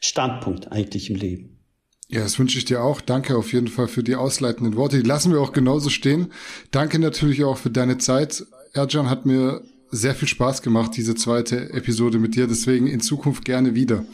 Standpunkt 0.00 0.72
eigentlich 0.72 1.08
im 1.08 1.14
Leben. 1.14 1.60
Ja, 2.08 2.22
das 2.22 2.36
wünsche 2.40 2.58
ich 2.58 2.64
dir 2.64 2.82
auch. 2.82 3.00
Danke 3.00 3.36
auf 3.36 3.52
jeden 3.52 3.68
Fall 3.68 3.86
für 3.86 4.02
die 4.02 4.16
ausleitenden 4.16 4.74
Worte. 4.74 5.00
Die 5.00 5.08
lassen 5.08 5.32
wir 5.32 5.40
auch 5.40 5.52
genauso 5.52 5.88
stehen. 5.88 6.32
Danke 6.72 6.98
natürlich 6.98 7.44
auch 7.44 7.58
für 7.58 7.70
deine 7.70 7.98
Zeit. 7.98 8.44
Erjan 8.72 9.08
hat 9.08 9.24
mir 9.24 9.62
sehr 9.92 10.16
viel 10.16 10.26
Spaß 10.26 10.60
gemacht, 10.60 10.90
diese 10.96 11.14
zweite 11.14 11.70
Episode 11.72 12.18
mit 12.18 12.34
dir. 12.34 12.48
Deswegen 12.48 12.88
in 12.88 12.98
Zukunft 12.98 13.44
gerne 13.44 13.76
wieder. 13.76 14.04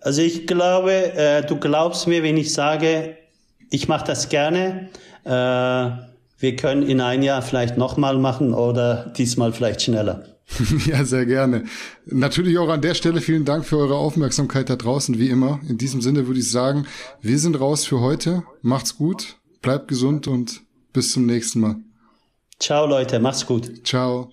Also 0.00 0.22
ich 0.22 0.46
glaube, 0.46 1.12
äh, 1.12 1.44
du 1.44 1.60
glaubst 1.60 2.08
mir, 2.08 2.22
wenn 2.22 2.38
ich 2.38 2.54
sage, 2.54 3.18
ich 3.70 3.88
mache 3.88 4.06
das 4.06 4.30
gerne. 4.30 4.88
Äh, 5.24 6.13
wir 6.44 6.56
können 6.56 6.82
in 6.82 7.00
ein 7.00 7.22
Jahr 7.22 7.40
vielleicht 7.40 7.78
nochmal 7.78 8.18
machen 8.18 8.52
oder 8.52 9.10
diesmal 9.16 9.54
vielleicht 9.54 9.80
schneller. 9.80 10.26
ja, 10.86 11.02
sehr 11.04 11.24
gerne. 11.24 11.64
Natürlich 12.04 12.58
auch 12.58 12.68
an 12.68 12.82
der 12.82 12.92
Stelle 12.92 13.22
vielen 13.22 13.46
Dank 13.46 13.64
für 13.64 13.78
eure 13.78 13.96
Aufmerksamkeit 13.96 14.68
da 14.68 14.76
draußen, 14.76 15.18
wie 15.18 15.30
immer. 15.30 15.58
In 15.66 15.78
diesem 15.78 16.02
Sinne 16.02 16.26
würde 16.26 16.40
ich 16.40 16.50
sagen, 16.50 16.86
wir 17.22 17.38
sind 17.38 17.58
raus 17.58 17.86
für 17.86 18.00
heute. 18.00 18.42
Macht's 18.60 18.98
gut, 18.98 19.38
bleibt 19.62 19.88
gesund 19.88 20.28
und 20.28 20.60
bis 20.92 21.12
zum 21.12 21.24
nächsten 21.24 21.60
Mal. 21.60 21.76
Ciao 22.60 22.86
Leute, 22.86 23.20
macht's 23.20 23.46
gut. 23.46 23.86
Ciao. 23.86 24.28